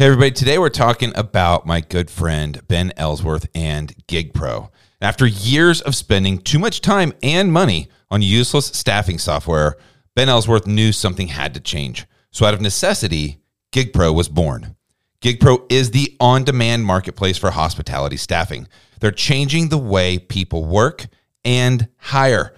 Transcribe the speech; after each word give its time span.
Hey, 0.00 0.06
everybody. 0.06 0.30
Today 0.30 0.56
we're 0.56 0.70
talking 0.70 1.12
about 1.14 1.66
my 1.66 1.82
good 1.82 2.10
friend 2.10 2.66
Ben 2.68 2.90
Ellsworth 2.96 3.46
and 3.54 3.94
GigPro. 4.08 4.70
After 4.98 5.26
years 5.26 5.82
of 5.82 5.94
spending 5.94 6.38
too 6.38 6.58
much 6.58 6.80
time 6.80 7.12
and 7.22 7.52
money 7.52 7.90
on 8.10 8.22
useless 8.22 8.68
staffing 8.68 9.18
software, 9.18 9.76
Ben 10.16 10.30
Ellsworth 10.30 10.66
knew 10.66 10.92
something 10.92 11.28
had 11.28 11.52
to 11.52 11.60
change. 11.60 12.06
So, 12.30 12.46
out 12.46 12.54
of 12.54 12.62
necessity, 12.62 13.42
GigPro 13.72 14.14
was 14.14 14.30
born. 14.30 14.74
GigPro 15.20 15.70
is 15.70 15.90
the 15.90 16.16
on 16.18 16.44
demand 16.44 16.86
marketplace 16.86 17.36
for 17.36 17.50
hospitality 17.50 18.16
staffing. 18.16 18.68
They're 19.00 19.10
changing 19.10 19.68
the 19.68 19.76
way 19.76 20.18
people 20.18 20.64
work 20.64 21.08
and 21.44 21.88
hire. 21.98 22.54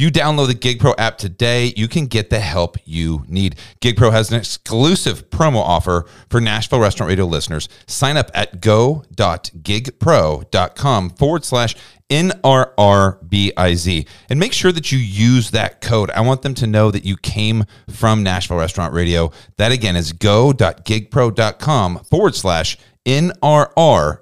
You 0.00 0.10
download 0.10 0.46
the 0.46 0.54
GigPro 0.54 0.94
app 0.96 1.18
today, 1.18 1.74
you 1.76 1.86
can 1.86 2.06
get 2.06 2.30
the 2.30 2.40
help 2.40 2.78
you 2.86 3.22
need. 3.28 3.56
GigPro 3.82 4.12
has 4.12 4.32
an 4.32 4.38
exclusive 4.38 5.28
promo 5.28 5.58
offer 5.58 6.06
for 6.30 6.40
Nashville 6.40 6.80
Restaurant 6.80 7.10
Radio 7.10 7.26
listeners. 7.26 7.68
Sign 7.86 8.16
up 8.16 8.30
at 8.32 8.62
go.gigpro.com 8.62 11.10
forward 11.10 11.44
slash 11.44 11.76
NRRBIZ 12.08 14.08
and 14.30 14.40
make 14.40 14.54
sure 14.54 14.72
that 14.72 14.90
you 14.90 14.98
use 14.98 15.50
that 15.50 15.82
code. 15.82 16.10
I 16.12 16.22
want 16.22 16.40
them 16.40 16.54
to 16.54 16.66
know 16.66 16.90
that 16.90 17.04
you 17.04 17.18
came 17.18 17.66
from 17.90 18.22
Nashville 18.22 18.56
Restaurant 18.56 18.94
Radio. 18.94 19.30
That 19.58 19.70
again 19.70 19.96
is 19.96 20.14
go.gigpro.com 20.14 21.98
forward 22.04 22.34
slash 22.34 22.78
NRRBIZ. 23.04 24.18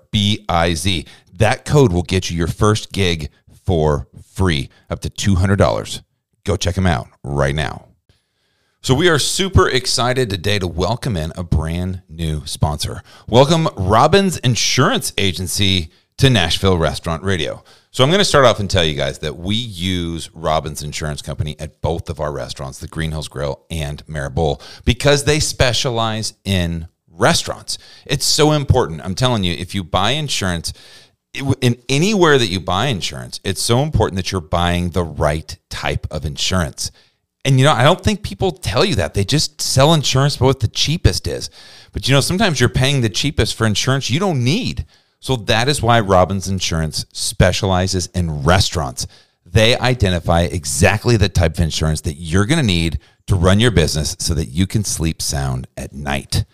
That 1.34 1.64
code 1.64 1.92
will 1.92 2.02
get 2.02 2.30
you 2.30 2.36
your 2.36 2.48
first 2.48 2.92
gig 2.92 3.30
for 3.68 4.08
free, 4.22 4.70
up 4.88 4.98
to 5.00 5.10
$200. 5.10 6.02
Go 6.44 6.56
check 6.56 6.74
them 6.74 6.86
out 6.86 7.08
right 7.22 7.54
now. 7.54 7.88
So, 8.80 8.94
we 8.94 9.10
are 9.10 9.18
super 9.18 9.68
excited 9.68 10.30
today 10.30 10.58
to 10.58 10.66
welcome 10.66 11.18
in 11.18 11.34
a 11.36 11.44
brand 11.44 12.00
new 12.08 12.46
sponsor. 12.46 13.02
Welcome 13.28 13.68
Robins 13.76 14.38
Insurance 14.38 15.12
Agency 15.18 15.90
to 16.16 16.30
Nashville 16.30 16.78
Restaurant 16.78 17.22
Radio. 17.22 17.62
So, 17.90 18.02
I'm 18.02 18.08
going 18.08 18.20
to 18.20 18.24
start 18.24 18.46
off 18.46 18.58
and 18.58 18.70
tell 18.70 18.86
you 18.86 18.94
guys 18.94 19.18
that 19.18 19.36
we 19.36 19.56
use 19.56 20.30
Robins 20.32 20.82
Insurance 20.82 21.20
Company 21.20 21.54
at 21.60 21.82
both 21.82 22.08
of 22.08 22.20
our 22.20 22.32
restaurants, 22.32 22.78
the 22.78 22.88
Green 22.88 23.10
Hills 23.10 23.28
Grill 23.28 23.66
and 23.70 24.02
Maribel, 24.06 24.62
because 24.86 25.24
they 25.24 25.40
specialize 25.40 26.32
in 26.42 26.88
restaurants. 27.06 27.76
It's 28.06 28.24
so 28.24 28.52
important. 28.52 29.02
I'm 29.02 29.14
telling 29.14 29.44
you, 29.44 29.52
if 29.52 29.74
you 29.74 29.84
buy 29.84 30.12
insurance, 30.12 30.72
in 31.60 31.80
anywhere 31.88 32.38
that 32.38 32.48
you 32.48 32.60
buy 32.60 32.86
insurance, 32.86 33.40
it's 33.44 33.62
so 33.62 33.80
important 33.82 34.16
that 34.16 34.32
you're 34.32 34.40
buying 34.40 34.90
the 34.90 35.04
right 35.04 35.56
type 35.68 36.06
of 36.10 36.24
insurance. 36.24 36.90
And 37.44 37.58
you 37.58 37.64
know, 37.64 37.72
I 37.72 37.84
don't 37.84 38.02
think 38.02 38.22
people 38.22 38.52
tell 38.52 38.84
you 38.84 38.96
that. 38.96 39.14
They 39.14 39.24
just 39.24 39.60
sell 39.60 39.94
insurance 39.94 40.36
for 40.36 40.44
what 40.44 40.60
the 40.60 40.68
cheapest 40.68 41.26
is. 41.26 41.50
But 41.92 42.08
you 42.08 42.14
know, 42.14 42.20
sometimes 42.20 42.60
you're 42.60 42.68
paying 42.68 43.00
the 43.00 43.08
cheapest 43.08 43.54
for 43.54 43.66
insurance 43.66 44.10
you 44.10 44.20
don't 44.20 44.44
need. 44.44 44.86
So 45.20 45.36
that 45.36 45.68
is 45.68 45.82
why 45.82 46.00
Robins 46.00 46.48
Insurance 46.48 47.06
specializes 47.12 48.06
in 48.08 48.44
restaurants. 48.44 49.06
They 49.44 49.76
identify 49.78 50.42
exactly 50.42 51.16
the 51.16 51.28
type 51.28 51.54
of 51.54 51.60
insurance 51.60 52.02
that 52.02 52.14
you're 52.14 52.46
going 52.46 52.60
to 52.60 52.66
need 52.66 52.98
to 53.26 53.34
run 53.34 53.60
your 53.60 53.70
business 53.70 54.16
so 54.18 54.34
that 54.34 54.46
you 54.46 54.66
can 54.66 54.84
sleep 54.84 55.22
sound 55.22 55.66
at 55.76 55.92
night. 55.92 56.44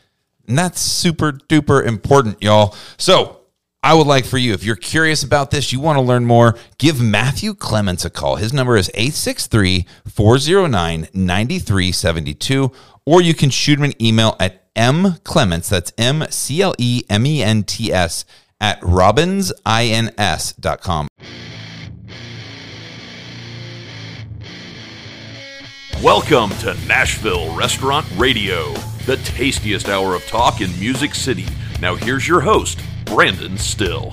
And 0.47 0.57
that's 0.57 0.81
super 0.81 1.33
duper 1.33 1.85
important, 1.85 2.43
y'all. 2.43 2.75
So, 2.97 3.41
I 3.85 3.93
would 3.93 4.07
like 4.07 4.25
for 4.25 4.39
you, 4.39 4.55
if 4.55 4.65
you're 4.65 4.77
curious 4.77 5.23
about 5.23 5.51
this, 5.51 5.71
you 5.71 5.79
want 5.79 5.99
to 5.99 6.03
learn 6.03 6.25
more, 6.25 6.57
give 6.79 7.03
Matthew 7.03 7.53
Clements 7.53 8.07
a 8.07 8.09
call. 8.09 8.37
His 8.37 8.51
number 8.51 8.79
is 8.79 8.91
863 8.95 9.85
409 10.07 11.09
9372, 11.13 12.73
or 13.05 13.21
you 13.21 13.35
can 13.35 13.51
shoot 13.51 13.79
him 13.79 13.85
an 13.85 14.03
email 14.03 14.37
at 14.41 14.75
mclements, 14.75 15.69
that's 15.69 15.93
M 15.99 16.25
C 16.31 16.63
L 16.63 16.75
E 16.79 17.03
M 17.11 17.27
E 17.27 17.43
N 17.43 17.63
T 17.63 17.93
S, 17.93 18.25
at 18.59 18.81
robinsins.com. 18.81 21.09
Welcome 26.03 26.51
to 26.61 26.75
Nashville 26.89 27.55
Restaurant 27.55 28.07
Radio, 28.17 28.73
the 29.05 29.21
tastiest 29.25 29.91
hour 29.91 30.15
of 30.15 30.27
talk 30.27 30.63
in 30.63 30.71
Music 30.81 31.15
City. 31.15 31.45
Now, 31.83 31.97
here's 31.97 32.27
your 32.27 32.41
host, 32.41 32.81
Brandon 33.05 33.57
Styll. 33.57 34.11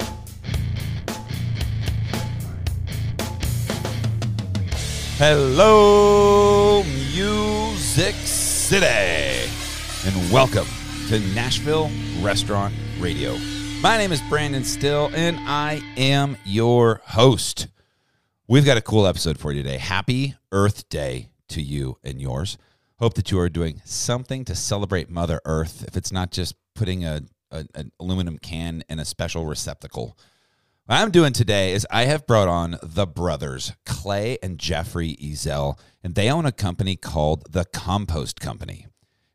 Hello, 5.18 6.84
Music 6.84 8.16
City, 8.16 9.50
and 10.06 10.32
welcome 10.32 10.68
to 11.08 11.20
Nashville 11.34 11.90
Restaurant 12.22 12.74
Radio. 13.00 13.38
My 13.82 13.98
name 13.98 14.12
is 14.12 14.22
Brandon 14.30 14.64
Styll, 14.64 15.10
and 15.14 15.38
I 15.42 15.82
am 15.98 16.38
your 16.46 17.02
host. 17.06 17.68
We've 18.48 18.66
got 18.66 18.78
a 18.78 18.82
cool 18.82 19.08
episode 19.08 19.40
for 19.40 19.52
you 19.52 19.64
today. 19.64 19.78
Happy 19.78 20.36
Earth 20.52 20.90
Day 20.90 21.32
to 21.50 21.62
you 21.62 21.98
and 22.04 22.22
yours. 22.22 22.58
Hope 23.00 23.16
that 23.16 23.32
you 23.32 23.40
are 23.40 23.50
doing 23.50 23.82
something 23.84 24.46
to 24.46 24.56
celebrate 24.56 25.10
Mother 25.10 25.42
Earth. 25.46 25.84
If 25.88 25.98
it's 25.98 26.12
not 26.12 26.32
just 26.32 26.56
putting 26.76 27.04
a 27.04 27.22
a, 27.52 27.66
an 27.76 27.92
aluminum 28.00 28.38
can 28.38 28.84
in 28.90 29.00
a 29.00 29.06
special 29.06 29.46
receptacle. 29.46 30.18
What 30.86 30.98
I'm 30.98 31.12
doing 31.12 31.32
today 31.32 31.74
is 31.74 31.88
I 31.90 32.06
have 32.06 32.28
brought 32.28 32.48
on 32.48 32.78
the 32.82 33.08
brothers, 33.08 33.74
Clay 33.86 34.38
and 34.44 34.58
Jeffrey 34.58 35.16
Ezell, 35.22 35.78
and 36.04 36.16
they 36.16 36.30
own 36.30 36.46
a 36.46 36.52
company 36.52 36.96
called 36.96 37.52
The 37.52 37.66
Compost 37.66 38.40
Company. 38.40 38.88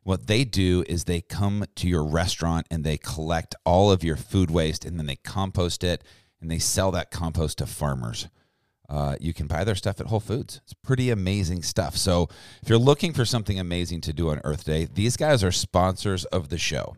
What 0.03 0.27
they 0.27 0.43
do 0.43 0.83
is 0.87 1.03
they 1.03 1.21
come 1.21 1.65
to 1.75 1.87
your 1.87 2.05
restaurant 2.05 2.67
and 2.69 2.83
they 2.83 2.97
collect 2.97 3.55
all 3.65 3.91
of 3.91 4.03
your 4.03 4.15
food 4.15 4.51
waste 4.51 4.85
and 4.85 4.99
then 4.99 5.05
they 5.05 5.17
compost 5.17 5.83
it 5.83 6.03
and 6.39 6.51
they 6.51 6.59
sell 6.59 6.91
that 6.91 7.11
compost 7.11 7.57
to 7.57 7.65
farmers. 7.65 8.27
Uh, 8.89 9.15
you 9.19 9.33
can 9.33 9.47
buy 9.47 9.63
their 9.63 9.75
stuff 9.75 9.99
at 9.99 10.07
Whole 10.07 10.19
Foods. 10.19 10.61
It's 10.63 10.73
pretty 10.73 11.09
amazing 11.09 11.61
stuff. 11.61 11.97
So, 11.97 12.29
if 12.61 12.69
you're 12.69 12.77
looking 12.77 13.11
for 13.11 13.25
something 13.25 13.59
amazing 13.59 14.01
to 14.01 14.13
do 14.13 14.29
on 14.29 14.39
Earth 14.45 14.63
Day, 14.63 14.85
these 14.85 15.17
guys 15.17 15.43
are 15.43 15.51
sponsors 15.51 16.23
of 16.25 16.47
the 16.47 16.57
show. 16.57 16.95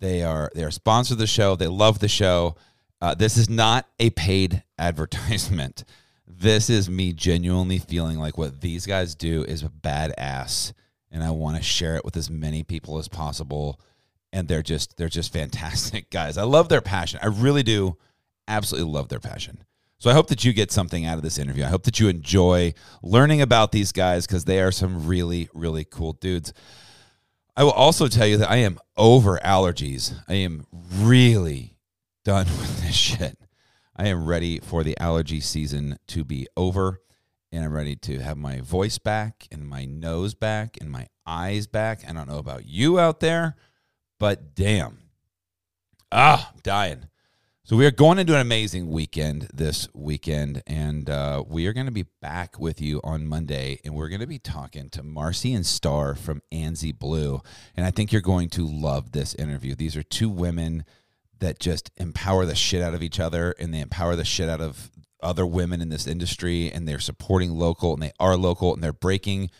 They 0.00 0.22
are 0.22 0.50
they 0.54 0.64
are 0.64 0.70
sponsor 0.70 1.14
the 1.14 1.26
show. 1.26 1.56
They 1.56 1.66
love 1.66 1.98
the 1.98 2.08
show. 2.08 2.56
Uh, 3.00 3.14
this 3.14 3.36
is 3.36 3.48
not 3.48 3.86
a 3.98 4.10
paid 4.10 4.62
advertisement. 4.78 5.84
This 6.26 6.70
is 6.70 6.88
me 6.88 7.12
genuinely 7.12 7.78
feeling 7.78 8.18
like 8.18 8.38
what 8.38 8.60
these 8.60 8.86
guys 8.86 9.14
do 9.14 9.44
is 9.44 9.62
badass, 9.62 10.72
and 11.10 11.22
I 11.22 11.30
want 11.30 11.56
to 11.56 11.62
share 11.62 11.96
it 11.96 12.04
with 12.04 12.16
as 12.16 12.30
many 12.30 12.62
people 12.62 12.98
as 12.98 13.08
possible. 13.08 13.80
And 14.32 14.48
they're 14.48 14.62
just 14.62 14.96
they're 14.96 15.08
just 15.08 15.32
fantastic 15.32 16.10
guys. 16.10 16.36
I 16.38 16.42
love 16.42 16.68
their 16.68 16.80
passion. 16.80 17.20
I 17.22 17.26
really 17.26 17.62
do, 17.62 17.96
absolutely 18.48 18.90
love 18.92 19.08
their 19.08 19.20
passion. 19.20 19.64
So 19.98 20.10
I 20.10 20.12
hope 20.12 20.26
that 20.26 20.44
you 20.44 20.52
get 20.52 20.72
something 20.72 21.06
out 21.06 21.16
of 21.16 21.22
this 21.22 21.38
interview. 21.38 21.64
I 21.64 21.68
hope 21.68 21.84
that 21.84 22.00
you 22.00 22.08
enjoy 22.08 22.74
learning 23.02 23.40
about 23.40 23.72
these 23.72 23.92
guys 23.92 24.26
because 24.26 24.44
they 24.44 24.60
are 24.60 24.72
some 24.72 25.06
really 25.06 25.48
really 25.54 25.84
cool 25.84 26.14
dudes. 26.14 26.52
I 27.56 27.64
will 27.64 27.70
also 27.72 28.08
tell 28.08 28.26
you 28.26 28.36
that 28.38 28.50
I 28.50 28.56
am 28.56 28.78
over 28.96 29.38
allergies. 29.44 30.14
I 30.28 30.34
am 30.34 30.66
really 30.72 31.76
done 32.24 32.46
with 32.58 32.82
this 32.82 32.94
shit. 32.94 33.38
I 33.96 34.08
am 34.08 34.26
ready 34.26 34.58
for 34.58 34.82
the 34.82 34.98
allergy 34.98 35.40
season 35.40 35.98
to 36.08 36.24
be 36.24 36.48
over 36.56 37.00
and 37.52 37.64
I'm 37.64 37.72
ready 37.72 37.94
to 37.94 38.18
have 38.18 38.36
my 38.36 38.60
voice 38.60 38.98
back 38.98 39.46
and 39.52 39.64
my 39.68 39.84
nose 39.84 40.34
back 40.34 40.76
and 40.80 40.90
my 40.90 41.06
eyes 41.24 41.68
back. 41.68 42.00
I 42.08 42.12
don't 42.12 42.28
know 42.28 42.38
about 42.38 42.66
you 42.66 42.98
out 42.98 43.20
there, 43.20 43.54
but 44.18 44.56
damn. 44.56 44.98
Ah, 46.10 46.52
dying. 46.64 47.08
So 47.66 47.76
we 47.76 47.86
are 47.86 47.90
going 47.90 48.18
into 48.18 48.34
an 48.34 48.42
amazing 48.42 48.90
weekend 48.90 49.48
this 49.54 49.88
weekend, 49.94 50.62
and 50.66 51.08
uh, 51.08 51.42
we 51.48 51.66
are 51.66 51.72
going 51.72 51.86
to 51.86 51.92
be 51.92 52.04
back 52.20 52.60
with 52.60 52.78
you 52.78 53.00
on 53.02 53.26
Monday, 53.26 53.80
and 53.82 53.94
we're 53.94 54.10
going 54.10 54.20
to 54.20 54.26
be 54.26 54.38
talking 54.38 54.90
to 54.90 55.02
Marcy 55.02 55.54
and 55.54 55.64
Star 55.64 56.14
from 56.14 56.42
Anzi 56.52 56.92
Blue, 56.92 57.40
and 57.74 57.86
I 57.86 57.90
think 57.90 58.12
you're 58.12 58.20
going 58.20 58.50
to 58.50 58.68
love 58.68 59.12
this 59.12 59.34
interview. 59.36 59.74
These 59.74 59.96
are 59.96 60.02
two 60.02 60.28
women 60.28 60.84
that 61.38 61.58
just 61.58 61.90
empower 61.96 62.44
the 62.44 62.54
shit 62.54 62.82
out 62.82 62.92
of 62.92 63.02
each 63.02 63.18
other, 63.18 63.54
and 63.58 63.72
they 63.72 63.80
empower 63.80 64.14
the 64.14 64.26
shit 64.26 64.50
out 64.50 64.60
of 64.60 64.90
other 65.22 65.46
women 65.46 65.80
in 65.80 65.88
this 65.88 66.06
industry, 66.06 66.70
and 66.70 66.86
they're 66.86 66.98
supporting 66.98 67.52
local, 67.52 67.94
and 67.94 68.02
they 68.02 68.12
are 68.20 68.36
local, 68.36 68.74
and 68.74 68.84
they're 68.84 68.92
breaking 68.92 69.50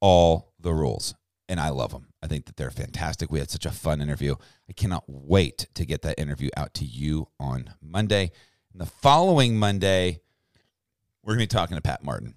all 0.00 0.52
the 0.58 0.74
rules, 0.74 1.14
and 1.48 1.60
I 1.60 1.68
love 1.70 1.92
them. 1.92 2.08
I 2.22 2.26
think 2.26 2.46
that 2.46 2.56
they're 2.56 2.70
fantastic. 2.70 3.30
We 3.30 3.38
had 3.38 3.50
such 3.50 3.66
a 3.66 3.70
fun 3.70 4.00
interview. 4.00 4.34
I 4.68 4.72
cannot 4.72 5.04
wait 5.06 5.66
to 5.74 5.84
get 5.84 6.02
that 6.02 6.18
interview 6.18 6.50
out 6.56 6.74
to 6.74 6.84
you 6.84 7.28
on 7.38 7.74
Monday. 7.82 8.30
And 8.72 8.80
the 8.80 8.86
following 8.86 9.56
Monday, 9.56 10.20
we're 11.22 11.34
going 11.34 11.46
to 11.46 11.54
be 11.54 11.58
talking 11.58 11.76
to 11.76 11.82
Pat 11.82 12.02
Martin. 12.02 12.34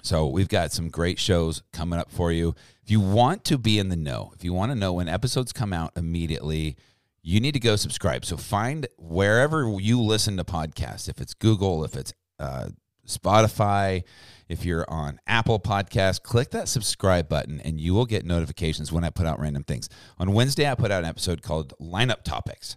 So 0.00 0.26
we've 0.26 0.48
got 0.48 0.72
some 0.72 0.88
great 0.88 1.18
shows 1.18 1.62
coming 1.72 1.98
up 1.98 2.10
for 2.10 2.32
you. 2.32 2.54
If 2.82 2.90
you 2.90 3.00
want 3.00 3.44
to 3.44 3.58
be 3.58 3.78
in 3.78 3.88
the 3.88 3.96
know, 3.96 4.32
if 4.34 4.42
you 4.44 4.52
want 4.52 4.72
to 4.72 4.76
know 4.76 4.94
when 4.94 5.08
episodes 5.08 5.52
come 5.52 5.72
out 5.72 5.92
immediately, 5.96 6.76
you 7.22 7.38
need 7.40 7.52
to 7.52 7.60
go 7.60 7.76
subscribe. 7.76 8.24
So 8.24 8.36
find 8.36 8.86
wherever 8.98 9.76
you 9.78 10.00
listen 10.00 10.36
to 10.38 10.44
podcasts, 10.44 11.08
if 11.08 11.20
it's 11.20 11.34
Google, 11.34 11.84
if 11.84 11.94
it's 11.96 12.12
uh, 12.38 12.70
Spotify, 13.06 14.04
if 14.48 14.64
you're 14.64 14.88
on 14.88 15.18
Apple 15.26 15.58
Podcast, 15.58 16.22
click 16.22 16.50
that 16.50 16.68
subscribe 16.68 17.28
button 17.28 17.60
and 17.60 17.80
you 17.80 17.94
will 17.94 18.06
get 18.06 18.24
notifications 18.24 18.92
when 18.92 19.04
I 19.04 19.10
put 19.10 19.26
out 19.26 19.40
random 19.40 19.64
things. 19.64 19.88
On 20.18 20.32
Wednesday, 20.32 20.70
I 20.70 20.74
put 20.74 20.90
out 20.90 21.04
an 21.04 21.08
episode 21.08 21.42
called 21.42 21.74
Lineup 21.80 22.22
Topics. 22.22 22.76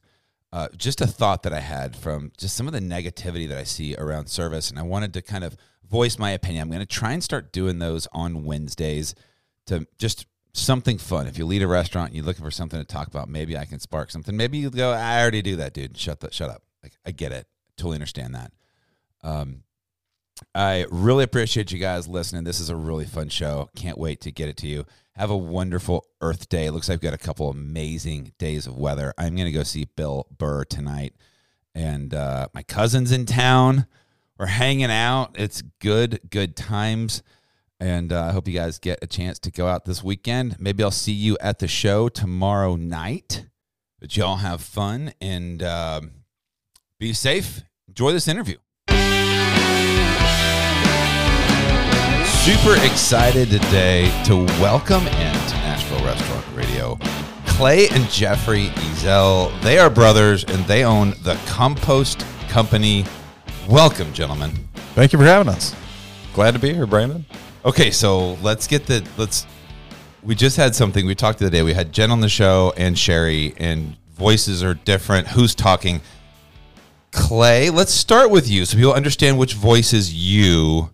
Uh, 0.54 0.69
just 0.77 1.01
a 1.01 1.07
thought 1.07 1.44
that 1.44 1.51
I 1.51 1.60
had 1.60 1.98
from 1.98 2.31
just 2.38 2.56
some 2.56 2.66
of 2.66 2.72
the 2.72 2.80
negativity 2.80 3.48
that 3.50 3.57
I 3.57 3.63
see 3.63 3.94
around 3.95 4.27
service, 4.27 4.69
and 4.69 4.80
I 4.80 4.83
wanted 4.83 5.13
to 5.16 5.22
kind 5.22 5.44
of 5.44 5.57
voice 5.89 6.18
my 6.18 6.31
opinion. 6.31 6.62
I'm 6.62 6.69
going 6.69 6.80
to 6.80 6.86
try 6.86 7.12
and 7.12 7.21
start 7.21 7.51
doing 7.51 7.80
those 7.80 8.07
on 8.13 8.45
Wednesdays 8.45 9.16
to 9.66 9.86
just 9.98 10.28
something 10.54 10.98
fun. 10.98 11.28
If 11.28 11.38
you 11.38 11.45
lead 11.45 11.62
a 11.62 11.68
restaurant 11.68 12.07
and 12.07 12.16
you're 12.16 12.25
looking 12.25 12.45
for 12.45 12.51
something 12.51 12.80
to 12.80 12.86
talk 12.86 13.07
about, 13.07 13.28
maybe 13.28 13.57
I 13.57 13.66
can 13.66 13.80
spark 13.80 14.12
something. 14.12 14.38
Maybe 14.38 14.57
you 14.57 14.69
go, 14.69 14.92
I 14.92 15.19
already 15.19 15.42
do 15.42 15.57
that, 15.57 15.74
dude. 15.74 15.98
Shut 15.98 16.21
the, 16.21 16.31
shut 16.31 16.50
up. 16.50 16.63
Like 16.81 16.94
I 17.06 17.12
get 17.12 17.33
it. 17.33 17.48
Totally 17.75 17.95
understand 17.95 18.36
that. 18.36 18.54
Um, 19.24 19.63
I 20.53 20.85
really 20.89 21.23
appreciate 21.23 21.71
you 21.71 21.79
guys 21.79 22.07
listening. 22.07 22.43
This 22.43 22.59
is 22.59 22.69
a 22.69 22.75
really 22.75 23.05
fun 23.05 23.29
show. 23.29 23.69
Can't 23.75 23.97
wait 23.97 24.21
to 24.21 24.31
get 24.31 24.49
it 24.49 24.57
to 24.57 24.67
you. 24.67 24.85
Have 25.13 25.29
a 25.29 25.37
wonderful 25.37 26.05
Earth 26.19 26.49
Day. 26.49 26.69
Looks 26.69 26.89
like 26.89 27.01
we've 27.01 27.09
got 27.09 27.13
a 27.13 27.23
couple 27.23 27.49
amazing 27.49 28.33
days 28.37 28.67
of 28.67 28.77
weather. 28.77 29.13
I'm 29.17 29.35
going 29.35 29.45
to 29.45 29.51
go 29.51 29.63
see 29.63 29.85
Bill 29.95 30.27
Burr 30.37 30.65
tonight. 30.65 31.13
And 31.73 32.13
uh, 32.13 32.49
my 32.53 32.63
cousin's 32.63 33.11
in 33.11 33.25
town. 33.25 33.85
We're 34.37 34.47
hanging 34.47 34.91
out. 34.91 35.35
It's 35.35 35.61
good, 35.79 36.19
good 36.29 36.57
times. 36.57 37.23
And 37.79 38.11
uh, 38.11 38.25
I 38.25 38.31
hope 38.31 38.47
you 38.47 38.53
guys 38.53 38.79
get 38.79 38.99
a 39.01 39.07
chance 39.07 39.39
to 39.39 39.51
go 39.51 39.67
out 39.67 39.85
this 39.85 40.03
weekend. 40.03 40.57
Maybe 40.59 40.83
I'll 40.83 40.91
see 40.91 41.13
you 41.13 41.37
at 41.39 41.59
the 41.59 41.67
show 41.67 42.09
tomorrow 42.09 42.75
night. 42.75 43.45
But 43.99 44.17
y'all 44.17 44.37
have 44.37 44.61
fun 44.61 45.13
and 45.21 45.63
um, 45.63 46.11
be 46.99 47.13
safe. 47.13 47.63
Enjoy 47.87 48.11
this 48.11 48.27
interview. 48.27 48.57
Super 52.45 52.75
excited 52.86 53.50
today 53.50 54.06
to 54.24 54.36
welcome 54.62 55.07
into 55.07 55.56
Nashville 55.56 56.06
Restaurant 56.06 56.45
Radio 56.53 57.00
Clay 57.47 57.89
and 57.89 58.07
Jeffrey 58.12 58.68
Ezell. 58.68 59.59
They 59.63 59.80
are 59.80 59.89
brothers 59.89 60.44
and 60.44 60.63
they 60.65 60.83
own 60.86 61.15
the 61.24 61.39
Compost 61.47 62.24
Company. 62.47 63.03
Welcome, 63.68 64.13
gentlemen. 64.13 64.51
Thank 64.94 65.12
you 65.12 65.18
for 65.18 65.25
having 65.25 65.51
us. 65.51 65.75
Glad 66.36 66.51
to 66.51 66.59
be 66.59 66.71
here, 66.71 66.86
Brandon. 66.86 67.25
Okay, 67.65 67.89
so 67.89 68.33
let's 68.44 68.68
get 68.68 68.86
the 68.86 69.03
let's. 69.18 69.47
We 70.21 70.36
just 70.36 70.56
had 70.56 70.75
something. 70.75 71.07
We 71.07 71.15
talked 71.15 71.39
the 71.39 71.47
other 71.47 71.51
day. 71.51 71.63
We 71.63 71.74
had 71.74 71.92
Jen 71.92 72.12
on 72.12 72.21
the 72.21 72.30
show 72.30 72.75
and 72.77 72.95
Sherry, 72.95 73.56
and 73.57 73.97
voices 74.13 74.63
are 74.63 74.75
different. 74.75 75.30
Who's 75.30 75.56
talking? 75.56 76.00
Clay, 77.12 77.71
let's 77.71 77.92
start 77.92 78.30
with 78.30 78.47
you 78.47 78.65
so 78.65 78.77
people 78.77 78.94
understand 78.94 79.39
which 79.39 79.56
voice 79.56 79.94
is 79.94 80.13
you. 80.13 80.92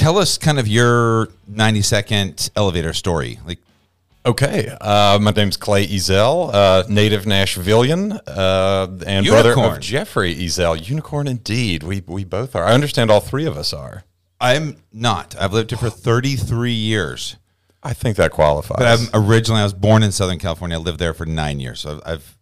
Tell 0.00 0.16
us 0.16 0.38
kind 0.38 0.58
of 0.58 0.66
your 0.66 1.28
90 1.46 1.82
second 1.82 2.50
elevator 2.56 2.94
story. 2.94 3.38
Like, 3.46 3.58
Okay, 4.26 4.68
uh, 4.80 5.18
my 5.18 5.30
name's 5.30 5.56
Clay 5.56 5.86
Ezell, 5.86 6.50
uh, 6.52 6.84
native 6.90 7.24
Nashvilleian, 7.24 8.20
uh, 8.26 8.88
and 9.06 9.24
brother 9.26 9.58
of 9.58 9.80
Jeffrey 9.80 10.34
Ezell. 10.34 10.86
Unicorn, 10.88 11.26
indeed. 11.26 11.82
We 11.82 12.02
we 12.06 12.24
both 12.24 12.54
are. 12.54 12.64
I 12.64 12.72
understand 12.72 13.10
all 13.10 13.20
three 13.20 13.46
of 13.46 13.56
us 13.56 13.72
are. 13.72 14.04
I'm 14.38 14.76
not. 14.92 15.34
I've 15.40 15.54
lived 15.54 15.70
here 15.70 15.78
for 15.78 15.88
33 15.88 16.72
years. 16.72 17.36
I 17.82 17.94
think 17.94 18.16
that 18.16 18.30
qualifies. 18.30 18.76
But 18.78 18.86
I'm 18.86 19.08
originally, 19.26 19.62
I 19.62 19.64
was 19.64 19.72
born 19.72 20.02
in 20.02 20.12
Southern 20.12 20.38
California. 20.38 20.76
I 20.76 20.80
lived 20.80 20.98
there 20.98 21.14
for 21.14 21.24
nine 21.24 21.58
years. 21.60 21.80
So 21.80 22.02
I've 22.04 22.18
Uh, 22.18 22.39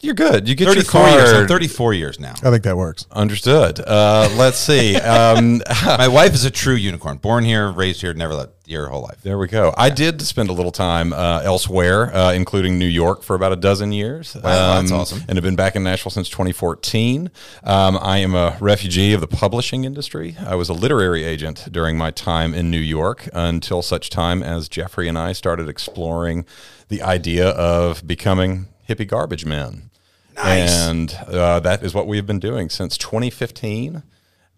You're 0.00 0.14
good. 0.14 0.48
You 0.48 0.54
get 0.54 0.68
34 0.68 1.00
your 1.00 1.10
years. 1.10 1.32
I'm 1.32 1.48
34 1.48 1.94
years 1.94 2.20
now. 2.20 2.34
I 2.42 2.50
think 2.50 2.62
that 2.62 2.76
works. 2.76 3.06
Understood. 3.10 3.80
Uh, 3.80 4.28
let's 4.36 4.58
see. 4.58 4.96
Um, 5.06 5.62
My 5.86 6.08
wife 6.08 6.34
is 6.34 6.44
a 6.44 6.50
true 6.50 6.74
unicorn. 6.74 7.18
Born 7.18 7.44
here, 7.44 7.70
raised 7.70 8.00
here, 8.00 8.12
never 8.12 8.34
left 8.34 8.52
here 8.66 8.82
her 8.82 8.88
whole 8.88 9.02
life. 9.02 9.22
There 9.22 9.38
we 9.38 9.46
go. 9.46 9.72
I 9.76 9.88
did 9.88 10.20
spend 10.20 10.50
a 10.50 10.52
little 10.52 10.72
time 10.72 11.12
uh, 11.12 11.40
elsewhere, 11.42 12.14
uh, 12.14 12.32
including 12.32 12.78
New 12.78 12.86
York, 12.86 13.22
for 13.22 13.34
about 13.34 13.52
a 13.52 13.56
dozen 13.56 13.92
years. 13.92 14.34
Um, 14.36 14.42
that's 14.42 14.92
awesome. 14.92 15.22
And 15.28 15.36
have 15.36 15.44
been 15.44 15.56
back 15.56 15.76
in 15.76 15.84
Nashville 15.84 16.10
since 16.10 16.28
2014. 16.28 17.30
Um, 17.64 17.98
I 18.00 18.18
am 18.18 18.34
a 18.34 18.56
refugee 18.60 19.12
of 19.12 19.20
the 19.20 19.28
publishing 19.28 19.84
industry. 19.84 20.36
I 20.44 20.54
was 20.54 20.68
a 20.68 20.74
literary 20.74 21.24
agent 21.24 21.68
during 21.70 21.96
my 21.96 22.10
time 22.10 22.52
in 22.52 22.70
New 22.70 22.78
York 22.78 23.28
until 23.32 23.80
such 23.80 24.10
time 24.10 24.42
as 24.42 24.68
Jeffrey 24.68 25.08
and 25.08 25.16
I 25.18 25.32
started 25.32 25.68
exploring 25.68 26.44
the 26.88 27.02
idea 27.02 27.48
of 27.50 28.06
becoming 28.06 28.68
hippie 28.88 29.06
garbage 29.06 29.44
men. 29.44 29.90
Nice. 30.34 30.70
And 30.70 31.12
uh, 31.28 31.60
that 31.60 31.82
is 31.82 31.94
what 31.94 32.06
we 32.06 32.16
have 32.16 32.26
been 32.26 32.40
doing 32.40 32.68
since 32.68 32.98
2015. 32.98 34.02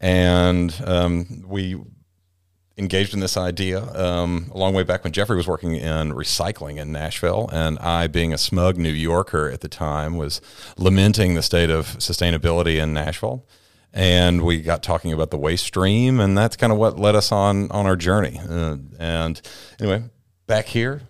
And 0.01 0.83
um, 0.85 1.45
we 1.47 1.77
engaged 2.79 3.13
in 3.13 3.21
this 3.21 3.37
idea 3.37 3.83
um, 3.95 4.51
a 4.55 4.59
long 4.59 4.73
way 4.73 4.85
back 4.85 5.05
when 5.05 5.13
Jeffrey 5.13 5.37
was 5.37 5.49
working 5.49 5.75
in 5.75 6.13
recycling 6.13 6.79
in 6.79 6.93
Nashville, 6.93 7.51
and 7.53 7.79
I, 7.81 8.07
being 8.07 8.33
a 8.33 8.39
smug 8.39 8.77
New 8.77 8.93
Yorker 8.93 9.51
at 9.51 9.61
the 9.61 9.69
time, 9.69 10.17
was 10.17 10.41
lamenting 10.77 11.35
the 11.35 11.43
state 11.43 11.71
of 11.71 11.87
sustainability 11.99 12.81
in 12.81 12.95
Nashville. 12.95 13.45
And 13.93 14.43
we 14.43 14.61
got 14.61 14.83
talking 14.83 15.13
about 15.13 15.31
the 15.31 15.39
waste 15.39 15.65
stream, 15.65 16.21
and 16.21 16.39
that's 16.39 16.57
kind 16.57 16.73
of 16.73 16.79
what 16.79 16.99
led 16.99 17.17
us 17.17 17.33
on 17.33 17.71
on 17.71 17.87
our 17.87 17.97
journey. 17.97 18.39
Uh, 18.49 18.77
and 18.99 19.41
anyway, 19.81 20.05
back 20.47 20.67
here, 20.67 21.03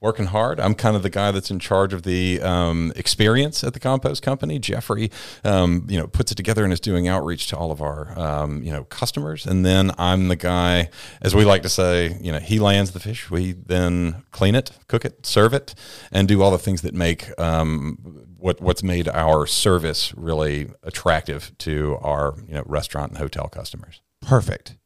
working 0.00 0.26
hard. 0.26 0.60
I'm 0.60 0.74
kind 0.74 0.94
of 0.94 1.02
the 1.02 1.10
guy 1.10 1.30
that's 1.30 1.50
in 1.50 1.58
charge 1.58 1.92
of 1.92 2.02
the 2.02 2.40
um, 2.42 2.92
experience 2.96 3.64
at 3.64 3.72
the 3.72 3.80
compost 3.80 4.22
company. 4.22 4.58
Jeffrey, 4.58 5.10
um, 5.44 5.86
you 5.88 5.98
know, 5.98 6.06
puts 6.06 6.30
it 6.32 6.34
together 6.34 6.64
and 6.64 6.72
is 6.72 6.80
doing 6.80 7.08
outreach 7.08 7.48
to 7.48 7.56
all 7.56 7.72
of 7.72 7.80
our, 7.80 8.18
um, 8.18 8.62
you 8.62 8.70
know, 8.70 8.84
customers. 8.84 9.46
And 9.46 9.64
then 9.64 9.90
I'm 9.98 10.28
the 10.28 10.36
guy, 10.36 10.90
as 11.22 11.34
we 11.34 11.44
like 11.44 11.62
to 11.62 11.68
say, 11.68 12.18
you 12.20 12.30
know, 12.30 12.38
he 12.38 12.58
lands 12.58 12.92
the 12.92 13.00
fish. 13.00 13.30
We 13.30 13.52
then 13.52 14.24
clean 14.32 14.54
it, 14.54 14.72
cook 14.86 15.04
it, 15.04 15.24
serve 15.24 15.54
it, 15.54 15.74
and 16.12 16.28
do 16.28 16.42
all 16.42 16.50
the 16.50 16.58
things 16.58 16.82
that 16.82 16.94
make 16.94 17.38
um, 17.40 18.26
what 18.36 18.60
what's 18.60 18.82
made 18.82 19.08
our 19.08 19.46
service 19.46 20.14
really 20.16 20.70
attractive 20.82 21.56
to 21.58 21.98
our, 22.02 22.34
you 22.46 22.54
know, 22.54 22.62
restaurant 22.66 23.12
and 23.12 23.18
hotel 23.18 23.48
customers. 23.48 24.02
Perfect. 24.20 24.76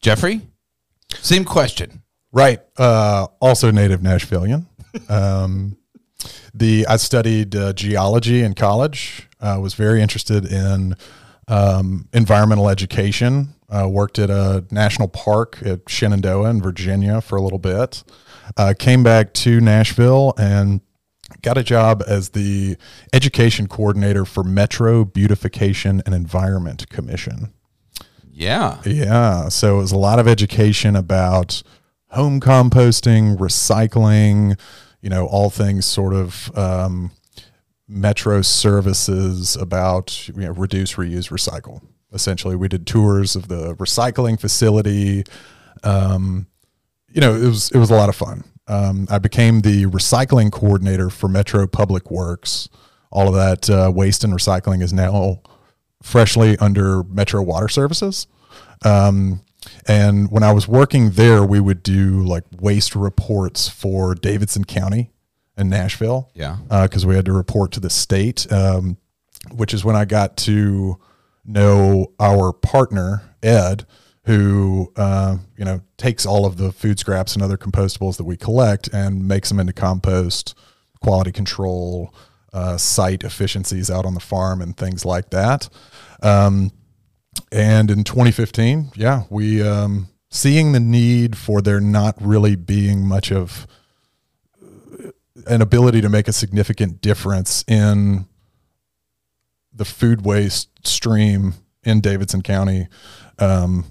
Jeffrey, 0.00 0.42
same 1.14 1.44
question. 1.44 2.02
Right. 2.32 2.60
Uh, 2.76 3.26
also 3.40 3.70
native 3.70 4.00
Nashvilleian. 4.00 4.66
Um, 5.08 5.76
the 6.54 6.86
I 6.86 6.96
studied 6.96 7.54
uh, 7.54 7.72
geology 7.72 8.42
in 8.42 8.54
college. 8.54 9.28
Uh, 9.40 9.58
was 9.60 9.74
very 9.74 10.02
interested 10.02 10.44
in 10.44 10.96
um, 11.46 12.08
environmental 12.12 12.68
education. 12.68 13.54
Uh, 13.70 13.88
worked 13.88 14.18
at 14.18 14.30
a 14.30 14.64
national 14.70 15.08
park 15.08 15.58
at 15.64 15.88
Shenandoah 15.88 16.50
in 16.50 16.62
Virginia 16.62 17.20
for 17.20 17.36
a 17.36 17.42
little 17.42 17.58
bit. 17.58 18.02
Uh, 18.56 18.74
came 18.78 19.02
back 19.02 19.34
to 19.34 19.60
Nashville 19.60 20.32
and 20.38 20.80
got 21.42 21.58
a 21.58 21.62
job 21.62 22.02
as 22.06 22.30
the 22.30 22.76
education 23.12 23.68
coordinator 23.68 24.24
for 24.24 24.42
Metro 24.42 25.04
Beautification 25.04 26.02
and 26.06 26.14
Environment 26.14 26.88
Commission. 26.88 27.52
Yeah. 28.30 28.80
Yeah. 28.84 29.48
So 29.48 29.76
it 29.76 29.80
was 29.82 29.92
a 29.92 29.98
lot 29.98 30.18
of 30.18 30.26
education 30.26 30.96
about 30.96 31.62
home 32.10 32.40
composting, 32.40 33.36
recycling, 33.36 34.58
you 35.00 35.10
know, 35.10 35.26
all 35.26 35.50
things 35.50 35.86
sort 35.86 36.14
of 36.14 36.56
um, 36.56 37.10
metro 37.86 38.42
services 38.42 39.56
about 39.56 40.28
you 40.28 40.34
know, 40.34 40.52
reduce, 40.52 40.94
reuse, 40.94 41.30
recycle. 41.30 41.82
Essentially, 42.12 42.56
we 42.56 42.68
did 42.68 42.86
tours 42.86 43.36
of 43.36 43.48
the 43.48 43.74
recycling 43.76 44.40
facility. 44.40 45.24
Um, 45.82 46.46
you 47.10 47.20
know, 47.20 47.34
it 47.34 47.46
was 47.46 47.70
it 47.70 47.78
was 47.78 47.90
a 47.90 47.94
lot 47.94 48.08
of 48.08 48.16
fun. 48.16 48.44
Um, 48.66 49.06
I 49.10 49.18
became 49.18 49.60
the 49.60 49.86
recycling 49.86 50.52
coordinator 50.52 51.10
for 51.10 51.28
Metro 51.28 51.66
Public 51.66 52.10
Works. 52.10 52.68
All 53.10 53.28
of 53.28 53.34
that 53.34 53.70
uh, 53.70 53.90
waste 53.94 54.24
and 54.24 54.32
recycling 54.32 54.82
is 54.82 54.92
now 54.92 55.40
freshly 56.02 56.56
under 56.58 57.02
Metro 57.04 57.42
Water 57.42 57.68
Services. 57.68 58.26
Um, 58.84 59.40
and 59.86 60.30
when 60.30 60.42
I 60.42 60.52
was 60.52 60.68
working 60.68 61.10
there, 61.10 61.44
we 61.44 61.60
would 61.60 61.82
do 61.82 62.22
like 62.22 62.44
waste 62.60 62.94
reports 62.94 63.68
for 63.68 64.14
Davidson 64.14 64.64
County 64.64 65.10
and 65.56 65.70
Nashville. 65.70 66.30
Yeah. 66.34 66.56
Because 66.68 67.04
we 67.04 67.14
had 67.16 67.24
to 67.26 67.32
report 67.32 67.72
to 67.72 67.80
the 67.80 67.90
state, 67.90 68.50
um, 68.52 68.96
which 69.52 69.74
is 69.74 69.84
when 69.84 69.96
I 69.96 70.04
got 70.04 70.36
to 70.38 70.98
know 71.44 72.12
our 72.20 72.52
partner, 72.52 73.34
Ed, 73.42 73.86
who, 74.24 74.92
uh, 74.96 75.38
you 75.56 75.64
know, 75.64 75.80
takes 75.96 76.26
all 76.26 76.44
of 76.44 76.58
the 76.58 76.70
food 76.70 76.98
scraps 76.98 77.34
and 77.34 77.42
other 77.42 77.56
compostables 77.56 78.18
that 78.18 78.24
we 78.24 78.36
collect 78.36 78.88
and 78.88 79.26
makes 79.26 79.48
them 79.48 79.58
into 79.58 79.72
compost, 79.72 80.54
quality 81.00 81.32
control, 81.32 82.14
uh, 82.52 82.76
site 82.76 83.24
efficiencies 83.24 83.90
out 83.90 84.04
on 84.04 84.14
the 84.14 84.20
farm 84.20 84.60
and 84.60 84.76
things 84.76 85.04
like 85.04 85.30
that. 85.30 85.68
Um, 86.22 86.72
and 87.52 87.90
in 87.90 88.04
2015, 88.04 88.92
yeah, 88.94 89.24
we 89.30 89.62
um, 89.62 90.08
seeing 90.30 90.72
the 90.72 90.80
need 90.80 91.36
for 91.36 91.60
there 91.60 91.80
not 91.80 92.16
really 92.20 92.56
being 92.56 93.06
much 93.06 93.32
of 93.32 93.66
uh, 94.62 95.10
an 95.46 95.62
ability 95.62 96.00
to 96.00 96.08
make 96.08 96.28
a 96.28 96.32
significant 96.32 97.00
difference 97.00 97.64
in 97.66 98.26
the 99.72 99.84
food 99.84 100.24
waste 100.24 100.86
stream 100.86 101.54
in 101.84 102.00
Davidson 102.00 102.42
County. 102.42 102.88
Um, 103.38 103.84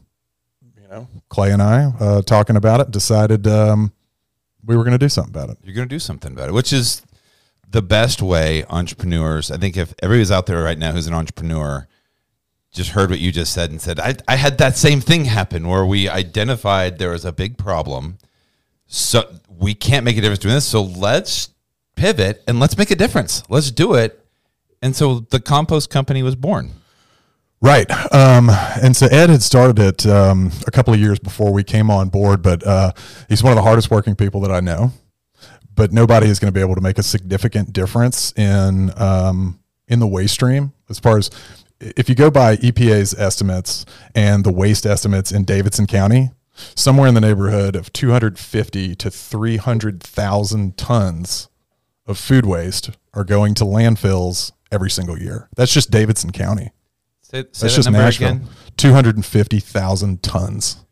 you 0.62 0.88
know, 0.88 1.08
Clay 1.30 1.51
and 1.51 1.62
I 1.62 1.92
uh, 2.00 2.22
talking 2.22 2.56
about 2.56 2.82
it, 2.82 2.92
decided 2.92 3.48
um, 3.48 3.94
we 4.63 4.75
were 4.75 4.84
going 4.84 4.92
to 4.92 4.98
do 4.98 5.10
something 5.10 5.34
about 5.34 5.50
it. 5.50 5.58
You're 5.63 5.75
going 5.75 5.88
to 5.88 5.96
do 5.96 6.00
something 6.00 6.34
about 6.34 6.50
it, 6.50 6.54
which 6.54 6.74
is 6.74 7.01
the 7.70 7.82
best 7.82 8.22
way 8.22 8.66
entrepreneurs. 8.70 9.50
I 9.50 9.58
think 9.58 9.77
if 9.77 9.94
everybody's 10.04 10.32
out 10.32 10.46
there 10.46 10.62
right 10.62 10.77
now 10.77 10.92
who's 10.92 11.08
an 11.08 11.13
entrepreneur, 11.13 11.88
just 12.77 12.91
heard 12.91 13.10
what 13.10 13.19
you 13.19 13.31
just 13.31 13.51
said 13.51 13.72
and 13.72 13.81
said, 13.81 14.00
I, 14.00 14.15
I 14.27 14.36
had 14.36 14.60
that 14.60 14.77
same 14.77 15.01
thing 15.01 15.25
happen 15.25 15.67
where 15.67 15.86
we 15.86 16.07
identified 16.07 17.00
there 17.00 17.12
was 17.12 17.25
a 17.25 17.34
big 17.34 17.57
problem. 17.57 18.19
So 18.86 19.29
we 19.50 19.74
can't 19.74 20.05
make 20.05 20.17
a 20.17 20.22
difference 20.22 20.39
doing 20.39 20.55
this. 20.55 20.65
So 20.65 20.81
let's 20.81 21.50
pivot 21.96 22.43
and 22.48 22.60
let's 22.60 22.77
make 22.77 22.91
a 22.91 22.96
difference. 22.96 23.43
Let's 23.50 23.72
do 23.72 23.96
it. 23.96 24.24
And 24.81 24.96
so 24.96 25.22
the 25.31 25.39
compost 25.39 25.89
company 25.89 26.24
was 26.24 26.36
born. 26.36 26.72
Right. 27.60 27.89
Um, 28.13 28.51
and 28.81 28.96
so 28.96 29.07
Ed 29.07 29.31
had 29.31 29.41
started 29.41 29.79
it 29.79 30.05
um, 30.05 30.51
a 30.67 30.72
couple 30.72 30.93
of 30.93 31.00
years 31.00 31.17
before 31.17 31.51
we 31.51 31.63
came 31.63 31.89
on 31.89 32.10
board, 32.10 32.43
but 32.43 32.65
uh, 32.65 32.91
he's 33.27 33.41
one 33.41 33.51
of 33.51 33.55
the 33.55 33.63
hardest 33.63 33.89
working 33.89 34.15
people 34.15 34.41
that 34.41 34.51
I 34.51 34.60
know. 34.60 34.91
But 35.74 35.91
nobody 35.91 36.27
is 36.27 36.39
going 36.39 36.53
to 36.53 36.57
be 36.57 36.62
able 36.62 36.75
to 36.75 36.81
make 36.81 37.00
a 37.00 37.03
significant 37.03 37.74
difference 37.74 38.34
in 38.36 38.91
um, 39.00 39.60
in 39.88 40.00
the 40.00 40.07
waste 40.07 40.34
stream 40.34 40.74
as 40.89 41.00
far 41.00 41.17
as 41.17 41.29
if 41.79 42.10
you 42.10 42.15
go 42.15 42.29
by 42.31 42.57
EPA's 42.57 43.13
estimates 43.13 43.86
and 44.15 44.43
the 44.43 44.51
waste 44.51 44.86
estimates 44.86 45.31
in 45.31 45.43
Davidson 45.43 45.88
County, 45.88 46.31
somewhere 46.75 47.07
in 47.07 47.13
the 47.13 47.22
neighborhood 47.22 47.75
of 47.75 47.93
250 47.93 48.96
to 48.96 49.12
300,000 49.12 50.77
tons 50.77 51.50
of 52.05 52.17
food 52.17 52.46
waste 52.46 52.91
are 53.13 53.24
going 53.24 53.53
to 53.55 53.63
landfills 53.63 54.51
every 54.72 54.89
single 54.89 55.17
year. 55.17 55.50
That's 55.55 55.74
just 55.74 55.91
Davidson 55.91 56.31
County. 56.31 56.72
Say, 57.22 57.29
say 57.29 57.41
That's 57.43 57.60
that 57.60 57.69
just 57.69 57.86
number 57.88 58.00
Nashville. 58.00 58.29
again. 58.29 58.48
250,000 58.77 60.24
tons 60.24 60.86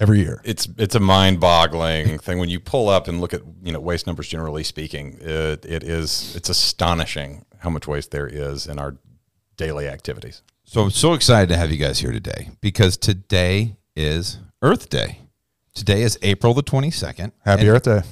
every 0.00 0.20
year. 0.20 0.40
It's 0.44 0.68
it's 0.78 0.94
a 0.94 1.00
mind 1.00 1.40
boggling 1.40 2.18
thing 2.18 2.38
when 2.38 2.48
you 2.48 2.60
pull 2.60 2.88
up 2.88 3.08
and 3.08 3.20
look 3.20 3.34
at 3.34 3.42
you 3.62 3.72
know 3.72 3.80
waste 3.80 4.06
numbers. 4.06 4.28
Generally 4.28 4.64
speaking, 4.64 5.18
it, 5.20 5.64
it 5.64 5.82
is 5.82 6.34
it's 6.36 6.48
astonishing 6.48 7.44
how 7.58 7.70
much 7.70 7.88
waste 7.88 8.10
there 8.12 8.26
is 8.28 8.66
in 8.66 8.78
our 8.78 8.96
daily 9.58 9.86
activities. 9.88 10.42
So 10.64 10.80
I'm 10.80 10.90
so 10.90 11.12
excited 11.12 11.50
to 11.50 11.56
have 11.56 11.70
you 11.70 11.76
guys 11.76 11.98
here 11.98 12.12
today 12.12 12.48
because 12.62 12.96
today 12.96 13.76
is 13.94 14.38
Earth 14.62 14.88
Day. 14.88 15.20
Today 15.74 16.02
is 16.02 16.18
April 16.22 16.54
the 16.54 16.62
22nd. 16.62 17.32
Happy 17.44 17.68
Earth 17.68 17.82
Day. 17.82 18.02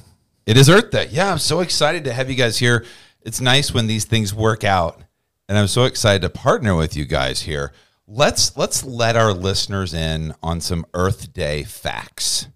It 0.45 0.59
is 0.59 0.69
Earth 0.69 0.91
Day. 0.91 1.09
Yeah, 1.11 1.33
I'm 1.33 1.39
so 1.39 1.61
excited 1.61 2.05
to 2.05 2.13
have 2.13 2.29
you 2.29 2.37
guys 2.37 2.59
here. 2.59 2.85
It's 3.23 3.41
nice 3.41 3.73
when 3.73 3.87
these 3.87 4.05
things 4.05 4.35
work 4.35 4.63
out, 4.63 5.03
and 5.49 5.59
I'm 5.59 5.67
so 5.67 5.85
excited 5.85 6.23
to 6.23 6.29
partner 6.29 6.77
with 6.77 6.97
you 6.97 7.05
guys 7.05 7.43
here. 7.43 7.73
Let's 8.07 8.57
let's 8.57 8.85
let 8.85 9.17
our 9.17 9.33
listeners 9.33 9.95
in 9.95 10.33
on 10.43 10.61
some 10.61 10.87
Earth 10.95 11.33
Day 11.33 11.65
facts. 11.65 12.47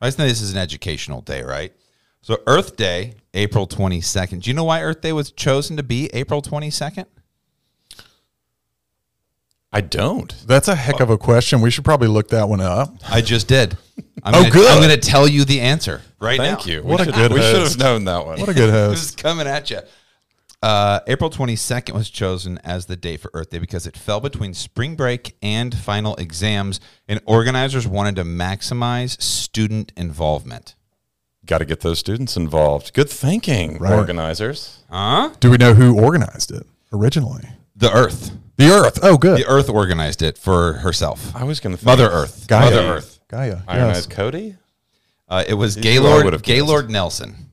I 0.00 0.06
know 0.10 0.28
this 0.28 0.40
is 0.40 0.52
an 0.52 0.58
educational 0.58 1.20
day, 1.22 1.42
right? 1.42 1.72
So 2.20 2.38
Earth 2.46 2.76
Day, 2.76 3.14
April 3.32 3.66
22nd. 3.66 4.42
Do 4.42 4.50
you 4.50 4.54
know 4.54 4.64
why 4.64 4.82
Earth 4.82 5.00
Day 5.00 5.12
was 5.12 5.32
chosen 5.32 5.76
to 5.76 5.82
be 5.82 6.10
April 6.12 6.42
22nd? 6.42 7.06
I 9.74 9.80
don't. 9.80 10.32
That's 10.46 10.68
a 10.68 10.74
heck 10.74 11.00
of 11.00 11.10
a 11.10 11.18
question. 11.18 11.60
We 11.60 11.70
should 11.70 11.84
probably 11.84 12.06
look 12.08 12.28
that 12.28 12.48
one 12.48 12.60
up. 12.60 12.94
I 13.10 13.20
just 13.20 13.48
did. 13.48 13.76
I'm 14.22 14.32
Oh, 14.34 14.38
gonna, 14.42 14.50
good. 14.50 14.70
I'm 14.70 14.78
going 14.80 14.98
to 14.98 15.08
tell 15.08 15.26
you 15.26 15.44
the 15.44 15.60
answer 15.60 16.00
right 16.20 16.38
now. 16.38 16.54
Thank 16.54 16.66
you. 16.66 16.82
What 16.82 17.00
we 17.00 17.02
a 17.02 17.04
should, 17.06 17.14
good 17.14 17.32
We 17.32 17.40
should 17.42 17.62
have 17.62 17.76
known 17.78 18.04
that 18.04 18.24
one. 18.24 18.38
What 18.38 18.48
a 18.48 18.54
good 18.54 18.70
This 18.72 19.00
host. 19.00 19.04
is 19.04 19.10
coming 19.16 19.46
at 19.48 19.70
you. 19.70 19.80
Uh, 20.62 21.00
April 21.08 21.28
22nd 21.28 21.92
was 21.92 22.08
chosen 22.08 22.58
as 22.64 22.86
the 22.86 22.96
day 22.96 23.16
for 23.18 23.30
Earth 23.34 23.50
Day 23.50 23.58
because 23.58 23.86
it 23.86 23.96
fell 23.98 24.20
between 24.20 24.54
spring 24.54 24.94
break 24.96 25.36
and 25.42 25.74
final 25.76 26.14
exams, 26.16 26.80
and 27.08 27.20
organizers 27.26 27.86
wanted 27.86 28.16
to 28.16 28.22
maximize 28.24 29.20
student 29.20 29.92
involvement. 29.96 30.74
Got 31.44 31.58
to 31.58 31.64
get 31.66 31.80
those 31.80 31.98
students 31.98 32.36
involved. 32.36 32.94
Good 32.94 33.10
thinking, 33.10 33.76
Right. 33.78 33.92
organizers. 33.92 34.78
Huh? 34.88 35.34
Do 35.40 35.50
we 35.50 35.58
know 35.58 35.74
who 35.74 36.00
organized 36.00 36.50
it 36.52 36.64
originally? 36.92 37.46
The 37.76 37.92
Earth. 37.92 38.30
The 38.56 38.68
Earth. 38.70 39.00
Oh, 39.02 39.16
good. 39.16 39.38
The 39.38 39.46
Earth 39.46 39.68
organized 39.68 40.22
it 40.22 40.38
for 40.38 40.74
herself. 40.74 41.34
I 41.34 41.44
was 41.44 41.60
going 41.60 41.72
to 41.74 41.76
think 41.76 41.86
Mother 41.86 42.08
Earth. 42.08 42.46
Gaia. 42.46 42.64
Mother 42.70 42.82
Earth. 42.82 43.20
Gaia. 43.28 43.58
Ionized 43.66 44.08
Yes. 44.10 44.16
Cody. 44.16 44.56
Uh, 45.28 45.42
it 45.48 45.54
was 45.54 45.76
Gaylord. 45.76 46.42
Gaylord 46.42 46.90
Nelson. 46.90 47.50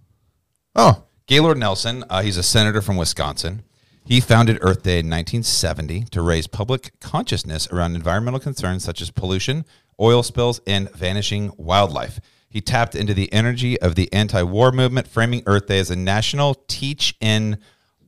Oh, 0.75 1.05
Gaylord 1.25 1.57
Nelson, 1.57 2.03
uh, 2.09 2.21
he's 2.21 2.37
a 2.37 2.43
senator 2.43 2.81
from 2.81 2.97
Wisconsin. 2.97 3.63
He 4.05 4.19
founded 4.19 4.57
Earth 4.61 4.83
Day 4.83 4.99
in 4.99 5.09
1970 5.09 6.03
to 6.11 6.21
raise 6.21 6.47
public 6.47 6.99
consciousness 6.99 7.67
around 7.71 7.95
environmental 7.95 8.39
concerns 8.39 8.83
such 8.83 9.01
as 9.01 9.11
pollution, 9.11 9.63
oil 9.99 10.23
spills, 10.23 10.59
and 10.67 10.91
vanishing 10.91 11.51
wildlife. 11.57 12.19
He 12.49 12.59
tapped 12.61 12.95
into 12.95 13.13
the 13.13 13.31
energy 13.31 13.79
of 13.79 13.95
the 13.95 14.11
anti 14.11 14.43
war 14.43 14.71
movement, 14.71 15.07
framing 15.07 15.43
Earth 15.45 15.67
Day 15.67 15.79
as 15.79 15.89
a 15.89 15.95
national 15.95 16.55
teach 16.67 17.15
in 17.21 17.57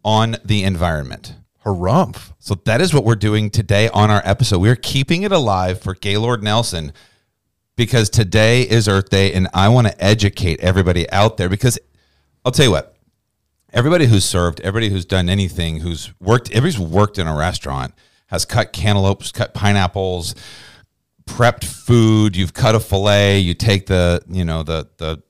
on 0.04 0.36
the 0.44 0.64
environment. 0.64 1.36
Harumph. 1.66 2.34
So 2.40 2.56
that 2.66 2.82
is 2.82 2.94
what 2.94 3.04
we're 3.04 3.16
doing 3.16 3.50
today 3.50 3.90
on 3.90 4.12
our 4.12 4.22
episode. 4.26 4.60
We're 4.60 4.76
keeping 4.76 5.24
it 5.24 5.32
alive 5.32 5.82
for 5.82 5.94
Gaylord 5.94 6.44
Nelson 6.44 6.92
because 7.76 8.10
today 8.10 8.64
is 8.64 8.88
Earth 8.88 9.10
Day 9.10 9.34
and 9.34 9.48
I 9.54 9.70
want 9.70 9.88
to 9.88 10.04
educate 10.04 10.60
everybody 10.60 11.10
out 11.12 11.38
there 11.38 11.50
because 11.50 11.80
I'll 12.46 12.52
tell 12.52 12.66
you 12.66 12.72
what, 12.72 12.96
everybody 13.72 14.06
who's 14.06 14.26
served, 14.26 14.60
everybody 14.62 14.90
who's 14.90 15.06
done 15.06 15.30
anything, 15.30 15.80
who's 15.80 16.14
worked, 16.20 16.52
everybody's 16.52 16.80
worked 16.80 17.18
in 17.18 17.28
a 17.28 17.36
restaurant, 17.36 17.94
has 18.28 18.46
cut 18.46 18.74
cantaloupes, 18.74 19.32
cut 19.32 19.54
pineapples, 19.54 20.36
prepped 21.26 21.64
food, 21.64 22.36
you've 22.36 22.54
cut 22.54 22.76
a 22.76 22.80
fillet, 22.80 23.40
you 23.40 23.54
take 23.54 23.86
the, 23.86 24.22
you 24.28 24.44
know, 24.44 24.64
the, 24.64 24.90
the, 24.98 25.24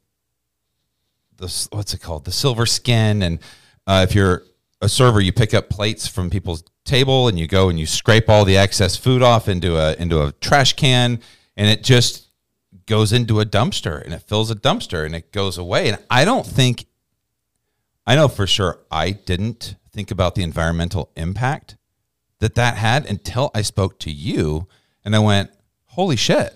the 1.37 1.67
what's 1.71 1.93
it 1.93 2.01
called 2.01 2.25
the 2.25 2.31
silver 2.31 2.65
skin 2.65 3.21
and 3.21 3.39
uh, 3.85 4.05
if 4.07 4.15
you're 4.15 4.43
a 4.83 4.89
server 4.89 5.21
you 5.21 5.31
pick 5.31 5.53
up 5.53 5.69
plates 5.69 6.07
from 6.07 6.29
people's 6.29 6.63
table 6.83 7.29
and 7.29 7.39
you 7.39 7.47
go 7.47 7.69
and 7.69 7.79
you 7.79 7.85
scrape 7.85 8.29
all 8.29 8.43
the 8.43 8.57
excess 8.57 8.97
food 8.97 9.21
off 9.21 9.47
into 9.47 9.77
a 9.77 9.95
into 9.95 10.21
a 10.21 10.33
trash 10.33 10.73
can 10.73 11.19
and 11.55 11.69
it 11.69 11.83
just 11.83 12.29
goes 12.85 13.13
into 13.13 13.39
a 13.39 13.45
dumpster 13.45 14.03
and 14.03 14.13
it 14.13 14.21
fills 14.21 14.51
a 14.51 14.55
dumpster 14.55 15.05
and 15.05 15.15
it 15.15 15.31
goes 15.31 15.57
away 15.57 15.87
and 15.87 15.97
i 16.09 16.25
don't 16.25 16.45
think 16.45 16.85
i 18.05 18.13
know 18.13 18.27
for 18.27 18.45
sure 18.45 18.79
i 18.91 19.11
didn't 19.11 19.75
think 19.89 20.11
about 20.11 20.35
the 20.35 20.43
environmental 20.43 21.09
impact 21.15 21.77
that 22.39 22.55
that 22.55 22.75
had 22.75 23.05
until 23.05 23.49
i 23.55 23.61
spoke 23.61 23.97
to 23.97 24.11
you 24.11 24.67
and 25.05 25.15
i 25.15 25.19
went 25.19 25.49
holy 25.85 26.17
shit 26.17 26.53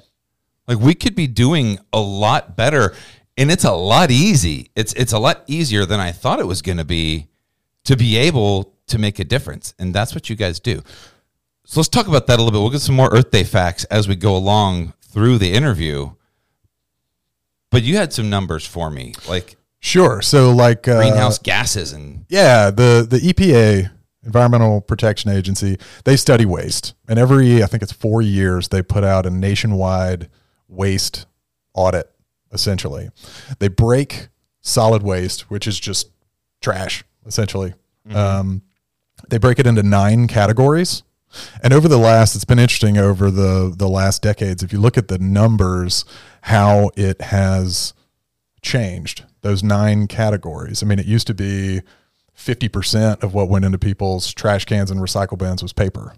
like 0.67 0.79
we 0.79 0.93
could 0.93 1.15
be 1.15 1.27
doing 1.27 1.79
a 1.93 2.01
lot 2.01 2.57
better 2.57 2.93
and 3.37 3.51
it's 3.51 3.63
a 3.63 3.71
lot 3.71 4.09
easy. 4.09 4.71
It's 4.75 4.93
it's 4.93 5.13
a 5.13 5.19
lot 5.19 5.43
easier 5.45 5.85
than 5.85 5.99
I 5.99 6.11
thought 6.11 6.39
it 6.39 6.47
was 6.47 6.63
going 6.63 6.79
to 6.79 6.83
be 6.83 7.27
to 7.87 7.95
be 7.95 8.17
able 8.17 8.73
to 8.87 8.97
make 8.97 9.17
a 9.19 9.23
difference. 9.23 9.73
And 9.79 9.93
that's 9.93 10.13
what 10.13 10.29
you 10.29 10.35
guys 10.35 10.59
do. 10.59 10.81
So 11.65 11.79
let's 11.79 11.89
talk 11.89 12.07
about 12.07 12.27
that 12.27 12.39
a 12.39 12.43
little 12.43 12.51
bit. 12.51 12.61
We'll 12.61 12.69
get 12.69 12.81
some 12.81 12.95
more 12.95 13.09
Earth 13.11 13.31
Day 13.31 13.43
facts 13.43 13.83
as 13.85 14.07
we 14.07 14.15
go 14.15 14.35
along 14.35 14.93
through 15.01 15.37
the 15.37 15.53
interview. 15.53 16.11
But 17.71 17.83
you 17.83 17.97
had 17.97 18.13
some 18.13 18.29
numbers 18.29 18.65
for 18.65 18.89
me, 18.89 19.13
like 19.27 19.57
Sure. 19.79 20.21
So, 20.21 20.51
like, 20.51 20.87
uh, 20.87 20.97
greenhouse 20.97 21.37
gases 21.37 21.93
and 21.93 22.25
yeah, 22.29 22.71
the 22.71 23.05
the 23.09 23.19
EPA, 23.19 23.91
Environmental 24.23 24.81
Protection 24.81 25.31
Agency, 25.31 25.77
they 26.03 26.17
study 26.17 26.45
waste, 26.45 26.93
and 27.07 27.19
every 27.19 27.63
I 27.63 27.67
think 27.67 27.83
it's 27.83 27.91
four 27.91 28.21
years 28.21 28.69
they 28.69 28.81
put 28.81 29.03
out 29.03 29.25
a 29.25 29.29
nationwide 29.29 30.29
waste 30.67 31.25
audit. 31.73 32.11
Essentially, 32.51 33.09
they 33.59 33.67
break 33.67 34.29
solid 34.61 35.03
waste, 35.03 35.49
which 35.49 35.67
is 35.67 35.79
just 35.79 36.09
trash. 36.61 37.03
Essentially, 37.27 37.73
um, 38.13 38.61
they 39.29 39.37
break 39.37 39.59
it 39.59 39.67
into 39.67 39.83
nine 39.83 40.27
categories. 40.27 41.03
And 41.61 41.73
over 41.73 41.87
the 41.89 41.97
last, 41.97 42.35
it's 42.35 42.45
been 42.45 42.59
interesting 42.59 42.97
over 42.97 43.29
the 43.29 43.73
the 43.75 43.89
last 43.89 44.21
decades. 44.21 44.63
If 44.63 44.71
you 44.71 44.79
look 44.79 44.97
at 44.97 45.09
the 45.09 45.19
numbers, 45.19 46.05
how 46.41 46.91
it 46.95 47.21
has 47.21 47.93
changed 48.61 49.25
those 49.41 49.63
nine 49.63 50.07
categories. 50.07 50.81
I 50.81 50.85
mean, 50.85 50.99
it 50.99 51.05
used 51.05 51.27
to 51.27 51.33
be 51.33 51.81
50% 52.37 53.23
of 53.23 53.33
what 53.33 53.49
went 53.49 53.65
into 53.65 53.77
people's 53.77 54.33
trash 54.33 54.65
cans 54.65 54.91
and 54.91 54.99
recycle 54.99 55.37
bins 55.37 55.61
was 55.61 55.73
paper. 55.73 56.13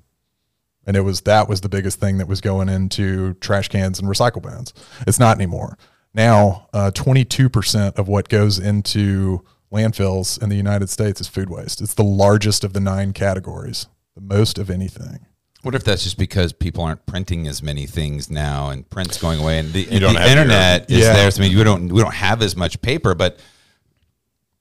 And 0.85 0.97
it 0.97 1.01
was 1.01 1.21
that 1.21 1.47
was 1.47 1.61
the 1.61 1.69
biggest 1.69 1.99
thing 1.99 2.17
that 2.17 2.27
was 2.27 2.41
going 2.41 2.67
into 2.69 3.35
trash 3.35 3.67
cans 3.67 3.99
and 3.99 4.07
recycle 4.07 4.41
bins. 4.41 4.73
It's 5.05 5.19
not 5.19 5.37
anymore. 5.37 5.77
Now, 6.13 6.67
uh, 6.73 6.91
22% 6.93 7.97
of 7.97 8.07
what 8.07 8.29
goes 8.29 8.57
into 8.57 9.45
landfills 9.71 10.41
in 10.41 10.49
the 10.49 10.55
United 10.55 10.89
States 10.89 11.21
is 11.21 11.27
food 11.27 11.49
waste. 11.49 11.81
It's 11.81 11.93
the 11.93 12.03
largest 12.03 12.63
of 12.63 12.73
the 12.73 12.79
nine 12.79 13.13
categories, 13.13 13.87
the 14.15 14.21
most 14.21 14.57
of 14.57 14.69
anything. 14.69 15.25
what 15.61 15.75
if 15.75 15.83
that's 15.83 16.03
just 16.03 16.17
because 16.17 16.53
people 16.53 16.83
aren't 16.85 17.05
printing 17.05 17.45
as 17.45 17.61
many 17.61 17.85
things 17.85 18.29
now 18.31 18.69
and 18.69 18.89
print's 18.89 19.19
going 19.19 19.39
away 19.41 19.59
and 19.59 19.73
the, 19.73 19.83
don't 19.99 20.13
the 20.13 20.19
have 20.19 20.29
your- 20.29 20.37
internet 20.43 20.89
is 20.89 20.99
Yeah. 20.99 21.13
there. 21.13 21.29
So 21.31 21.43
I 21.43 21.47
mean, 21.49 21.57
we 21.57 21.63
don't 21.65 21.89
we 21.91 22.01
don't 22.01 22.13
have 22.13 22.41
as 22.41 22.55
much 22.55 22.81
paper, 22.81 23.13
but 23.13 23.39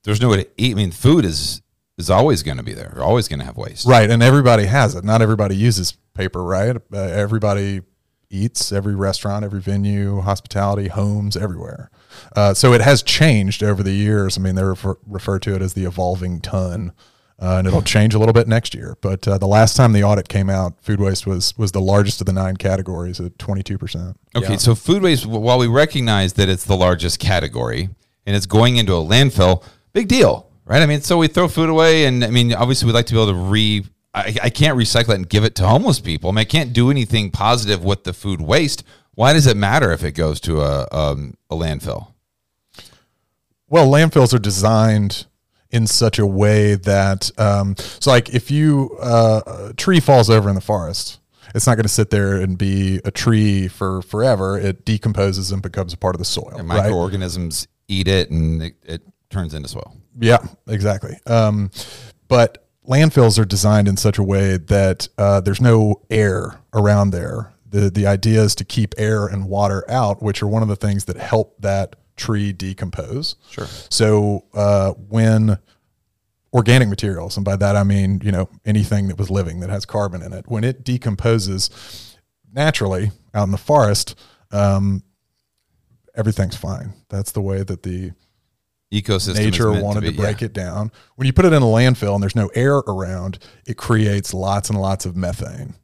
there's 0.03 0.21
no 0.21 0.29
way 0.29 0.43
to 0.43 0.49
eat. 0.57 0.71
I 0.73 0.75
mean, 0.75 0.91
food 0.91 1.23
is 1.25 1.61
is 1.97 2.09
always 2.09 2.43
going 2.43 2.57
to 2.57 2.63
be 2.63 2.73
there. 2.73 2.91
You're 2.95 3.03
always 3.03 3.27
going 3.27 3.39
to 3.39 3.45
have 3.45 3.57
waste. 3.57 3.85
Right, 3.85 4.09
and 4.09 4.21
everybody 4.23 4.65
has 4.65 4.95
it. 4.95 5.03
Not 5.03 5.21
everybody 5.21 5.55
uses 5.55 5.97
paper, 6.13 6.41
right? 6.43 6.75
Uh, 6.93 6.97
everybody 6.97 7.81
eats, 8.29 8.71
every 8.71 8.95
restaurant, 8.95 9.43
every 9.43 9.61
venue, 9.61 10.21
hospitality, 10.21 10.87
homes, 10.87 11.35
everywhere. 11.35 11.89
Uh, 12.35 12.53
so 12.53 12.73
it 12.73 12.81
has 12.81 13.03
changed 13.03 13.63
over 13.63 13.83
the 13.83 13.91
years. 13.91 14.37
I 14.37 14.41
mean, 14.41 14.55
they 14.55 14.63
refer, 14.63 14.97
refer 15.05 15.39
to 15.39 15.55
it 15.55 15.61
as 15.61 15.73
the 15.73 15.85
evolving 15.85 16.41
ton. 16.41 16.93
Uh, 17.41 17.55
and 17.59 17.67
it'll 17.67 17.81
change 17.81 18.13
a 18.13 18.19
little 18.19 18.33
bit 18.33 18.49
next 18.49 18.75
year. 18.75 18.97
But 18.99 19.25
uh, 19.25 19.37
the 19.37 19.47
last 19.47 19.77
time 19.77 19.93
the 19.93 20.03
audit 20.03 20.27
came 20.27 20.49
out, 20.49 20.73
food 20.81 20.99
waste 20.99 21.25
was 21.25 21.57
was 21.57 21.71
the 21.71 21.79
largest 21.79 22.19
of 22.19 22.25
the 22.27 22.33
nine 22.33 22.57
categories 22.57 23.21
at 23.21 23.39
twenty 23.39 23.63
two 23.63 23.77
percent. 23.77 24.19
Okay, 24.35 24.57
so 24.57 24.75
food 24.75 25.01
waste, 25.01 25.25
while 25.25 25.57
we 25.57 25.67
recognize 25.67 26.33
that 26.33 26.49
it's 26.49 26.65
the 26.65 26.75
largest 26.75 27.19
category 27.19 27.87
and 28.25 28.35
it's 28.35 28.45
going 28.45 28.75
into 28.75 28.93
a 28.93 28.97
landfill, 28.97 29.63
big 29.93 30.09
deal, 30.09 30.51
right? 30.65 30.81
I 30.81 30.85
mean, 30.85 30.99
so 30.99 31.17
we 31.17 31.29
throw 31.29 31.47
food 31.47 31.69
away, 31.69 32.07
and 32.07 32.25
I 32.25 32.29
mean, 32.29 32.53
obviously, 32.53 32.87
we'd 32.87 32.93
like 32.93 33.05
to 33.05 33.13
be 33.13 33.21
able 33.21 33.31
to 33.31 33.39
re. 33.39 33.85
I, 34.13 34.35
I 34.43 34.49
can't 34.49 34.77
recycle 34.77 35.09
it 35.09 35.15
and 35.15 35.29
give 35.29 35.43
it 35.43 35.55
to 35.55 35.67
homeless 35.67 35.99
people. 35.99 36.29
I 36.29 36.33
mean, 36.33 36.39
I 36.39 36.45
can't 36.45 36.73
do 36.73 36.89
anything 36.89 37.29
positive 37.31 37.83
with 37.83 38.03
the 38.03 38.13
food 38.13 38.41
waste. 38.41 38.83
Why 39.13 39.33
does 39.33 39.45
it 39.47 39.55
matter 39.57 39.91
if 39.91 40.03
it 40.03 40.13
goes 40.13 40.39
to 40.41 40.61
a 40.61 40.87
um, 40.91 41.35
a 41.49 41.55
landfill? 41.55 42.13
Well, 43.67 43.87
landfills 43.87 44.33
are 44.33 44.39
designed 44.39 45.27
in 45.69 45.85
such 45.85 46.17
a 46.17 46.25
way 46.25 46.75
that 46.75 47.29
um, 47.37 47.75
so 47.77 48.09
like 48.09 48.29
if 48.33 48.49
you 48.49 48.97
uh, 48.99 49.67
a 49.69 49.73
tree 49.75 49.99
falls 49.99 50.29
over 50.29 50.49
in 50.49 50.55
the 50.55 50.61
forest 50.61 51.19
it's 51.53 51.67
not 51.67 51.75
going 51.75 51.83
to 51.83 51.89
sit 51.89 52.09
there 52.09 52.37
and 52.41 52.57
be 52.57 52.99
a 53.05 53.11
tree 53.11 53.67
for 53.67 54.01
forever 54.01 54.57
it 54.57 54.83
decomposes 54.85 55.51
and 55.51 55.61
becomes 55.61 55.93
a 55.93 55.97
part 55.97 56.15
of 56.15 56.19
the 56.19 56.25
soil 56.25 56.53
And 56.57 56.67
right? 56.67 56.83
microorganisms 56.83 57.67
eat 57.87 58.07
it, 58.07 58.29
and 58.29 58.63
it, 58.63 58.75
it 58.83 59.01
turns 59.29 59.53
into 59.53 59.67
soil. 59.67 59.95
Yeah, 60.19 60.39
exactly. 60.67 61.19
Um, 61.25 61.71
but 62.27 62.68
landfills 62.89 63.37
are 63.37 63.45
designed 63.45 63.87
in 63.87 63.95
such 63.95 64.17
a 64.17 64.23
way 64.23 64.57
that 64.57 65.07
uh, 65.17 65.39
there's 65.39 65.61
no 65.61 66.01
air 66.09 66.59
around 66.73 67.11
there. 67.11 67.53
The 67.69 67.89
the 67.89 68.07
idea 68.07 68.41
is 68.41 68.55
to 68.55 68.65
keep 68.65 68.95
air 68.97 69.27
and 69.27 69.47
water 69.47 69.89
out, 69.89 70.23
which 70.23 70.41
are 70.41 70.47
one 70.47 70.63
of 70.63 70.67
the 70.67 70.75
things 70.75 71.05
that 71.05 71.17
help 71.17 71.61
that 71.61 71.95
tree 72.15 72.51
decompose. 72.51 73.35
Sure. 73.51 73.67
So 73.89 74.45
uh, 74.53 74.93
when 74.93 75.59
organic 76.51 76.89
materials, 76.89 77.37
and 77.37 77.45
by 77.45 77.55
that 77.57 77.75
I 77.75 77.83
mean 77.83 78.21
you 78.23 78.31
know 78.31 78.49
anything 78.65 79.07
that 79.09 79.19
was 79.19 79.29
living 79.29 79.59
that 79.59 79.69
has 79.69 79.85
carbon 79.85 80.23
in 80.23 80.33
it, 80.33 80.45
when 80.47 80.63
it 80.63 80.83
decomposes 80.83 82.17
naturally 82.51 83.11
out 83.35 83.43
in 83.43 83.51
the 83.51 83.57
forest, 83.59 84.19
um, 84.51 85.03
everything's 86.15 86.55
fine. 86.55 86.93
That's 87.09 87.31
the 87.31 87.41
way 87.41 87.61
that 87.61 87.83
the 87.83 88.13
Ecosystem. 88.91 89.35
nature 89.35 89.71
wanted 89.71 90.01
to, 90.01 90.11
be- 90.11 90.17
break 90.17 90.41
yeah. 90.41 90.45
it 90.45 90.53
down. 90.53 90.91
When 91.15 91.27
you 91.27 91.33
put 91.33 91.45
it 91.45 91.53
in 91.53 91.61
a 91.61 91.65
landfill 91.65 92.15
and 92.15 92.23
there's 92.23 92.35
no 92.35 92.49
air 92.55 92.77
around, 92.77 93.37
it 93.67 93.77
creates 93.77 94.33
lots 94.33 94.69
and 94.69 94.81
lots 94.81 95.05
of 95.05 95.15
methane. 95.15 95.75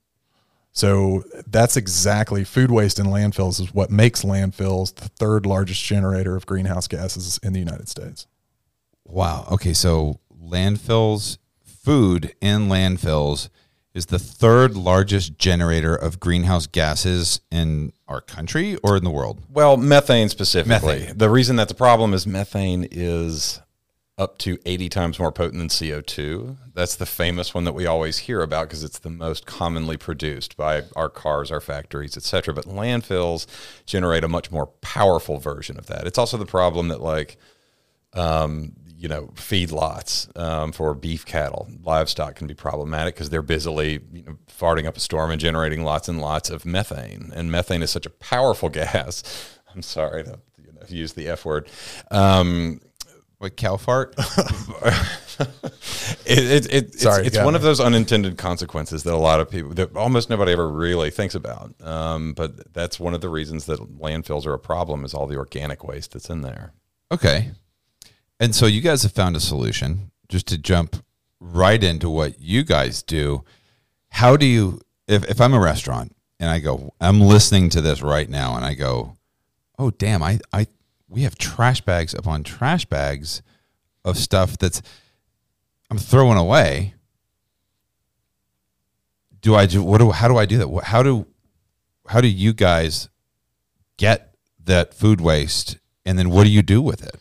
So 0.71 1.23
that's 1.47 1.77
exactly 1.77 2.43
food 2.43 2.69
waste 2.69 2.99
in 2.99 3.05
landfills 3.05 3.61
is 3.61 3.73
what 3.73 3.91
makes 3.91 4.23
landfills 4.23 4.93
the 4.95 5.07
third 5.07 5.45
largest 5.45 5.83
generator 5.83 6.35
of 6.35 6.45
greenhouse 6.45 6.87
gases 6.87 7.39
in 7.43 7.53
the 7.53 7.59
United 7.59 7.87
States. 7.87 8.27
Wow. 9.05 9.47
Okay. 9.51 9.71
So 9.71 10.19
landfills, 10.37 11.37
food 11.63 12.35
in 12.41 12.67
landfills 12.67 13.49
is 13.95 14.07
the 14.07 14.19
third 14.19 14.75
largest 14.75 15.39
generator 15.39 15.95
of 15.95 16.19
greenhouse 16.19 16.67
gases 16.67 17.39
in 17.49 17.93
our 18.09 18.19
country 18.19 18.75
or 18.83 18.97
in 18.97 19.05
the 19.05 19.09
world. 19.09 19.41
Well, 19.49 19.77
methane 19.77 20.27
specifically. 20.27 20.99
Methane. 20.99 21.17
The 21.17 21.29
reason 21.29 21.55
that's 21.55 21.71
a 21.71 21.75
problem 21.75 22.13
is 22.13 22.27
methane 22.27 22.87
is 22.91 23.61
up 24.17 24.37
to 24.39 24.57
80 24.65 24.89
times 24.89 25.19
more 25.19 25.31
potent 25.31 25.59
than 25.59 25.69
CO2. 25.69 26.57
That's 26.73 26.95
the 26.95 27.05
famous 27.05 27.53
one 27.53 27.63
that 27.63 27.73
we 27.73 27.85
always 27.85 28.19
hear 28.19 28.41
about 28.41 28.67
because 28.67 28.83
it's 28.83 28.99
the 28.99 29.09
most 29.09 29.45
commonly 29.45 29.97
produced 29.97 30.57
by 30.57 30.83
our 30.95 31.09
cars, 31.09 31.49
our 31.49 31.61
factories, 31.61 32.17
etc. 32.17 32.53
But 32.53 32.65
landfills 32.65 33.45
generate 33.85 34.25
a 34.25 34.27
much 34.27 34.51
more 34.51 34.67
powerful 34.67 35.37
version 35.37 35.77
of 35.77 35.87
that. 35.87 36.05
It's 36.05 36.17
also 36.17 36.37
the 36.37 36.45
problem 36.45 36.89
that 36.89 37.01
like 37.01 37.37
um, 38.13 38.73
you 39.05 39.09
know, 39.09 39.27
feedlots 39.35 40.35
um, 40.35 40.71
for 40.71 40.95
beef 40.95 41.27
cattle, 41.27 41.67
livestock 41.83 42.33
can 42.33 42.47
be 42.47 42.55
problematic 42.55 43.13
because 43.13 43.29
they're 43.29 43.43
busily 43.43 43.99
you 44.11 44.23
know, 44.23 44.35
farting 44.47 44.87
up 44.87 44.97
a 44.97 44.99
storm 44.99 45.29
and 45.29 45.39
generating 45.39 45.83
lots 45.83 46.09
and 46.09 46.19
lots 46.19 46.49
of 46.49 46.65
methane. 46.65 47.31
And 47.35 47.51
methane 47.51 47.83
is 47.83 47.91
such 47.91 48.07
a 48.07 48.09
powerful 48.09 48.67
gas. 48.81 49.21
I'm 49.71 49.83
sorry 49.83 50.23
to 50.23 50.39
you 50.57 50.73
know, 50.73 50.81
use 50.89 51.13
the 51.13 51.27
F 51.27 51.45
word. 51.45 51.69
Um, 52.09 52.81
Like 53.39 53.57
cow 53.57 53.77
fart? 53.77 54.15
it, 54.17 55.45
it, 56.25 56.65
it, 56.65 56.73
it's, 56.73 57.01
Sorry, 57.03 57.27
it's 57.27 57.35
got 57.37 57.45
one 57.45 57.53
me. 57.53 57.57
of 57.57 57.61
those 57.61 57.79
unintended 57.79 58.39
consequences 58.39 59.03
that 59.03 59.13
a 59.13 59.17
lot 59.17 59.39
of 59.39 59.51
people, 59.51 59.71
that 59.75 59.95
almost 59.95 60.31
nobody 60.31 60.51
ever 60.51 60.67
really 60.67 61.11
thinks 61.11 61.35
about. 61.35 61.79
Um, 61.79 62.33
but 62.33 62.73
that's 62.73 62.99
one 62.99 63.13
of 63.13 63.21
the 63.21 63.29
reasons 63.29 63.67
that 63.67 63.79
landfills 63.99 64.47
are 64.47 64.53
a 64.55 64.59
problem 64.59 65.05
is 65.05 65.13
all 65.13 65.27
the 65.27 65.37
organic 65.37 65.83
waste 65.83 66.13
that's 66.13 66.31
in 66.31 66.41
there. 66.41 66.73
Okay. 67.11 67.51
And 68.39 68.53
so 68.53 68.65
you 68.65 68.81
guys 68.81 69.03
have 69.03 69.13
found 69.13 69.35
a 69.35 69.39
solution 69.39 70.11
just 70.27 70.47
to 70.47 70.57
jump 70.57 71.03
right 71.39 71.83
into 71.83 72.09
what 72.09 72.39
you 72.39 72.63
guys 72.63 73.01
do. 73.03 73.43
How 74.09 74.35
do 74.35 74.45
you, 74.45 74.81
if, 75.07 75.23
if 75.29 75.39
I'm 75.39 75.53
a 75.53 75.59
restaurant 75.59 76.15
and 76.39 76.49
I 76.49 76.59
go, 76.59 76.93
I'm 76.99 77.21
listening 77.21 77.69
to 77.71 77.81
this 77.81 78.01
right 78.01 78.29
now 78.29 78.55
and 78.55 78.65
I 78.65 78.73
go, 78.73 79.15
oh, 79.79 79.91
damn, 79.91 80.21
I, 80.21 80.39
I, 80.51 80.67
we 81.07 81.21
have 81.21 81.37
trash 81.37 81.81
bags 81.81 82.13
upon 82.13 82.43
trash 82.43 82.85
bags 82.85 83.41
of 84.03 84.17
stuff 84.17 84.57
that's, 84.57 84.81
I'm 85.89 85.97
throwing 85.97 86.37
away. 86.37 86.93
Do 89.39 89.55
I 89.55 89.65
do, 89.65 89.83
what 89.83 89.99
do, 89.99 90.11
how 90.11 90.27
do 90.27 90.37
I 90.37 90.45
do 90.45 90.57
that? 90.57 90.83
How 90.85 91.03
do, 91.03 91.27
how 92.07 92.19
do 92.19 92.27
you 92.27 92.53
guys 92.53 93.09
get 93.97 94.35
that 94.63 94.93
food 94.93 95.21
waste 95.21 95.77
and 96.05 96.17
then 96.17 96.29
what 96.31 96.43
do 96.43 96.49
you 96.49 96.61
do 96.61 96.81
with 96.81 97.05
it? 97.05 97.19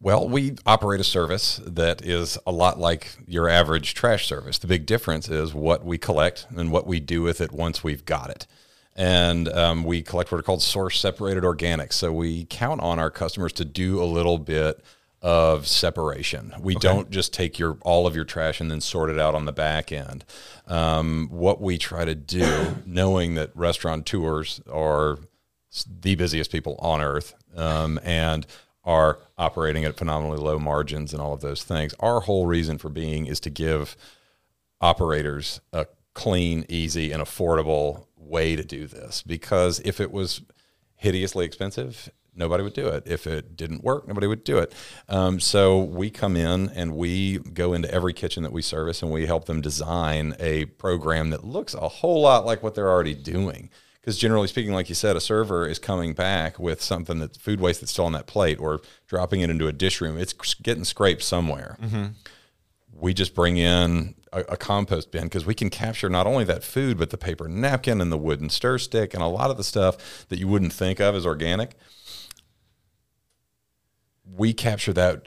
Well, 0.00 0.28
we 0.28 0.56
operate 0.64 1.00
a 1.00 1.04
service 1.04 1.60
that 1.66 2.04
is 2.04 2.38
a 2.46 2.52
lot 2.52 2.78
like 2.78 3.16
your 3.26 3.48
average 3.48 3.94
trash 3.94 4.28
service. 4.28 4.58
The 4.58 4.68
big 4.68 4.86
difference 4.86 5.28
is 5.28 5.52
what 5.52 5.84
we 5.84 5.98
collect 5.98 6.46
and 6.56 6.70
what 6.70 6.86
we 6.86 7.00
do 7.00 7.22
with 7.22 7.40
it 7.40 7.50
once 7.50 7.82
we've 7.82 8.04
got 8.04 8.30
it. 8.30 8.46
And 8.94 9.48
um, 9.48 9.82
we 9.82 10.02
collect 10.02 10.30
what 10.30 10.38
are 10.38 10.42
called 10.42 10.62
source 10.62 11.00
separated 11.00 11.42
organics. 11.42 11.94
So 11.94 12.12
we 12.12 12.44
count 12.44 12.80
on 12.80 13.00
our 13.00 13.10
customers 13.10 13.52
to 13.54 13.64
do 13.64 14.00
a 14.00 14.06
little 14.06 14.38
bit 14.38 14.84
of 15.20 15.66
separation. 15.66 16.54
We 16.60 16.76
don't 16.76 17.10
just 17.10 17.32
take 17.32 17.58
your 17.58 17.78
all 17.82 18.06
of 18.06 18.14
your 18.14 18.24
trash 18.24 18.60
and 18.60 18.70
then 18.70 18.80
sort 18.80 19.10
it 19.10 19.18
out 19.18 19.34
on 19.34 19.46
the 19.46 19.52
back 19.52 19.90
end. 19.90 20.24
Um, 20.68 21.28
what 21.30 21.60
we 21.60 21.76
try 21.76 22.04
to 22.04 22.14
do, 22.14 22.76
knowing 22.86 23.34
that 23.34 23.50
restaurateurs 23.56 24.60
are 24.72 25.18
the 26.00 26.14
busiest 26.14 26.52
people 26.52 26.76
on 26.78 27.00
earth 27.00 27.34
um, 27.56 27.98
and 28.04 28.46
are 28.88 29.18
operating 29.36 29.84
at 29.84 29.98
phenomenally 29.98 30.38
low 30.38 30.58
margins 30.58 31.12
and 31.12 31.20
all 31.20 31.34
of 31.34 31.42
those 31.42 31.62
things. 31.62 31.94
Our 32.00 32.20
whole 32.20 32.46
reason 32.46 32.78
for 32.78 32.88
being 32.88 33.26
is 33.26 33.38
to 33.40 33.50
give 33.50 33.96
operators 34.80 35.60
a 35.74 35.86
clean, 36.14 36.64
easy, 36.70 37.12
and 37.12 37.22
affordable 37.22 38.06
way 38.16 38.56
to 38.56 38.64
do 38.64 38.86
this. 38.86 39.22
Because 39.22 39.80
if 39.80 40.00
it 40.00 40.10
was 40.10 40.40
hideously 40.96 41.44
expensive, 41.44 42.10
nobody 42.34 42.62
would 42.62 42.72
do 42.72 42.88
it. 42.88 43.02
If 43.06 43.26
it 43.26 43.56
didn't 43.56 43.84
work, 43.84 44.08
nobody 44.08 44.26
would 44.26 44.42
do 44.42 44.56
it. 44.56 44.72
Um, 45.06 45.38
so 45.38 45.78
we 45.78 46.08
come 46.08 46.34
in 46.34 46.70
and 46.70 46.96
we 46.96 47.38
go 47.38 47.74
into 47.74 47.92
every 47.92 48.14
kitchen 48.14 48.42
that 48.44 48.52
we 48.52 48.62
service 48.62 49.02
and 49.02 49.12
we 49.12 49.26
help 49.26 49.44
them 49.44 49.60
design 49.60 50.34
a 50.40 50.64
program 50.64 51.28
that 51.30 51.44
looks 51.44 51.74
a 51.74 51.88
whole 51.88 52.22
lot 52.22 52.46
like 52.46 52.62
what 52.62 52.74
they're 52.74 52.90
already 52.90 53.14
doing. 53.14 53.68
Because 54.08 54.16
generally 54.16 54.48
speaking, 54.48 54.72
like 54.72 54.88
you 54.88 54.94
said, 54.94 55.16
a 55.16 55.20
server 55.20 55.68
is 55.68 55.78
coming 55.78 56.14
back 56.14 56.58
with 56.58 56.80
something 56.80 57.18
that 57.18 57.36
food 57.36 57.60
waste 57.60 57.82
that's 57.82 57.92
still 57.92 58.06
on 58.06 58.12
that 58.12 58.26
plate 58.26 58.58
or 58.58 58.80
dropping 59.06 59.42
it 59.42 59.50
into 59.50 59.68
a 59.68 59.72
dish 59.72 60.00
room. 60.00 60.16
It's 60.16 60.32
getting 60.54 60.84
scraped 60.84 61.22
somewhere 61.22 61.76
mm-hmm. 61.82 62.06
we 62.90 63.12
just 63.12 63.34
bring 63.34 63.58
in 63.58 64.14
a, 64.32 64.40
a 64.40 64.56
compost 64.56 65.10
bin 65.10 65.24
because 65.24 65.44
we 65.44 65.54
can 65.54 65.68
capture 65.68 66.08
not 66.08 66.26
only 66.26 66.44
that 66.44 66.64
food 66.64 66.96
but 66.98 67.10
the 67.10 67.18
paper 67.18 67.48
napkin 67.48 68.00
and 68.00 68.10
the 68.10 68.16
wooden 68.16 68.48
stir 68.48 68.78
stick 68.78 69.12
and 69.12 69.22
a 69.22 69.26
lot 69.26 69.50
of 69.50 69.56
the 69.58 69.64
stuff 69.64 70.26
that 70.28 70.38
you 70.38 70.48
wouldn't 70.48 70.72
think 70.72 71.00
of 71.00 71.14
as 71.14 71.26
organic 71.26 71.72
we 74.24 74.52
capture 74.52 74.92
that 74.92 75.26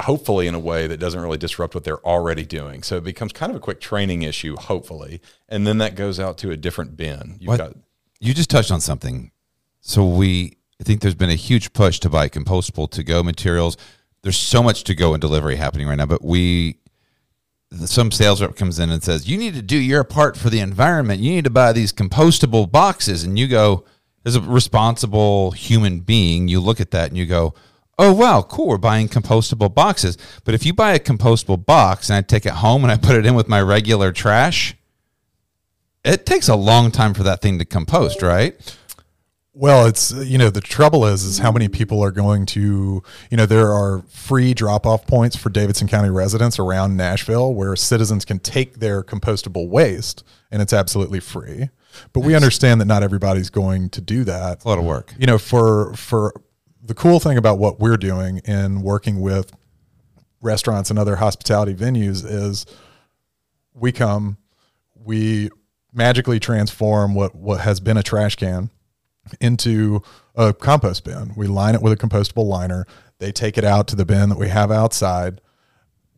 hopefully 0.00 0.46
in 0.46 0.54
a 0.54 0.58
way 0.58 0.86
that 0.86 0.98
doesn't 0.98 1.20
really 1.20 1.38
disrupt 1.38 1.74
what 1.74 1.84
they're 1.84 2.04
already 2.06 2.44
doing 2.44 2.82
so 2.82 2.96
it 2.96 3.04
becomes 3.04 3.32
kind 3.32 3.50
of 3.50 3.56
a 3.56 3.60
quick 3.60 3.80
training 3.80 4.22
issue 4.22 4.56
hopefully 4.56 5.20
and 5.48 5.66
then 5.66 5.78
that 5.78 5.94
goes 5.94 6.20
out 6.20 6.38
to 6.38 6.50
a 6.50 6.56
different 6.56 6.96
bin 6.96 7.36
you've 7.38 7.48
What? 7.48 7.58
got 7.58 7.76
you 8.22 8.34
just 8.34 8.50
touched 8.50 8.70
on 8.70 8.80
something. 8.80 9.30
So 9.80 10.06
we, 10.06 10.56
I 10.80 10.84
think 10.84 11.00
there's 11.00 11.14
been 11.14 11.30
a 11.30 11.34
huge 11.34 11.72
push 11.72 11.98
to 12.00 12.08
buy 12.08 12.28
compostable 12.28 12.90
to 12.92 13.02
go 13.02 13.22
materials. 13.22 13.76
There's 14.22 14.36
so 14.36 14.62
much 14.62 14.84
to 14.84 14.94
go 14.94 15.12
and 15.12 15.20
delivery 15.20 15.56
happening 15.56 15.88
right 15.88 15.96
now, 15.96 16.06
but 16.06 16.24
we, 16.24 16.78
some 17.72 18.12
sales 18.12 18.40
rep 18.40 18.54
comes 18.54 18.78
in 18.78 18.90
and 18.90 19.02
says, 19.02 19.28
"You 19.28 19.38
need 19.38 19.54
to 19.54 19.62
do 19.62 19.76
your 19.76 20.04
part 20.04 20.36
for 20.36 20.50
the 20.50 20.60
environment. 20.60 21.20
You 21.20 21.32
need 21.32 21.44
to 21.44 21.50
buy 21.50 21.72
these 21.72 21.92
compostable 21.92 22.70
boxes." 22.70 23.24
And 23.24 23.38
you 23.38 23.48
go, 23.48 23.84
as 24.24 24.36
a 24.36 24.40
responsible 24.40 25.52
human 25.52 26.00
being, 26.00 26.48
you 26.48 26.60
look 26.60 26.80
at 26.80 26.90
that 26.92 27.08
and 27.08 27.16
you 27.16 27.26
go, 27.26 27.54
oh 27.98 28.12
wow, 28.12 28.42
cool, 28.42 28.68
we're 28.68 28.78
buying 28.78 29.08
compostable 29.08 29.72
boxes. 29.72 30.16
But 30.44 30.54
if 30.54 30.64
you 30.64 30.72
buy 30.72 30.92
a 30.92 30.98
compostable 30.98 31.64
box 31.64 32.08
and 32.08 32.16
I 32.16 32.22
take 32.22 32.46
it 32.46 32.52
home 32.54 32.82
and 32.84 32.90
I 32.90 32.96
put 32.96 33.16
it 33.16 33.26
in 33.26 33.34
with 33.34 33.48
my 33.48 33.60
regular 33.60 34.12
trash, 34.12 34.74
it 36.04 36.26
takes 36.26 36.48
a 36.48 36.56
long 36.56 36.90
time 36.90 37.14
for 37.14 37.22
that 37.22 37.40
thing 37.40 37.58
to 37.58 37.64
compost, 37.64 38.22
right? 38.22 38.54
Well, 39.54 39.86
it's 39.86 40.14
uh, 40.14 40.20
you 40.20 40.38
know 40.38 40.48
the 40.48 40.62
trouble 40.62 41.04
is 41.04 41.24
is 41.24 41.38
how 41.38 41.52
many 41.52 41.68
people 41.68 42.02
are 42.02 42.10
going 42.10 42.46
to 42.46 43.02
you 43.30 43.36
know 43.36 43.44
there 43.44 43.70
are 43.70 44.02
free 44.08 44.54
drop 44.54 44.86
off 44.86 45.06
points 45.06 45.36
for 45.36 45.50
Davidson 45.50 45.88
County 45.88 46.08
residents 46.08 46.58
around 46.58 46.96
Nashville 46.96 47.52
where 47.54 47.76
citizens 47.76 48.24
can 48.24 48.38
take 48.38 48.76
their 48.76 49.02
compostable 49.02 49.68
waste 49.68 50.24
and 50.50 50.62
it's 50.62 50.72
absolutely 50.72 51.20
free. 51.20 51.68
But 52.14 52.20
we 52.20 52.34
understand 52.34 52.80
that 52.80 52.86
not 52.86 53.02
everybody's 53.02 53.50
going 53.50 53.90
to 53.90 54.00
do 54.00 54.24
that. 54.24 54.64
A 54.64 54.68
lot 54.68 54.78
of 54.78 54.84
work. 54.84 55.12
You 55.18 55.26
know, 55.26 55.36
for 55.36 55.92
for 55.94 56.32
the 56.82 56.94
cool 56.94 57.20
thing 57.20 57.36
about 57.36 57.58
what 57.58 57.78
we're 57.78 57.98
doing 57.98 58.38
in 58.46 58.80
working 58.80 59.20
with 59.20 59.52
restaurants 60.40 60.88
and 60.88 60.98
other 60.98 61.16
hospitality 61.16 61.74
venues 61.74 62.24
is 62.24 62.64
we 63.74 63.92
come, 63.92 64.38
we 64.94 65.50
magically 65.92 66.40
transform 66.40 67.14
what 67.14 67.34
what 67.34 67.60
has 67.60 67.80
been 67.80 67.96
a 67.96 68.02
trash 68.02 68.36
can 68.36 68.70
into 69.40 70.02
a 70.34 70.52
compost 70.52 71.04
bin. 71.04 71.32
We 71.36 71.46
line 71.46 71.74
it 71.74 71.82
with 71.82 71.92
a 71.92 71.96
compostable 71.96 72.46
liner. 72.46 72.86
They 73.18 73.32
take 73.32 73.56
it 73.56 73.64
out 73.64 73.86
to 73.88 73.96
the 73.96 74.04
bin 74.04 74.28
that 74.30 74.38
we 74.38 74.48
have 74.48 74.70
outside. 74.70 75.40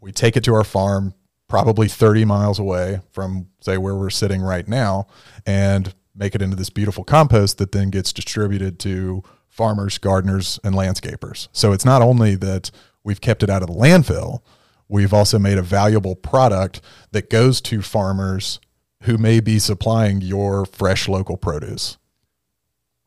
We 0.01 0.13
take 0.13 0.37
it 0.37 0.45
to 0.45 0.55
our 0.55 0.65
farm, 0.65 1.15
probably 1.49 1.89
30 1.89 2.25
miles 2.25 2.59
away 2.59 3.01
from, 3.11 3.49
say, 3.61 3.77
where 3.79 3.95
we're 3.95 4.11
sitting 4.11 4.41
right 4.41 4.67
now, 4.67 5.07
and 5.45 5.95
make 6.15 6.35
it 6.35 6.43
into 6.43 6.57
this 6.57 6.71
beautiful 6.71 7.05
compost 7.05 7.59
that 7.59 7.73
then 7.73 7.91
gets 7.91 8.13
distributed 8.13 8.79
to 8.81 9.23
farmers, 9.49 9.99
gardeners, 9.99 10.59
and 10.65 10.75
landscapers. 10.75 11.49
So 11.53 11.73
it's 11.73 11.85
not 11.85 12.03
only 12.03 12.35
that 12.37 12.71
we've 13.03 13.21
kept 13.21 13.43
it 13.43 13.51
out 13.51 13.63
of 13.63 13.69
the 13.69 13.75
landfill, 13.75 14.41
we've 14.89 15.13
also 15.13 15.39
made 15.39 15.59
a 15.59 15.63
valuable 15.63 16.17
product 16.17 16.81
that 17.13 17.31
goes 17.31 17.61
to 17.63 17.83
farmers 17.83 18.61
who 19.05 19.17
may 19.19 19.41
be 19.41 19.59
supplying 19.59 20.21
your 20.21 20.65
fresh 20.67 21.09
local 21.09 21.37
produce. 21.37 21.97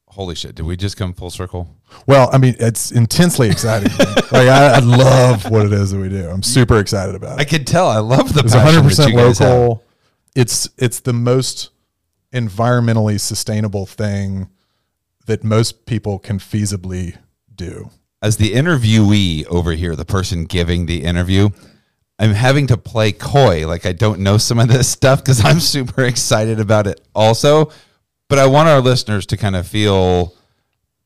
Holy 0.09 0.33
shit! 0.35 0.55
Did 0.55 0.65
we 0.65 0.75
just 0.77 0.97
come 0.97 1.13
full 1.13 1.29
circle? 1.29 1.75
Well, 2.07 2.29
I 2.33 2.37
mean, 2.39 2.55
it's 2.59 2.91
intensely 2.91 3.49
exciting. 3.49 3.91
like 4.31 4.47
I, 4.47 4.75
I 4.75 4.79
love 4.79 5.49
what 5.51 5.65
it 5.67 5.73
is 5.73 5.91
that 5.91 5.99
we 5.99 6.09
do. 6.09 6.27
I'm 6.29 6.41
super 6.43 6.79
excited 6.79 7.13
about 7.13 7.37
it. 7.39 7.41
I 7.41 7.45
could 7.45 7.67
tell. 7.67 7.87
I 7.87 7.99
love 7.99 8.33
the 8.33 8.39
It's 8.39 8.53
passion 8.53 8.83
100 8.83 8.83
that 8.83 8.89
percent 8.89 9.13
have. 9.13 9.39
local. 9.59 9.83
It's 10.35 10.69
it's 10.77 11.01
the 11.01 11.13
most 11.13 11.69
environmentally 12.33 13.19
sustainable 13.19 13.85
thing 13.85 14.49
that 15.25 15.43
most 15.43 15.85
people 15.85 16.19
can 16.19 16.39
feasibly 16.39 17.17
do. 17.53 17.89
As 18.21 18.37
the 18.37 18.53
interviewee 18.53 19.45
over 19.47 19.73
here, 19.73 19.95
the 19.95 20.05
person 20.05 20.45
giving 20.45 20.85
the 20.87 21.03
interview, 21.03 21.49
I'm 22.19 22.31
having 22.31 22.67
to 22.67 22.77
play 22.77 23.11
coy, 23.11 23.67
like 23.67 23.85
I 23.85 23.91
don't 23.91 24.21
know 24.21 24.37
some 24.37 24.59
of 24.59 24.67
this 24.67 24.89
stuff 24.89 25.23
because 25.23 25.43
I'm 25.45 25.59
super 25.75 26.03
excited 26.03 26.59
about 26.59 26.87
it 26.87 27.01
also. 27.13 27.71
But 28.29 28.39
I 28.39 28.47
want 28.47 28.67
our 28.67 28.81
listeners 28.81 29.25
to 29.27 29.37
kind 29.37 29.55
of 29.55 29.67
feel 29.67 30.35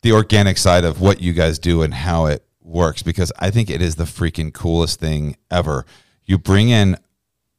the 0.01 0.13
organic 0.13 0.57
side 0.57 0.83
of 0.83 1.01
what 1.01 1.21
you 1.21 1.33
guys 1.33 1.59
do 1.59 1.83
and 1.83 1.93
how 1.93 2.25
it 2.25 2.43
works 2.61 3.03
because 3.03 3.31
I 3.37 3.51
think 3.51 3.69
it 3.69 3.81
is 3.81 3.95
the 3.95 4.05
freaking 4.05 4.53
coolest 4.53 4.99
thing 4.99 5.35
ever. 5.51 5.85
You 6.25 6.37
bring 6.37 6.69
in, 6.69 6.97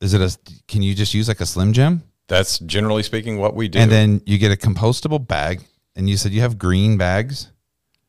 is 0.01 0.15
it 0.15 0.21
a? 0.21 0.37
Can 0.67 0.83
you 0.83 0.95
just 0.95 1.15
use 1.15 1.29
like 1.29 1.41
a 1.41 1.47
Slim 1.47 1.73
Jim? 1.73 2.03
That's 2.29 2.59
generally 2.61 3.03
speaking 3.03 3.39
what 3.39 3.55
we 3.55 3.69
do. 3.69 3.79
And 3.79 3.91
then 3.91 4.23
you 4.27 4.39
get 4.39 4.51
a 4.51 4.57
compostable 4.57 5.25
bag, 5.25 5.63
and 5.95 6.09
you 6.09 6.17
said 6.17 6.33
you 6.33 6.41
have 6.41 6.59
green 6.59 6.97
bags. 6.97 7.53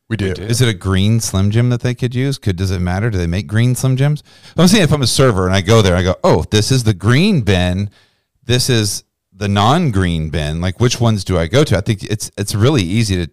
We 0.08 0.16
do. 0.16 0.34
do. 0.34 0.42
Is 0.42 0.60
it 0.60 0.68
a 0.68 0.74
green 0.74 1.20
Slim 1.20 1.50
Jim 1.50 1.70
that 1.70 1.80
they 1.80 1.94
could 1.94 2.14
use? 2.14 2.38
Could 2.38 2.56
does 2.56 2.70
it 2.70 2.80
matter? 2.80 3.10
Do 3.10 3.18
they 3.18 3.26
make 3.26 3.46
green 3.46 3.74
Slim 3.74 3.96
Jims? 3.96 4.22
I'm 4.56 4.68
saying 4.68 4.84
if 4.84 4.92
I'm 4.92 5.02
a 5.02 5.06
server 5.06 5.46
and 5.46 5.54
I 5.54 5.60
go 5.60 5.80
there, 5.82 5.96
I 5.96 6.02
go, 6.02 6.16
oh, 6.22 6.44
this 6.50 6.70
is 6.70 6.84
the 6.84 6.94
green 6.94 7.40
bin. 7.40 7.90
This 8.42 8.68
is 8.68 9.04
the 9.32 9.48
non-green 9.48 10.28
bin. 10.28 10.60
Like, 10.60 10.78
which 10.78 11.00
ones 11.00 11.24
do 11.24 11.38
I 11.38 11.46
go 11.46 11.64
to? 11.64 11.76
I 11.76 11.80
think 11.80 12.02
it's 12.04 12.30
it's 12.36 12.54
really 12.54 12.82
easy 12.82 13.24
to 13.24 13.32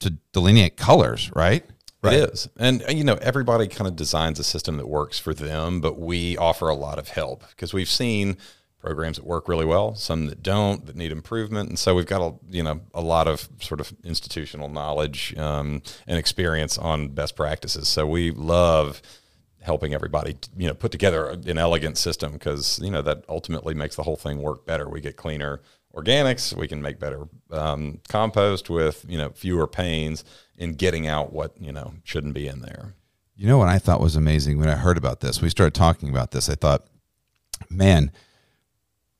to 0.00 0.10
delineate 0.32 0.76
colors, 0.76 1.30
right? 1.34 1.64
Right. 2.02 2.14
It 2.14 2.30
is. 2.30 2.48
And, 2.56 2.84
you 2.88 3.04
know, 3.04 3.14
everybody 3.14 3.66
kind 3.66 3.88
of 3.88 3.96
designs 3.96 4.38
a 4.38 4.44
system 4.44 4.76
that 4.76 4.86
works 4.86 5.18
for 5.18 5.34
them, 5.34 5.80
but 5.80 5.98
we 5.98 6.36
offer 6.36 6.68
a 6.68 6.74
lot 6.74 6.98
of 6.98 7.08
help 7.08 7.42
because 7.50 7.72
we've 7.72 7.88
seen 7.88 8.36
programs 8.86 9.16
that 9.16 9.26
work 9.26 9.48
really 9.48 9.64
well, 9.64 9.96
some 9.96 10.26
that 10.26 10.44
don't, 10.44 10.86
that 10.86 10.94
need 10.94 11.10
improvement. 11.10 11.68
And 11.68 11.76
so 11.76 11.92
we've 11.96 12.06
got, 12.06 12.22
a, 12.22 12.34
you 12.48 12.62
know, 12.62 12.80
a 12.94 13.00
lot 13.00 13.26
of 13.26 13.48
sort 13.60 13.80
of 13.80 13.92
institutional 14.04 14.68
knowledge 14.68 15.36
um, 15.36 15.82
and 16.06 16.16
experience 16.16 16.78
on 16.78 17.08
best 17.08 17.34
practices. 17.34 17.88
So 17.88 18.06
we 18.06 18.30
love 18.30 19.02
helping 19.60 19.92
everybody, 19.92 20.36
you 20.56 20.68
know, 20.68 20.74
put 20.74 20.92
together 20.92 21.30
an 21.30 21.58
elegant 21.58 21.98
system 21.98 22.34
because, 22.34 22.78
you 22.80 22.92
know, 22.92 23.02
that 23.02 23.24
ultimately 23.28 23.74
makes 23.74 23.96
the 23.96 24.04
whole 24.04 24.14
thing 24.14 24.40
work 24.40 24.64
better. 24.64 24.88
We 24.88 25.00
get 25.00 25.16
cleaner 25.16 25.60
organics, 25.92 26.56
we 26.56 26.68
can 26.68 26.80
make 26.80 27.00
better 27.00 27.26
um, 27.50 27.98
compost 28.08 28.70
with, 28.70 29.04
you 29.08 29.18
know, 29.18 29.30
fewer 29.30 29.66
pains 29.66 30.22
in 30.56 30.74
getting 30.74 31.08
out 31.08 31.32
what, 31.32 31.60
you 31.60 31.72
know, 31.72 31.94
shouldn't 32.04 32.34
be 32.34 32.46
in 32.46 32.60
there. 32.60 32.94
You 33.34 33.48
know 33.48 33.58
what 33.58 33.68
I 33.68 33.80
thought 33.80 34.00
was 34.00 34.14
amazing 34.14 34.60
when 34.60 34.68
I 34.68 34.76
heard 34.76 34.96
about 34.96 35.18
this? 35.18 35.42
We 35.42 35.50
started 35.50 35.74
talking 35.74 36.08
about 36.08 36.30
this. 36.30 36.48
I 36.48 36.54
thought, 36.54 36.86
man, 37.68 38.12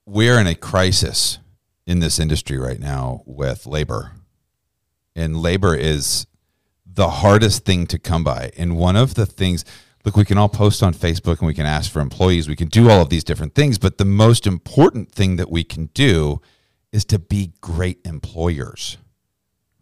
we're 0.07 0.39
in 0.39 0.47
a 0.47 0.55
crisis 0.55 1.39
in 1.87 1.99
this 1.99 2.19
industry 2.19 2.57
right 2.57 2.81
now 2.81 3.23
with 3.27 3.67
labor. 3.67 4.13
And 5.15 5.37
labor 5.37 5.75
is 5.75 6.27
the 6.87 7.11
hardest 7.11 7.65
thing 7.65 7.87
to 7.89 7.99
come 7.99 8.23
by. 8.25 8.51
And 8.57 8.77
one 8.77 8.97
of 8.97 9.15
the 9.15 9.27
things, 9.27 9.65
look, 10.05 10.17
we 10.17 10.25
can 10.25 10.39
all 10.39 10.49
post 10.49 10.83
on 10.83 10.95
Facebook 10.95 11.39
and 11.39 11.47
we 11.47 11.55
can 11.55 11.67
ask 11.67 11.91
for 11.91 12.01
employees. 12.01 12.49
We 12.49 12.57
can 12.57 12.69
do 12.69 12.89
all 12.89 13.03
of 13.03 13.09
these 13.09 13.25
different 13.25 13.55
things. 13.55 13.79
But 13.79 13.99
the 13.99 14.05
most 14.05 14.47
important 14.47 15.11
thing 15.11 15.37
that 15.37 15.51
we 15.51 15.65
can 15.65 15.87
do 15.87 16.41
is 16.93 17.05
to 17.07 17.19
be 17.19 17.53
great 17.61 17.99
employers, 18.05 18.99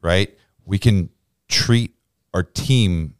right? 0.03 0.37
We 0.65 0.79
can 0.79 1.11
treat 1.49 1.95
our 2.33 2.43
team 2.43 3.15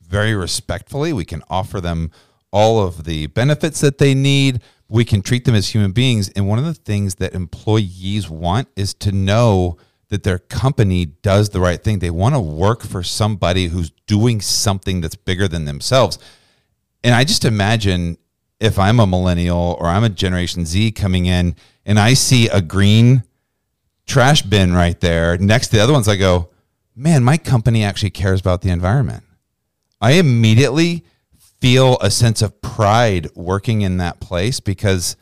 very 0.00 0.34
respectfully. 0.34 1.12
We 1.12 1.24
can 1.24 1.42
offer 1.50 1.80
them 1.80 2.12
all 2.52 2.80
of 2.80 3.04
the 3.04 3.26
benefits 3.26 3.80
that 3.80 3.98
they 3.98 4.14
need. 4.14 4.62
We 4.94 5.04
can 5.04 5.22
treat 5.22 5.44
them 5.44 5.56
as 5.56 5.70
human 5.70 5.90
beings. 5.90 6.28
And 6.36 6.46
one 6.46 6.60
of 6.60 6.64
the 6.64 6.72
things 6.72 7.16
that 7.16 7.34
employees 7.34 8.30
want 8.30 8.68
is 8.76 8.94
to 8.94 9.10
know 9.10 9.76
that 10.08 10.22
their 10.22 10.38
company 10.38 11.04
does 11.04 11.48
the 11.48 11.58
right 11.58 11.82
thing. 11.82 11.98
They 11.98 12.10
want 12.10 12.36
to 12.36 12.40
work 12.40 12.84
for 12.84 13.02
somebody 13.02 13.66
who's 13.66 13.90
doing 14.06 14.40
something 14.40 15.00
that's 15.00 15.16
bigger 15.16 15.48
than 15.48 15.64
themselves. 15.64 16.20
And 17.02 17.12
I 17.12 17.24
just 17.24 17.44
imagine 17.44 18.18
if 18.60 18.78
I'm 18.78 19.00
a 19.00 19.06
millennial 19.06 19.76
or 19.80 19.88
I'm 19.88 20.04
a 20.04 20.08
Generation 20.08 20.64
Z 20.64 20.92
coming 20.92 21.26
in 21.26 21.56
and 21.84 21.98
I 21.98 22.14
see 22.14 22.48
a 22.48 22.62
green 22.62 23.24
trash 24.06 24.42
bin 24.42 24.74
right 24.74 25.00
there 25.00 25.36
next 25.38 25.70
to 25.70 25.76
the 25.76 25.82
other 25.82 25.92
ones, 25.92 26.06
I 26.06 26.14
go, 26.14 26.50
man, 26.94 27.24
my 27.24 27.36
company 27.36 27.82
actually 27.82 28.10
cares 28.10 28.38
about 28.38 28.62
the 28.62 28.70
environment. 28.70 29.24
I 30.00 30.12
immediately 30.12 31.04
feel 31.60 31.98
a 32.00 32.10
sense 32.10 32.42
of 32.42 32.60
pride 32.60 33.28
working 33.34 33.82
in 33.82 33.96
that 33.98 34.20
place 34.20 34.60
because 34.60 35.16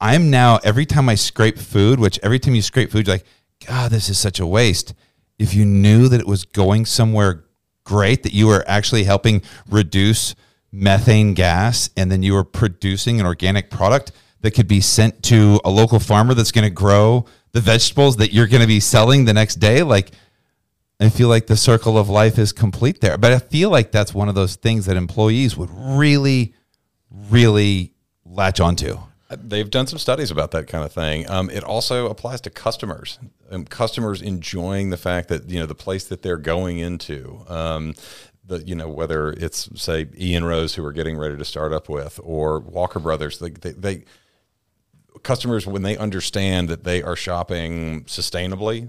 I'm 0.00 0.30
now, 0.30 0.58
every 0.62 0.86
time 0.86 1.08
I 1.08 1.14
scrape 1.14 1.58
food, 1.58 1.98
which 1.98 2.18
every 2.22 2.38
time 2.38 2.54
you 2.54 2.62
scrape 2.62 2.92
food, 2.92 3.06
you're 3.06 3.14
like, 3.16 3.26
God, 3.66 3.90
this 3.90 4.08
is 4.08 4.18
such 4.18 4.38
a 4.38 4.46
waste. 4.46 4.94
If 5.38 5.54
you 5.54 5.64
knew 5.64 6.08
that 6.08 6.20
it 6.20 6.26
was 6.26 6.44
going 6.44 6.86
somewhere 6.86 7.44
great, 7.84 8.22
that 8.22 8.32
you 8.32 8.46
were 8.46 8.64
actually 8.68 9.04
helping 9.04 9.42
reduce 9.68 10.34
methane 10.70 11.34
gas, 11.34 11.90
and 11.96 12.12
then 12.12 12.22
you 12.22 12.34
were 12.34 12.44
producing 12.44 13.18
an 13.18 13.26
organic 13.26 13.70
product 13.70 14.12
that 14.42 14.52
could 14.52 14.68
be 14.68 14.80
sent 14.80 15.22
to 15.24 15.60
a 15.64 15.70
local 15.70 15.98
farmer 15.98 16.34
that's 16.34 16.52
going 16.52 16.64
to 16.64 16.70
grow 16.70 17.24
the 17.52 17.60
vegetables 17.60 18.16
that 18.16 18.32
you're 18.32 18.46
going 18.46 18.60
to 18.60 18.68
be 18.68 18.80
selling 18.80 19.24
the 19.24 19.32
next 19.32 19.56
day, 19.56 19.82
like, 19.82 20.12
I 21.00 21.10
feel 21.10 21.28
like 21.28 21.46
the 21.46 21.56
circle 21.56 21.96
of 21.96 22.08
life 22.08 22.38
is 22.38 22.52
complete 22.52 23.00
there. 23.00 23.16
But 23.16 23.32
I 23.32 23.38
feel 23.38 23.70
like 23.70 23.92
that's 23.92 24.12
one 24.12 24.28
of 24.28 24.34
those 24.34 24.56
things 24.56 24.86
that 24.86 24.96
employees 24.96 25.56
would 25.56 25.70
really, 25.72 26.54
really 27.10 27.92
latch 28.24 28.60
onto. 28.60 28.98
They've 29.30 29.68
done 29.68 29.86
some 29.86 29.98
studies 29.98 30.30
about 30.30 30.52
that 30.52 30.66
kind 30.68 30.84
of 30.84 30.92
thing. 30.92 31.28
Um, 31.30 31.50
it 31.50 31.62
also 31.62 32.08
applies 32.08 32.40
to 32.42 32.50
customers. 32.50 33.18
Um, 33.50 33.64
customers 33.66 34.22
enjoying 34.22 34.90
the 34.90 34.96
fact 34.96 35.28
that 35.28 35.48
you 35.50 35.60
know 35.60 35.66
the 35.66 35.74
place 35.74 36.04
that 36.04 36.22
they're 36.22 36.38
going 36.38 36.78
into, 36.78 37.44
um, 37.46 37.94
the 38.46 38.62
you 38.66 38.74
know 38.74 38.88
whether 38.88 39.30
it's 39.32 39.68
say 39.80 40.08
Ian 40.18 40.44
Rose 40.44 40.74
who 40.74 40.82
we're 40.82 40.92
getting 40.92 41.18
ready 41.18 41.36
to 41.36 41.44
start 41.44 41.74
up 41.74 41.90
with, 41.90 42.18
or 42.22 42.58
Walker 42.60 42.98
Brothers. 42.98 43.38
They, 43.38 43.50
they, 43.50 43.72
they 43.72 44.04
customers 45.22 45.66
when 45.66 45.82
they 45.82 45.96
understand 45.98 46.70
that 46.70 46.84
they 46.84 47.02
are 47.02 47.16
shopping 47.16 48.04
sustainably, 48.04 48.88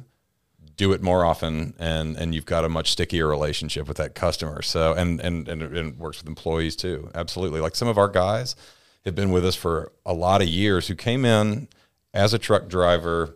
do 0.80 0.94
it 0.94 1.02
more 1.02 1.26
often, 1.26 1.74
and 1.78 2.16
and 2.16 2.34
you've 2.34 2.46
got 2.46 2.64
a 2.64 2.70
much 2.70 2.92
stickier 2.92 3.28
relationship 3.28 3.86
with 3.86 3.98
that 3.98 4.16
customer. 4.16 4.62
So 4.62 4.94
and 4.94 5.20
and 5.20 5.46
and 5.50 5.62
it, 5.62 5.98
works 5.98 6.20
with 6.20 6.28
employees 6.28 6.78
too. 6.78 7.12
Absolutely, 7.14 7.60
like 7.60 7.76
some 7.76 7.90
of 7.90 7.98
our 7.98 8.08
guys 8.08 8.56
have 9.04 9.14
been 9.14 9.30
with 9.30 9.46
us 9.46 9.56
for 9.56 9.92
a 10.06 10.14
lot 10.14 10.42
of 10.42 10.48
years 10.48 10.88
who 10.88 10.96
came 10.96 11.26
in 11.26 11.68
as 12.14 12.34
a 12.34 12.40
truck 12.40 12.70
driver 12.70 13.36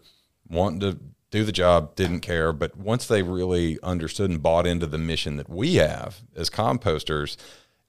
wanting 0.50 0.80
to 0.80 0.98
do 1.32 1.44
the 1.44 1.52
job, 1.52 1.96
didn't 1.96 2.22
care. 2.22 2.54
But 2.54 2.78
once 2.78 3.08
they 3.08 3.24
really 3.24 3.78
understood 3.84 4.30
and 4.30 4.42
bought 4.42 4.66
into 4.66 4.88
the 4.88 4.98
mission 4.98 5.36
that 5.36 5.50
we 5.50 5.76
have 5.76 6.22
as 6.38 6.50
composters, 6.50 7.36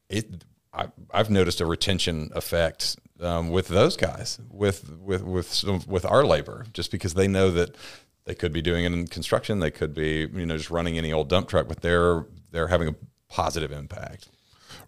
it 0.09 0.45
I, 0.73 0.89
I've 1.13 1.31
noticed 1.31 1.61
a 1.61 1.67
retention 1.67 2.33
effect 2.35 2.97
um, 3.21 3.51
with 3.51 3.69
those 3.69 3.97
guys, 3.97 4.41
with 4.51 4.99
with 4.99 5.23
with 5.23 5.53
some, 5.53 5.83
with 5.87 6.05
our 6.05 6.25
labor, 6.25 6.67
just 6.73 6.91
because 6.91 7.15
they 7.15 7.29
know 7.29 7.53
that 7.53 7.77
they 8.27 8.35
could 8.35 8.53
be 8.53 8.63
doing 8.63 8.85
it 8.85 8.93
in 8.93 9.07
construction, 9.07 9.61
they 9.61 9.71
could 9.71 9.95
be 9.95 10.29
you 10.33 10.47
know 10.47 10.57
just 10.57 10.71
running 10.71 10.99
any 10.99 11.13
old 11.13 11.29
dump 11.29 11.49
truck, 11.49 11.69
but 11.69 11.81
they're 11.81 12.27
they're 12.51 12.69
having 12.69 12.89
a 12.89 12.95
positive 13.29 13.73
impact. 13.73 14.29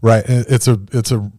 Right. 0.00 0.24
It's 0.26 0.68
a 0.68 0.80
it's 0.92 1.10
a 1.10 1.30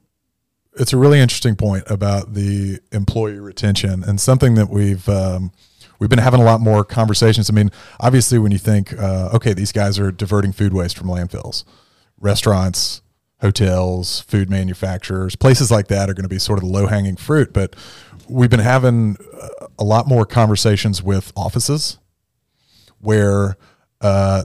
it's 0.79 0.93
a 0.93 0.97
really 0.97 1.19
interesting 1.19 1.55
point 1.55 1.83
about 1.87 2.33
the 2.33 2.79
employee 2.91 3.39
retention 3.39 4.03
and 4.03 4.19
something 4.19 4.55
that 4.55 4.69
we've 4.69 5.07
um, 5.09 5.51
we've 5.99 6.09
been 6.09 6.19
having 6.19 6.41
a 6.41 6.43
lot 6.43 6.61
more 6.61 6.83
conversations. 6.83 7.49
I 7.49 7.53
mean, 7.53 7.71
obviously, 7.99 8.37
when 8.39 8.51
you 8.51 8.57
think, 8.57 8.97
uh, 8.97 9.29
okay, 9.33 9.53
these 9.53 9.71
guys 9.71 9.99
are 9.99 10.11
diverting 10.11 10.51
food 10.51 10.73
waste 10.73 10.97
from 10.97 11.07
landfills, 11.07 11.63
restaurants, 12.19 13.01
hotels, 13.41 14.21
food 14.21 14.49
manufacturers, 14.49 15.35
places 15.35 15.71
like 15.71 15.87
that 15.87 16.09
are 16.09 16.13
going 16.13 16.23
to 16.23 16.29
be 16.29 16.39
sort 16.39 16.57
of 16.57 16.63
the 16.63 16.71
low 16.71 16.87
hanging 16.87 17.15
fruit. 17.15 17.53
But 17.53 17.75
we've 18.27 18.49
been 18.49 18.59
having 18.59 19.17
a 19.79 19.83
lot 19.83 20.07
more 20.07 20.25
conversations 20.25 21.03
with 21.03 21.31
offices 21.35 21.99
where 22.99 23.57
uh, 24.01 24.43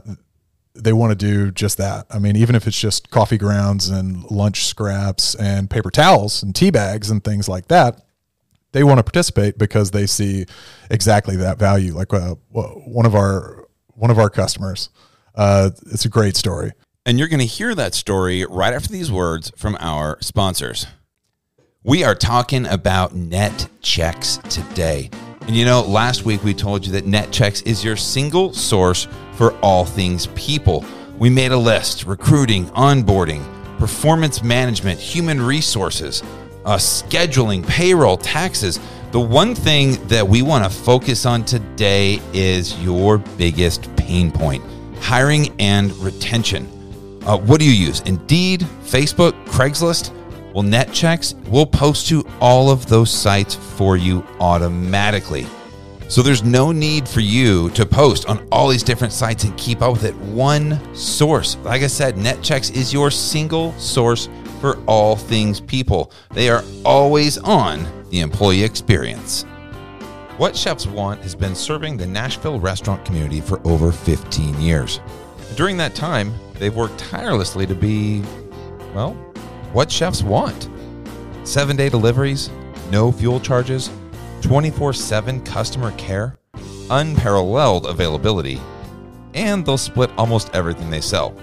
they 0.75 0.93
want 0.93 1.11
to 1.11 1.15
do 1.15 1.51
just 1.51 1.77
that. 1.77 2.05
I 2.09 2.19
mean, 2.19 2.35
even 2.35 2.55
if 2.55 2.67
it's 2.67 2.79
just 2.79 3.09
coffee 3.09 3.37
grounds 3.37 3.89
and 3.89 4.29
lunch 4.29 4.65
scraps 4.65 5.35
and 5.35 5.69
paper 5.69 5.91
towels 5.91 6.43
and 6.43 6.55
tea 6.55 6.71
bags 6.71 7.09
and 7.09 7.23
things 7.23 7.49
like 7.49 7.67
that, 7.67 8.03
they 8.71 8.83
want 8.83 8.97
to 8.97 9.03
participate 9.03 9.57
because 9.57 9.91
they 9.91 10.07
see 10.07 10.45
exactly 10.89 11.35
that 11.37 11.59
value. 11.59 11.93
Like 11.93 12.13
uh, 12.13 12.35
one 12.51 13.05
of 13.05 13.15
our 13.15 13.67
one 13.95 14.09
of 14.09 14.17
our 14.17 14.29
customers, 14.29 14.89
uh, 15.35 15.69
it's 15.91 16.05
a 16.05 16.09
great 16.09 16.35
story. 16.35 16.71
And 17.05 17.19
you're 17.19 17.27
going 17.27 17.41
to 17.41 17.45
hear 17.45 17.75
that 17.75 17.93
story 17.93 18.45
right 18.45 18.73
after 18.73 18.87
these 18.87 19.11
words 19.11 19.51
from 19.57 19.75
our 19.81 20.17
sponsors. 20.21 20.87
We 21.83 22.05
are 22.05 22.15
talking 22.15 22.65
about 22.65 23.13
net 23.13 23.67
checks 23.81 24.37
today. 24.49 25.09
And 25.41 25.53
you 25.53 25.65
know, 25.65 25.81
last 25.81 26.23
week 26.23 26.45
we 26.45 26.53
told 26.53 26.85
you 26.85 26.93
that 26.93 27.03
Netchex 27.03 27.67
is 27.67 27.83
your 27.83 27.97
single 27.97 28.53
source 28.53 29.09
for 29.33 29.51
all 29.59 29.83
things 29.83 30.27
people. 30.27 30.85
We 31.17 31.29
made 31.29 31.51
a 31.51 31.57
list 31.57 32.05
recruiting, 32.05 32.67
onboarding, 32.67 33.43
performance 33.79 34.41
management, 34.41 34.97
human 34.97 35.41
resources, 35.41 36.23
uh, 36.63 36.77
scheduling, 36.77 37.67
payroll, 37.67 38.15
taxes. 38.15 38.79
The 39.11 39.19
one 39.19 39.55
thing 39.55 40.07
that 40.07 40.25
we 40.25 40.41
want 40.41 40.63
to 40.63 40.69
focus 40.69 41.25
on 41.25 41.43
today 41.43 42.21
is 42.31 42.81
your 42.81 43.17
biggest 43.17 43.93
pain 43.97 44.31
point 44.31 44.63
hiring 45.01 45.53
and 45.59 45.91
retention. 45.97 46.72
Uh, 47.25 47.37
what 47.37 47.59
do 47.59 47.65
you 47.65 47.71
use? 47.71 48.01
Indeed, 48.01 48.61
Facebook, 48.83 49.31
Craigslist? 49.45 50.13
Well, 50.53 50.63
Netchex 50.63 51.33
will 51.49 51.65
post 51.65 52.07
to 52.09 52.25
all 52.39 52.69
of 52.69 52.85
those 52.87 53.09
sites 53.09 53.55
for 53.55 53.97
you 53.97 54.25
automatically. 54.39 55.47
So 56.09 56.21
there's 56.21 56.43
no 56.43 56.71
need 56.71 57.07
for 57.07 57.21
you 57.21 57.71
to 57.71 57.85
post 57.85 58.27
on 58.27 58.47
all 58.51 58.67
these 58.67 58.83
different 58.83 59.13
sites 59.13 59.45
and 59.45 59.57
keep 59.57 59.81
up 59.81 59.93
with 59.93 60.03
it. 60.03 60.15
One 60.15 60.79
source. 60.93 61.57
Like 61.63 61.81
I 61.81 61.87
said, 61.87 62.15
Netchex 62.15 62.75
is 62.75 62.93
your 62.93 63.09
single 63.09 63.73
source 63.79 64.29
for 64.61 64.77
all 64.85 65.15
things 65.15 65.59
people. 65.59 66.11
They 66.31 66.49
are 66.49 66.63
always 66.85 67.37
on 67.39 67.87
the 68.11 68.19
employee 68.19 68.63
experience. 68.63 69.43
What 70.37 70.55
Chefs 70.55 70.85
Want 70.85 71.21
has 71.21 71.35
been 71.35 71.55
serving 71.55 71.97
the 71.97 72.05
Nashville 72.05 72.59
restaurant 72.59 73.05
community 73.05 73.41
for 73.41 73.65
over 73.67 73.91
15 73.91 74.59
years. 74.61 74.99
During 75.55 75.77
that 75.77 75.93
time, 75.93 76.33
they've 76.55 76.75
worked 76.75 76.97
tirelessly 76.97 77.67
to 77.67 77.75
be, 77.75 78.23
well, 78.95 79.13
what 79.71 79.91
chefs 79.91 80.23
want. 80.23 80.67
Seven 81.43 81.75
day 81.75 81.89
deliveries, 81.89 82.49
no 82.89 83.11
fuel 83.11 83.39
charges, 83.39 83.91
24 84.41 84.93
7 84.93 85.41
customer 85.43 85.91
care, 85.91 86.37
unparalleled 86.89 87.85
availability, 87.85 88.59
and 89.35 89.63
they'll 89.63 89.77
split 89.77 90.09
almost 90.17 90.49
everything 90.55 90.89
they 90.89 91.01
sell. 91.01 91.35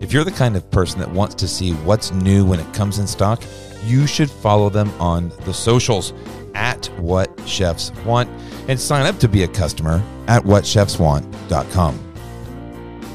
If 0.00 0.12
you're 0.12 0.24
the 0.24 0.30
kind 0.30 0.54
of 0.54 0.70
person 0.70 1.00
that 1.00 1.10
wants 1.10 1.34
to 1.36 1.48
see 1.48 1.72
what's 1.72 2.12
new 2.12 2.44
when 2.44 2.60
it 2.60 2.74
comes 2.74 2.98
in 2.98 3.06
stock, 3.06 3.42
you 3.84 4.06
should 4.06 4.30
follow 4.30 4.68
them 4.68 4.90
on 5.00 5.30
the 5.44 5.54
socials 5.54 6.12
at 6.54 6.86
What 6.98 7.40
Chefs 7.46 7.92
Want 8.04 8.28
and 8.68 8.78
sign 8.78 9.06
up 9.06 9.18
to 9.20 9.28
be 9.28 9.44
a 9.44 9.48
customer 9.48 10.02
at 10.28 10.42
whatchefswant.com. 10.42 12.11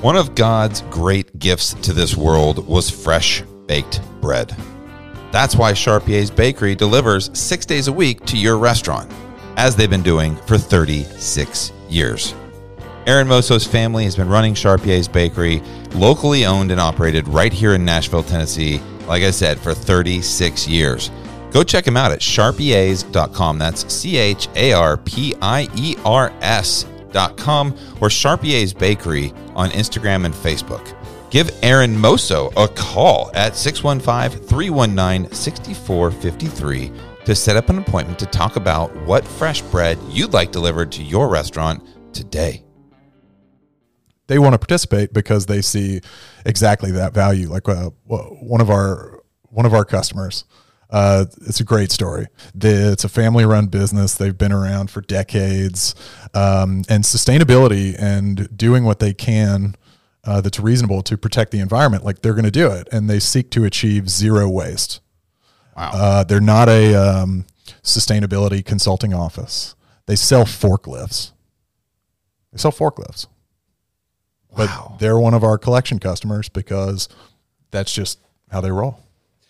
One 0.01 0.15
of 0.15 0.35
God's 0.35 0.81
great 0.91 1.39
gifts 1.39 1.73
to 1.73 1.91
this 1.91 2.15
world 2.15 2.67
was 2.67 2.87
fresh 2.87 3.41
baked 3.65 3.99
bread. 4.21 4.55
That's 5.31 5.55
why 5.55 5.73
Charpier's 5.73 6.29
Bakery 6.29 6.75
delivers 6.75 7.31
six 7.33 7.65
days 7.65 7.87
a 7.87 7.91
week 7.91 8.23
to 8.27 8.37
your 8.37 8.59
restaurant, 8.59 9.11
as 9.55 9.75
they've 9.75 9.89
been 9.89 10.03
doing 10.03 10.35
for 10.45 10.55
36 10.55 11.71
years. 11.89 12.35
Aaron 13.07 13.27
Moso's 13.27 13.65
family 13.65 14.03
has 14.03 14.15
been 14.15 14.29
running 14.29 14.53
Charpier's 14.53 15.07
Bakery, 15.07 15.63
locally 15.95 16.45
owned 16.45 16.69
and 16.69 16.79
operated 16.79 17.27
right 17.27 17.51
here 17.51 17.73
in 17.73 17.83
Nashville, 17.83 18.21
Tennessee, 18.21 18.79
like 19.07 19.23
I 19.23 19.31
said, 19.31 19.57
for 19.59 19.73
36 19.73 20.67
years. 20.67 21.09
Go 21.51 21.63
check 21.63 21.87
him 21.87 21.97
out 21.97 22.11
at 22.11 22.19
charpiers.com. 22.19 23.57
That's 23.57 23.91
C 23.91 24.17
H 24.17 24.47
A 24.55 24.73
R 24.73 24.97
P 24.97 25.33
I 25.41 25.67
E 25.75 25.95
R 26.05 26.31
S 26.41 26.85
com 27.37 27.77
or 28.01 28.09
Charpier's 28.09 28.73
Bakery 28.73 29.33
on 29.55 29.69
Instagram 29.71 30.25
and 30.25 30.33
Facebook. 30.33 30.95
Give 31.29 31.51
Aaron 31.61 31.95
Moso 31.95 32.51
a 32.55 32.67
call 32.67 33.31
at 33.33 33.55
615 33.55 34.47
319 34.47 35.31
6453 35.31 36.91
to 37.25 37.35
set 37.35 37.57
up 37.57 37.67
an 37.69 37.77
appointment 37.77 38.17
to 38.19 38.25
talk 38.25 38.55
about 38.55 38.95
what 39.05 39.27
fresh 39.27 39.61
bread 39.63 39.99
you'd 40.09 40.31
like 40.31 40.51
delivered 40.53 40.91
to 40.93 41.03
your 41.03 41.27
restaurant 41.27 41.83
today. 42.13 42.63
They 44.27 44.39
want 44.39 44.53
to 44.53 44.59
participate 44.59 45.13
because 45.13 45.45
they 45.45 45.61
see 45.61 46.01
exactly 46.45 46.91
that 46.91 47.13
value. 47.13 47.49
Like 47.49 47.67
uh, 47.67 47.89
one 48.05 48.61
of 48.61 48.69
our 48.69 49.21
one 49.43 49.65
of 49.65 49.73
our 49.73 49.83
customers, 49.83 50.45
uh, 50.89 51.25
it's 51.45 51.59
a 51.59 51.63
great 51.63 51.91
story. 51.91 52.27
The, 52.55 52.91
it's 52.91 53.03
a 53.03 53.09
family 53.09 53.45
run 53.45 53.67
business. 53.67 54.15
They've 54.15 54.37
been 54.37 54.51
around 54.51 54.89
for 54.89 55.01
decades. 55.01 55.95
Um, 56.33 56.83
and 56.89 57.03
sustainability 57.03 57.95
and 57.99 58.55
doing 58.55 58.83
what 58.83 58.99
they 58.99 59.13
can 59.13 59.75
uh, 60.23 60.41
that's 60.41 60.59
reasonable 60.59 61.01
to 61.03 61.17
protect 61.17 61.51
the 61.51 61.59
environment, 61.59 62.05
like 62.05 62.21
they're 62.21 62.33
going 62.33 62.45
to 62.45 62.51
do 62.51 62.71
it. 62.71 62.87
And 62.91 63.09
they 63.09 63.19
seek 63.19 63.49
to 63.51 63.65
achieve 63.65 64.09
zero 64.09 64.47
waste. 64.47 65.01
Wow. 65.75 65.91
Uh, 65.93 66.23
they're 66.23 66.39
not 66.39 66.69
a 66.69 66.95
um, 66.95 67.45
sustainability 67.83 68.63
consulting 68.63 69.13
office. 69.13 69.75
They 70.05 70.15
sell 70.15 70.45
forklifts. 70.45 71.31
They 72.51 72.57
sell 72.57 72.71
forklifts. 72.71 73.27
Wow. 74.49 74.87
But 74.91 74.99
they're 74.99 75.19
one 75.19 75.33
of 75.33 75.43
our 75.43 75.57
collection 75.57 75.99
customers 75.99 76.49
because 76.49 77.09
that's 77.71 77.93
just 77.93 78.19
how 78.49 78.61
they 78.61 78.71
roll. 78.71 78.99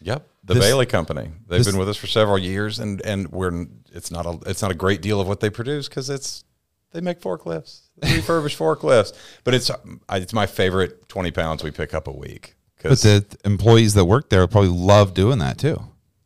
Yep 0.01 0.27
the 0.47 0.55
this, 0.55 0.65
Bailey 0.65 0.85
Company. 0.85 1.29
They've 1.47 1.59
this, 1.59 1.67
been 1.67 1.77
with 1.77 1.89
us 1.89 1.97
for 1.97 2.07
several 2.07 2.37
years, 2.37 2.79
and 2.79 3.01
and 3.05 3.31
we're 3.31 3.67
it's 3.91 4.09
not 4.11 4.25
a 4.25 4.39
it's 4.49 4.61
not 4.61 4.71
a 4.71 4.75
great 4.75 5.01
deal 5.01 5.21
of 5.21 5.27
what 5.27 5.41
they 5.41 5.49
produce 5.49 5.87
because 5.87 6.09
it's 6.09 6.43
they 6.91 7.01
make 7.01 7.19
forklifts, 7.19 7.81
they 7.97 8.07
refurbish 8.07 8.57
forklifts, 8.57 9.13
but 9.43 9.53
it's 9.53 9.69
it's 10.09 10.33
my 10.33 10.45
favorite 10.45 11.07
twenty 11.09 11.31
pounds 11.31 11.63
we 11.63 11.71
pick 11.71 11.93
up 11.93 12.07
a 12.07 12.11
week. 12.11 12.55
But 12.81 12.99
the 12.99 13.25
employees 13.43 13.93
that 13.95 14.05
work 14.05 14.29
there 14.29 14.47
probably 14.47 14.69
love 14.69 15.13
doing 15.13 15.39
that 15.39 15.57
too. 15.57 15.81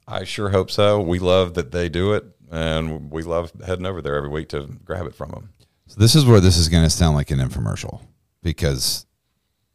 I 0.08 0.26
sure 0.26 0.50
hope 0.50 0.70
so. 0.70 1.00
We 1.00 1.20
love 1.20 1.56
that 1.56 1.72
they 1.72 1.90
do 1.90 2.14
it, 2.14 2.26
and 2.52 3.10
we 3.10 3.24
love 3.24 3.52
heading 3.66 3.86
over 3.86 4.02
there 4.02 4.16
every 4.16 4.30
week 4.30 4.50
to 4.50 4.68
grab 4.86 5.08
it 5.08 5.16
from 5.16 5.32
them. 5.32 5.50
So 5.88 6.00
this 6.00 6.16
is 6.16 6.26
where 6.26 6.40
this 6.40 6.58
is 6.58 6.70
going 6.70 6.84
to 6.84 6.90
sound 6.90 7.16
like 7.16 7.32
an 7.32 7.40
infomercial 7.40 8.02
because 8.44 9.06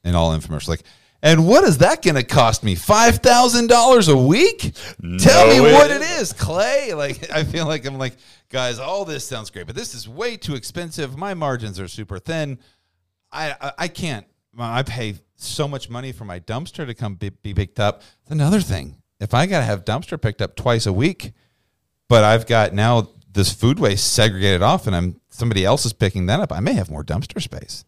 in 0.05 0.15
all 0.15 0.37
infomercials, 0.37 0.69
like 0.69 0.83
and 1.27 1.45
what 1.45 1.65
is 1.65 1.79
that 1.79 2.03
going 2.03 2.15
to 2.15 2.23
cost 2.23 2.63
me? 2.63 2.77
Five 2.77 3.17
thousand 3.17 3.67
dollars 3.67 4.07
a 4.07 4.17
week? 4.17 4.73
No 5.01 5.19
Tell 5.19 5.49
me 5.49 5.61
what 5.61 5.91
it 5.91 6.03
is, 6.03 6.33
Clay. 6.33 6.93
Like 6.97 7.31
I 7.31 7.43
feel 7.43 7.67
like 7.67 7.85
I'm 7.85 7.99
like, 7.99 8.17
guys, 8.49 8.79
all 8.79 9.05
this 9.05 9.27
sounds 9.27 9.51
great, 9.51 9.67
but 9.67 9.75
this 9.75 9.95
is 9.95 10.09
way 10.09 10.37
too 10.37 10.55
expensive. 10.55 11.19
My 11.19 11.35
margins 11.35 11.81
are 11.81 11.89
super 11.89 12.19
thin. 12.21 12.59
I 13.33 13.55
I, 13.61 13.73
I 13.79 13.89
can't. 13.89 14.25
I 14.57 14.85
pay 14.85 15.17
so 15.35 15.67
much 15.67 15.91
money 15.91 16.13
for 16.13 16.25
my 16.25 16.39
dumpster 16.41 16.87
to 16.87 16.95
come 16.95 17.17
be, 17.17 17.31
be 17.31 17.53
picked 17.53 17.81
up. 17.81 18.03
It's 18.23 18.31
another 18.31 18.61
thing. 18.61 19.03
If 19.19 19.35
I 19.35 19.47
got 19.47 19.59
to 19.59 19.65
have 19.65 19.85
dumpster 19.85 20.21
picked 20.21 20.41
up 20.41 20.55
twice 20.55 20.87
a 20.87 20.93
week, 20.93 21.33
but 22.09 22.23
I've 22.23 22.47
got 22.47 22.73
now 22.73 23.11
this 23.31 23.53
food 23.53 23.79
waste 23.79 24.13
segregated 24.13 24.63
off, 24.63 24.87
and 24.87 24.95
I'm 24.95 25.21
somebody 25.29 25.65
else 25.65 25.85
is 25.85 25.93
picking 25.93 26.27
that 26.27 26.41
up, 26.41 26.53
I 26.53 26.61
may 26.61 26.75
have 26.75 26.89
more 26.89 27.05
dumpster 27.05 27.43
space. 27.43 27.85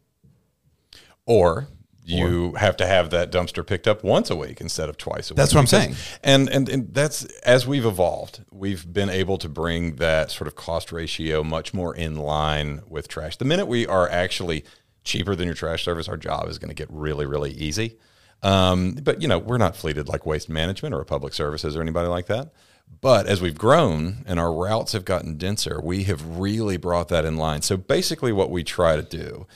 Or 1.24 1.68
you 2.08 2.52
have 2.54 2.76
to 2.78 2.86
have 2.86 3.10
that 3.10 3.30
dumpster 3.30 3.66
picked 3.66 3.86
up 3.86 4.02
once 4.02 4.30
a 4.30 4.36
week 4.36 4.60
instead 4.60 4.88
of 4.88 4.96
twice 4.96 5.30
a 5.30 5.34
That's 5.34 5.52
week. 5.54 5.62
That's 5.62 5.72
what 5.72 5.80
I'm 5.82 5.86
Because- 5.88 5.98
saying. 5.98 6.18
And, 6.24 6.48
and 6.48 6.68
and 6.68 6.94
that's 6.94 7.24
as 7.40 7.66
we've 7.66 7.84
evolved, 7.84 8.44
we've 8.50 8.90
been 8.92 9.10
able 9.10 9.38
to 9.38 9.48
bring 9.48 9.96
that 9.96 10.30
sort 10.30 10.48
of 10.48 10.54
cost 10.56 10.90
ratio 10.92 11.44
much 11.44 11.74
more 11.74 11.94
in 11.94 12.16
line 12.16 12.82
with 12.88 13.08
trash. 13.08 13.36
The 13.36 13.44
minute 13.44 13.66
we 13.66 13.86
are 13.86 14.08
actually 14.08 14.64
cheaper 15.04 15.34
than 15.34 15.46
your 15.46 15.54
trash 15.54 15.84
service, 15.84 16.08
our 16.08 16.16
job 16.16 16.48
is 16.48 16.58
going 16.58 16.68
to 16.70 16.74
get 16.74 16.88
really 16.90 17.26
really 17.26 17.50
easy. 17.52 17.98
Um, 18.42 18.92
but 19.02 19.20
you 19.20 19.28
know, 19.28 19.38
we're 19.38 19.58
not 19.58 19.76
fleeted 19.76 20.08
like 20.08 20.24
waste 20.24 20.48
management 20.48 20.94
or 20.94 21.04
public 21.04 21.34
services 21.34 21.76
or 21.76 21.82
anybody 21.82 22.08
like 22.08 22.26
that. 22.26 22.52
But 23.00 23.26
as 23.26 23.42
we've 23.42 23.58
grown 23.58 24.24
and 24.26 24.40
our 24.40 24.52
routes 24.52 24.92
have 24.92 25.04
gotten 25.04 25.36
denser, 25.36 25.80
we 25.82 26.04
have 26.04 26.38
really 26.38 26.76
brought 26.78 27.08
that 27.08 27.24
in 27.26 27.36
line. 27.36 27.60
So 27.62 27.76
basically, 27.76 28.32
what 28.32 28.50
we 28.50 28.64
try 28.64 28.96
to 28.96 29.02
do 29.02 29.46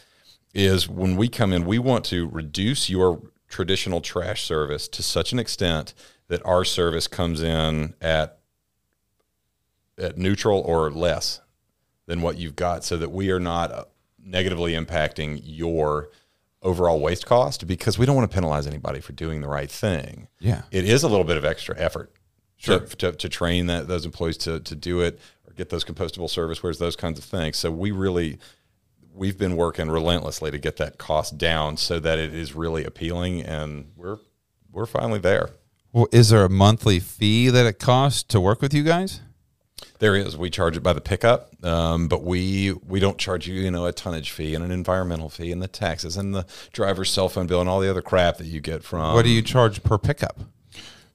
is 0.54 0.88
when 0.88 1.16
we 1.16 1.28
come 1.28 1.52
in, 1.52 1.64
we 1.64 1.78
want 1.78 2.04
to 2.06 2.28
reduce 2.28 2.90
your 2.90 3.22
traditional 3.48 4.00
trash 4.00 4.44
service 4.44 4.88
to 4.88 5.02
such 5.02 5.32
an 5.32 5.38
extent 5.38 5.94
that 6.28 6.44
our 6.46 6.64
service 6.64 7.06
comes 7.08 7.42
in 7.42 7.94
at 8.00 8.38
at 9.98 10.16
neutral 10.16 10.60
or 10.60 10.90
less 10.90 11.40
than 12.06 12.22
what 12.22 12.38
you've 12.38 12.56
got, 12.56 12.82
so 12.84 12.96
that 12.96 13.10
we 13.10 13.30
are 13.30 13.38
not 13.38 13.70
uh, 13.70 13.84
negatively 14.24 14.72
impacting 14.72 15.40
your 15.44 16.08
overall 16.62 17.00
waste 17.00 17.26
cost 17.26 17.66
because 17.66 17.98
we 17.98 18.06
don't 18.06 18.16
want 18.16 18.28
to 18.28 18.34
penalize 18.34 18.66
anybody 18.66 19.00
for 19.00 19.12
doing 19.12 19.40
the 19.40 19.48
right 19.48 19.70
thing. 19.70 20.28
Yeah. 20.40 20.62
It 20.70 20.84
is 20.84 21.02
a 21.02 21.08
little 21.08 21.24
bit 21.24 21.36
of 21.36 21.44
extra 21.44 21.78
effort 21.78 22.12
Sure. 22.56 22.78
to, 22.78 22.96
to, 22.96 23.12
to 23.12 23.28
train 23.28 23.66
that 23.66 23.88
those 23.88 24.04
employees 24.06 24.36
to, 24.38 24.60
to 24.60 24.76
do 24.76 25.00
it 25.00 25.18
or 25.48 25.52
get 25.54 25.70
those 25.70 25.84
compostable 25.84 26.30
service 26.30 26.60
servicewares, 26.60 26.78
those 26.78 26.94
kinds 26.94 27.18
of 27.18 27.24
things. 27.24 27.56
So 27.56 27.72
we 27.72 27.90
really 27.90 28.38
we've 29.14 29.38
been 29.38 29.57
working 29.57 29.90
relentlessly 29.90 30.51
to 30.51 30.59
get 30.59 30.77
that 30.79 30.98
cost 30.98 31.38
down 31.38 31.77
so 31.77 31.98
that 32.01 32.18
it 32.18 32.35
is 32.35 32.55
really 32.55 32.85
appealing 32.85 33.42
and 33.42 33.92
we're 33.96 34.18
we're 34.70 34.87
finally 34.87 35.18
there. 35.18 35.51
Well, 35.92 36.09
is 36.11 36.31
there 36.31 36.44
a 36.44 36.48
monthly 36.48 36.98
fee 36.98 37.51
that 37.51 37.66
it 37.66 37.79
costs 37.79 38.22
to 38.25 38.40
work 38.40 38.62
with 38.62 38.72
you 38.72 38.83
guys? 38.83 39.20
There 39.98 40.16
is. 40.16 40.37
We 40.37 40.48
charge 40.48 40.77
it 40.77 40.83
by 40.83 40.94
the 40.94 41.01
pickup, 41.01 41.64
um, 41.64 42.09
but 42.09 42.22
we 42.25 42.72
we 42.87 42.98
don't 42.98 43.18
charge 43.18 43.46
you, 43.46 43.55
you 43.55 43.70
know, 43.70 43.87
a 43.87 43.92
tonnage 43.92 44.31
fee 44.31 44.55
and 44.55 44.64
an 44.64 44.70
environmental 44.70 45.29
fee 45.29 45.53
and 45.53 45.61
the 45.61 45.68
taxes 45.68 46.16
and 46.16 46.35
the 46.35 46.46
driver's 46.72 47.11
cell 47.11 47.29
phone 47.29 47.46
bill 47.46 47.61
and 47.61 47.68
all 47.68 47.81
the 47.81 47.90
other 47.90 48.03
crap 48.03 48.38
that 48.38 48.46
you 48.46 48.61
get 48.61 48.83
from. 48.83 49.14
what 49.14 49.25
do 49.25 49.31
you 49.31 49.42
charge 49.42 49.83
per 49.83 49.98
pickup? 49.98 50.40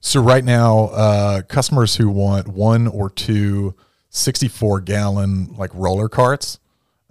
So 0.00 0.22
right 0.22 0.44
now, 0.44 0.86
uh, 0.86 1.42
customers 1.42 1.96
who 1.96 2.08
want 2.08 2.46
one 2.48 2.86
or 2.86 3.10
two 3.10 3.74
64 4.10 4.80
gallon 4.82 5.54
like 5.56 5.70
roller 5.74 6.08
carts, 6.08 6.58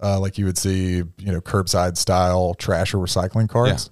uh, 0.02 0.18
like 0.20 0.38
you 0.38 0.44
would 0.44 0.58
see, 0.58 0.96
you 0.96 1.32
know, 1.32 1.40
curbside 1.40 1.96
style 1.96 2.54
trash 2.54 2.94
or 2.94 2.98
recycling 2.98 3.48
carts, 3.48 3.90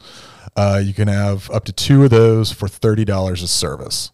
uh, 0.57 0.81
you 0.83 0.95
can 0.95 1.09
have 1.09 1.51
up 1.51 1.65
to 1.65 1.73
two 1.73 2.05
of 2.05 2.11
those 2.11 2.53
for 2.53 2.69
thirty 2.69 3.05
dollars 3.05 3.43
a 3.43 3.49
service. 3.49 4.13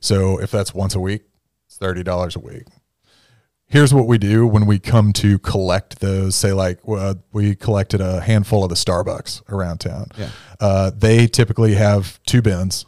So 0.00 0.40
if 0.40 0.50
that's 0.50 0.74
once 0.74 0.94
a 0.94 1.00
week, 1.00 1.22
it's 1.66 1.76
thirty 1.76 2.02
dollars 2.02 2.36
a 2.36 2.40
week. 2.40 2.64
Here's 3.66 3.92
what 3.92 4.06
we 4.06 4.16
do 4.16 4.46
when 4.46 4.64
we 4.64 4.78
come 4.78 5.12
to 5.14 5.38
collect 5.38 6.00
those. 6.00 6.34
Say, 6.34 6.52
like 6.52 6.80
uh, 6.88 7.16
we 7.32 7.54
collected 7.54 8.00
a 8.00 8.20
handful 8.20 8.64
of 8.64 8.70
the 8.70 8.74
Starbucks 8.76 9.48
around 9.50 9.78
town. 9.78 10.08
Yeah. 10.16 10.30
Uh, 10.58 10.90
they 10.96 11.26
typically 11.26 11.74
have 11.74 12.18
two 12.24 12.40
bins 12.40 12.86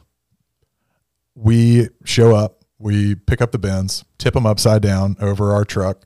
we 1.35 1.88
show 2.05 2.35
up, 2.35 2.64
we 2.79 3.14
pick 3.14 3.40
up 3.40 3.53
the 3.53 3.59
bins, 3.59 4.05
tip 4.18 4.35
them 4.35 4.46
upside 4.46 4.83
down 4.83 5.16
over 5.20 5.53
our 5.53 5.64
truck. 5.64 6.05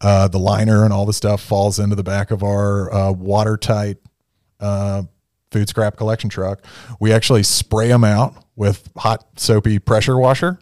Uh, 0.00 0.28
the 0.28 0.38
liner 0.38 0.84
and 0.84 0.92
all 0.92 1.06
the 1.06 1.12
stuff 1.12 1.40
falls 1.40 1.78
into 1.78 1.96
the 1.96 2.02
back 2.04 2.30
of 2.30 2.42
our 2.42 2.92
uh, 2.92 3.12
watertight 3.12 3.96
uh, 4.60 5.02
food 5.50 5.68
scrap 5.68 5.96
collection 5.96 6.28
truck. 6.28 6.64
We 7.00 7.12
actually 7.12 7.42
spray 7.44 7.88
them 7.88 8.04
out 8.04 8.34
with 8.56 8.88
hot 8.96 9.24
soapy 9.36 9.78
pressure 9.78 10.18
washer. 10.18 10.58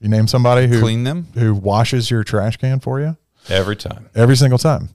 You 0.00 0.08
name 0.08 0.26
somebody 0.26 0.66
who 0.66 0.80
Clean 0.80 1.04
them? 1.04 1.28
who 1.34 1.54
washes 1.54 2.10
your 2.10 2.24
trash 2.24 2.56
can 2.56 2.80
for 2.80 3.00
you 3.00 3.16
every 3.48 3.76
time? 3.76 4.10
every 4.14 4.36
single 4.36 4.58
time. 4.58 4.90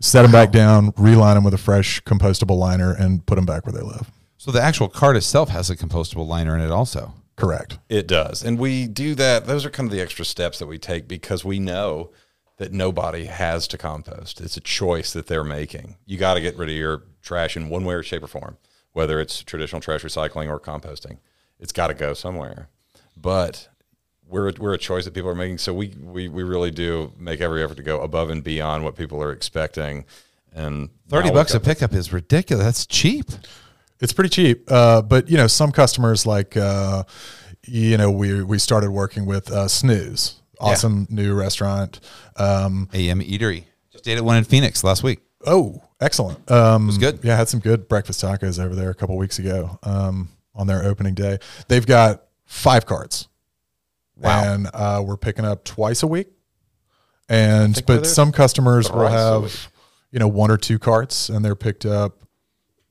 Set 0.00 0.22
them 0.22 0.30
back 0.32 0.52
down, 0.52 0.92
reline 0.98 1.36
them 1.36 1.44
with 1.44 1.54
a 1.54 1.58
fresh 1.58 2.02
compostable 2.02 2.58
liner, 2.58 2.92
and 2.92 3.24
put 3.24 3.36
them 3.36 3.46
back 3.46 3.64
where 3.64 3.72
they 3.72 3.80
live. 3.80 4.10
So 4.36 4.50
the 4.50 4.60
actual 4.60 4.88
cart 4.88 5.16
itself 5.16 5.48
has 5.48 5.70
a 5.70 5.76
compostable 5.76 6.26
liner 6.26 6.54
in 6.54 6.60
it 6.60 6.70
also. 6.70 7.14
Correct. 7.34 7.78
It 7.88 8.06
does. 8.06 8.44
And 8.44 8.58
we 8.58 8.86
do 8.86 9.14
that. 9.14 9.46
Those 9.46 9.64
are 9.64 9.70
kind 9.70 9.86
of 9.88 9.92
the 9.92 10.02
extra 10.02 10.24
steps 10.24 10.58
that 10.58 10.66
we 10.66 10.78
take 10.78 11.08
because 11.08 11.44
we 11.46 11.58
know 11.58 12.10
that 12.58 12.72
nobody 12.72 13.26
has 13.26 13.68
to 13.68 13.78
compost. 13.78 14.40
It's 14.40 14.56
a 14.56 14.60
choice 14.60 15.12
that 15.12 15.26
they're 15.26 15.44
making. 15.44 15.96
You 16.06 16.18
got 16.18 16.34
to 16.34 16.40
get 16.40 16.56
rid 16.56 16.70
of 16.70 16.74
your 16.74 17.02
trash 17.22 17.56
in 17.56 17.68
one 17.68 17.84
way 17.84 17.94
or 17.94 18.02
shape 18.02 18.22
or 18.22 18.28
form, 18.28 18.56
whether 18.92 19.20
it's 19.20 19.42
traditional 19.42 19.80
trash 19.80 20.02
recycling 20.02 20.48
or 20.48 20.58
composting. 20.58 21.18
It's 21.58 21.72
got 21.72 21.88
to 21.88 21.94
go 21.94 22.14
somewhere. 22.14 22.68
But 23.16 23.68
we're, 24.26 24.52
we're 24.58 24.74
a 24.74 24.78
choice 24.78 25.04
that 25.04 25.14
people 25.14 25.30
are 25.30 25.34
making. 25.34 25.58
So 25.58 25.74
we, 25.74 25.88
we, 26.00 26.28
we 26.28 26.42
really 26.42 26.70
do 26.70 27.12
make 27.18 27.40
every 27.40 27.62
effort 27.62 27.76
to 27.76 27.82
go 27.82 28.00
above 28.00 28.30
and 28.30 28.42
beyond 28.42 28.84
what 28.84 28.96
people 28.96 29.22
are 29.22 29.32
expecting. 29.32 30.04
And 30.54 30.88
Thirty 31.08 31.30
bucks 31.30 31.52
a 31.52 31.60
pickup 31.60 31.92
is 31.92 32.12
ridiculous. 32.12 32.64
That's 32.64 32.86
cheap. 32.86 33.26
It's 34.00 34.12
pretty 34.12 34.30
cheap, 34.30 34.70
uh, 34.70 35.02
but 35.02 35.28
you 35.28 35.36
know 35.36 35.46
some 35.46 35.72
customers 35.72 36.26
like 36.26 36.56
uh, 36.56 37.04
you 37.64 37.96
know 37.96 38.10
we 38.10 38.42
we 38.42 38.58
started 38.58 38.90
working 38.90 39.26
with 39.26 39.50
uh, 39.50 39.68
Snooze, 39.68 40.40
awesome 40.60 41.06
new 41.10 41.34
restaurant. 41.34 42.00
Um, 42.36 42.88
AM 42.92 43.20
Eatery. 43.20 43.64
Just 43.92 44.06
ate 44.08 44.16
at 44.18 44.24
one 44.24 44.36
in 44.36 44.44
Phoenix 44.44 44.82
last 44.84 45.02
week. 45.02 45.20
oh, 45.46 45.82
excellent! 46.00 46.50
Um, 46.50 46.86
was 46.86 46.98
good. 46.98 47.20
Yeah, 47.22 47.34
I 47.34 47.36
had 47.36 47.48
some 47.48 47.60
good 47.60 47.88
breakfast 47.88 48.22
tacos 48.22 48.62
over 48.62 48.74
there 48.74 48.90
a 48.90 48.94
couple 48.94 49.16
weeks 49.16 49.38
ago 49.38 49.78
um, 49.82 50.28
on 50.54 50.66
their 50.66 50.82
opening 50.84 51.14
day. 51.14 51.38
They've 51.68 51.86
got 51.86 52.24
five 52.44 52.84
carts, 52.86 53.28
Wow. 54.16 54.52
and 54.54 54.68
uh, 54.74 55.02
we're 55.04 55.16
picking 55.16 55.44
up 55.44 55.64
twice 55.64 56.02
a 56.02 56.06
week. 56.06 56.28
And 57.28 57.82
but 57.86 58.06
some 58.06 58.30
customers 58.32 58.90
will 58.90 59.00
thrice 59.00 59.12
a 59.20 59.40
week. 59.40 59.50
have 59.50 59.72
you 60.12 60.18
know 60.20 60.28
one 60.28 60.50
or 60.50 60.56
two 60.56 60.78
carts, 60.78 61.28
and 61.28 61.44
they're 61.44 61.56
picked 61.56 61.84
up 61.84 62.18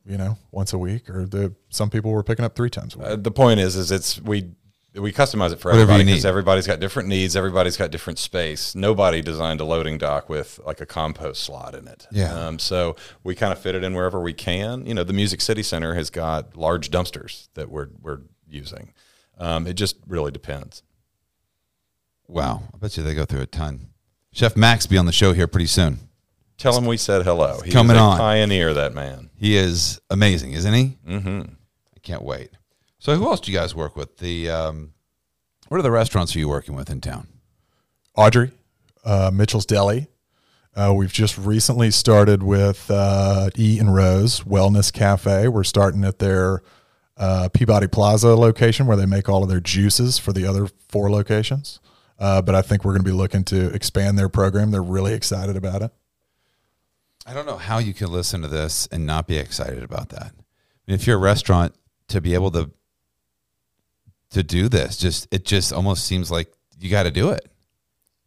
you 0.06 0.18
know 0.18 0.38
once 0.52 0.74
a 0.74 0.78
week, 0.78 1.10
or 1.10 1.26
the 1.26 1.54
some 1.70 1.90
people 1.90 2.12
were 2.12 2.24
picking 2.24 2.44
up 2.44 2.56
three 2.56 2.70
times 2.70 2.96
a 2.96 2.98
week. 2.98 3.08
Uh, 3.08 3.16
the 3.16 3.32
point 3.32 3.60
is, 3.60 3.76
is 3.78 3.92
it's 3.92 4.20
we 4.22 4.50
we 4.96 5.12
customize 5.12 5.52
it 5.52 5.60
for 5.60 5.70
Whatever 5.72 5.92
everybody 5.92 6.06
because 6.06 6.26
everybody's 6.26 6.68
got 6.68 6.80
different 6.80 7.10
needs. 7.10 7.36
Everybody's 7.36 7.78
got 7.78 7.92
different 7.92 8.20
space. 8.20 8.76
Nobody 8.76 9.22
designed 9.22 9.62
a 9.62 9.66
loading 9.66 9.98
dock 9.98 10.30
with 10.30 10.60
like 10.66 10.82
a 10.82 10.86
compost 10.86 11.44
slot 11.44 11.76
in 11.76 11.88
it. 11.88 12.08
Yeah. 12.12 12.34
Um, 12.34 12.60
so 12.60 12.96
we 13.24 13.36
kind 13.36 13.52
of 13.52 13.60
fit 13.60 13.76
it 13.76 13.84
in 13.84 13.94
wherever 13.94 14.20
we 14.22 14.34
can. 14.34 14.86
You 14.86 14.94
know, 14.94 15.04
the 15.04 15.14
Music 15.14 15.42
City 15.42 15.64
Center 15.64 15.96
has 15.96 16.10
got 16.10 16.56
large 16.56 16.92
dumpsters 16.92 17.50
that 17.56 17.70
we're 17.70 17.90
we're 18.02 18.22
using. 18.48 18.94
Um, 19.38 19.68
it 19.68 19.74
just 19.74 19.98
really 20.08 20.32
depends. 20.32 20.84
Wow. 22.28 22.64
I 22.74 22.78
bet 22.78 22.98
you 22.98 23.04
they 23.04 23.14
go 23.14 23.26
through 23.26 23.42
a 23.42 23.46
ton. 23.46 23.88
Chef 24.32 24.56
Max 24.56 24.86
be 24.86 24.98
on 24.98 25.06
the 25.06 25.12
show 25.12 25.34
here 25.34 25.48
pretty 25.48 25.68
soon. 25.68 26.00
Tell 26.58 26.78
him 26.78 26.86
we 26.86 26.98
said 26.98 27.24
hello. 27.24 27.60
He 27.64 27.72
coming 27.72 27.98
a 27.98 28.00
on. 28.00 28.18
pioneer, 28.18 28.74
that 28.74 28.94
man. 28.94 29.30
He 29.36 29.58
is 29.58 30.00
amazing, 30.10 30.54
isn't 30.54 30.74
he? 30.74 30.98
Mm-hmm. 31.08 31.42
I 31.96 32.00
can't 32.02 32.24
wait. 32.24 32.52
So 33.06 33.16
who 33.16 33.28
else 33.28 33.40
do 33.40 33.52
you 33.52 33.58
guys 33.60 33.76
work 33.76 33.96
with? 33.96 34.18
The 34.18 34.50
um, 34.50 34.94
what 35.68 35.78
are 35.78 35.84
the 35.84 35.92
restaurants 35.92 36.36
are 36.36 36.40
you 36.40 36.50
working 36.50 36.74
with 36.74 36.90
in 36.90 37.02
town? 37.02 37.28
Audrey, 38.18 38.50
uh, 39.04 39.30
Mitchell's 39.32 39.68
Deli. 39.68 40.08
Uh, 40.76 40.92
we've 40.98 41.14
just 41.14 41.38
recently 41.38 41.92
started 41.92 42.42
with 42.42 42.90
uh, 42.90 43.52
E 43.60 43.78
and 43.78 43.94
Rose 43.94 44.40
Wellness 44.40 44.92
Cafe. 44.92 45.48
We're 45.50 45.64
starting 45.64 46.04
at 46.04 46.18
their 46.18 46.64
uh, 47.16 47.50
Peabody 47.54 47.86
Plaza 47.86 48.30
location 48.30 48.88
where 48.88 48.98
they 48.98 49.06
make 49.06 49.30
all 49.30 49.44
of 49.44 49.50
their 49.50 49.60
juices 49.60 50.18
for 50.18 50.34
the 50.34 50.48
other 50.48 50.66
four 50.90 51.12
locations. 51.12 51.80
Uh, 52.18 52.42
but 52.42 52.56
I 52.56 52.64
think 52.64 52.84
we're 52.84 52.94
going 52.94 53.06
to 53.06 53.12
be 53.12 53.16
looking 53.16 53.44
to 53.44 53.68
expand 53.68 54.18
their 54.18 54.30
program. 54.30 54.72
They're 54.72 54.82
really 54.82 55.14
excited 55.14 55.56
about 55.56 55.84
it. 55.84 55.92
I 57.24 57.36
don't 57.36 57.46
know 57.46 57.58
how 57.58 57.78
you 57.78 57.94
can 57.94 58.12
listen 58.12 58.42
to 58.42 58.48
this 58.48 58.88
and 58.88 59.06
not 59.06 59.28
be 59.28 59.38
excited 59.38 59.84
about 59.84 60.10
that. 60.10 60.32
I 60.34 60.88
mean, 60.88 60.96
if 60.96 61.06
you're 61.06 61.18
a 61.18 61.20
restaurant 61.20 61.76
to 62.08 62.20
be 62.20 62.34
able 62.34 62.50
to 62.50 62.72
to 64.32 64.44
do 64.44 64.68
this, 64.70 64.98
just 64.98 65.28
it 65.32 65.46
just 65.46 65.72
almost 65.74 66.06
seems 66.06 66.30
like 66.32 66.52
you 66.80 66.90
got 66.90 67.04
to 67.04 67.12
do 67.12 67.30
it. 67.30 67.50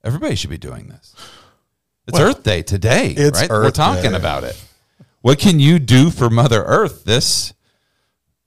Everybody 0.04 0.34
should 0.34 0.50
be 0.50 0.58
doing 0.58 0.88
this. 0.88 1.14
It's 2.06 2.18
Well, 2.18 2.30
Earth 2.30 2.42
Day 2.42 2.62
today, 2.62 3.14
it's 3.16 3.40
right? 3.40 3.50
We're 3.50 3.70
talking 3.70 4.12
Day. 4.12 4.16
about 4.16 4.44
it. 4.44 4.62
What 5.20 5.38
can 5.38 5.60
you 5.60 5.78
do 5.78 6.10
for 6.10 6.30
Mother 6.30 6.62
Earth? 6.64 7.04
This 7.04 7.52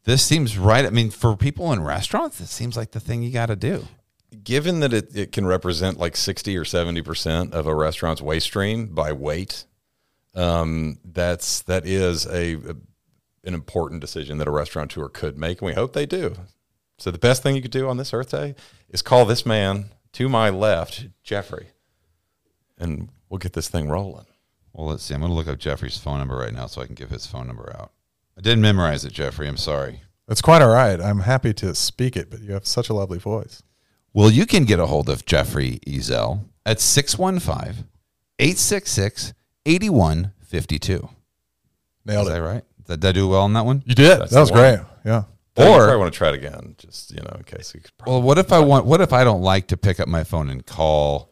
this 0.06 0.24
seems 0.26 0.58
right. 0.58 0.86
I 0.86 0.90
mean, 0.90 1.12
for 1.12 1.36
people 1.38 1.72
in 1.74 1.84
restaurants, 1.84 2.40
it 2.42 2.48
seems 2.48 2.76
like 2.76 2.92
the 2.92 3.00
thing 3.00 3.22
you 3.22 3.32
got 3.32 3.48
to 3.48 3.56
do. 3.56 3.88
Given 4.44 4.80
that 4.80 4.94
it, 4.94 5.16
it 5.16 5.32
can 5.32 5.46
represent 5.46 6.00
like 6.00 6.18
60 6.18 6.58
or 6.58 6.64
70% 6.64 7.52
of 7.52 7.68
a 7.68 7.76
restaurant's 7.76 8.22
waste 8.22 8.48
stream 8.48 8.88
by 8.88 9.12
weight, 9.12 9.66
um, 10.34 10.98
that's, 11.06 11.62
that 11.64 11.86
is 11.86 12.26
a, 12.26 12.54
a- 12.56 12.76
an 13.44 13.54
important 13.54 14.02
decision 14.02 14.38
that 14.40 14.48
a 14.48 14.52
restaurateur 14.52 15.08
could 15.10 15.38
make. 15.38 15.62
And 15.62 15.68
we 15.68 15.74
hope 15.74 15.94
they 15.94 16.06
do. 16.08 16.34
So 17.02 17.10
the 17.10 17.18
best 17.18 17.42
thing 17.42 17.56
you 17.56 17.64
could 17.64 17.72
do 17.72 17.90
on 17.90 17.98
this 17.98 18.14
Earth 18.14 18.30
Day 18.30 18.54
is 18.90 19.02
call 19.02 19.26
this 19.26 19.44
man 19.44 19.86
to 20.14 20.30
my 20.30 20.52
left, 20.52 21.08
Jeffrey, 21.24 21.70
and 22.78 23.10
we'll 23.28 23.40
get 23.40 23.54
this 23.54 23.68
thing 23.70 23.90
rolling. 23.90 24.28
Well, 24.72 24.86
let's 24.88 25.02
see. 25.04 25.16
I'm 25.16 25.22
going 25.22 25.32
to 25.32 25.36
look 25.36 25.48
up 25.48 25.58
Jeffrey's 25.58 25.98
phone 25.98 26.20
number 26.20 26.36
right 26.36 26.54
now 26.54 26.68
so 26.68 26.80
I 26.80 26.86
can 26.86 26.94
give 26.94 27.10
his 27.10 27.26
phone 27.26 27.48
number 27.48 27.76
out. 27.76 27.92
I 28.38 28.42
didn't 28.42 28.62
memorize 28.62 29.04
it, 29.04 29.14
Jeffrey. 29.14 29.48
I'm 29.48 29.58
sorry. 29.58 30.02
That's 30.28 30.42
quite 30.42 30.62
all 30.62 30.70
right. 30.70 31.02
I'm 31.02 31.22
happy 31.22 31.54
to 31.56 31.74
speak 31.74 32.16
it, 32.16 32.30
but 32.30 32.40
you 32.42 32.54
have 32.54 32.68
such 32.68 32.88
a 32.90 32.94
lovely 32.94 33.18
voice. 33.18 33.64
Well, 34.14 34.30
you 34.30 34.46
can 34.46 34.66
get 34.66 34.80
a 34.80 34.86
hold 34.86 35.10
of 35.10 35.26
Jeffrey 35.26 35.80
Ezell 35.88 36.46
at 36.68 36.80
615 36.80 37.86
866 38.38 39.34
8152. 39.66 41.10
Nailed 42.06 42.28
Is 42.28 42.30
it. 42.30 42.36
that 42.36 42.42
right? 42.44 42.64
Did, 42.86 43.00
did 43.00 43.10
I 43.10 43.12
do 43.12 43.28
well 43.28 43.42
on 43.42 43.54
that 43.54 43.66
one? 43.66 43.82
You 43.88 43.96
did. 43.96 44.20
That's 44.20 44.32
that 44.32 44.40
was 44.40 44.52
one. 44.52 44.60
great. 44.60 44.80
Yeah. 45.04 45.24
Or 45.58 45.64
I 45.64 45.68
probably 45.78 45.98
want 45.98 46.14
to 46.14 46.18
try 46.18 46.30
it 46.30 46.36
again, 46.36 46.76
just 46.78 47.12
you 47.12 47.22
know, 47.22 47.36
in 47.38 47.44
case. 47.44 47.74
You 47.76 47.82
could 47.82 47.92
Well, 48.06 48.22
what 48.22 48.38
if 48.38 48.54
I 48.54 48.60
want? 48.60 48.86
What 48.86 49.02
if 49.02 49.12
I 49.12 49.24
don't 49.24 49.42
like 49.42 49.68
to 49.68 49.78
pick 49.78 50.00
up 50.00 50.08
my 50.08 50.24
phone 50.24 50.50
and 50.50 50.66
call? 50.66 51.32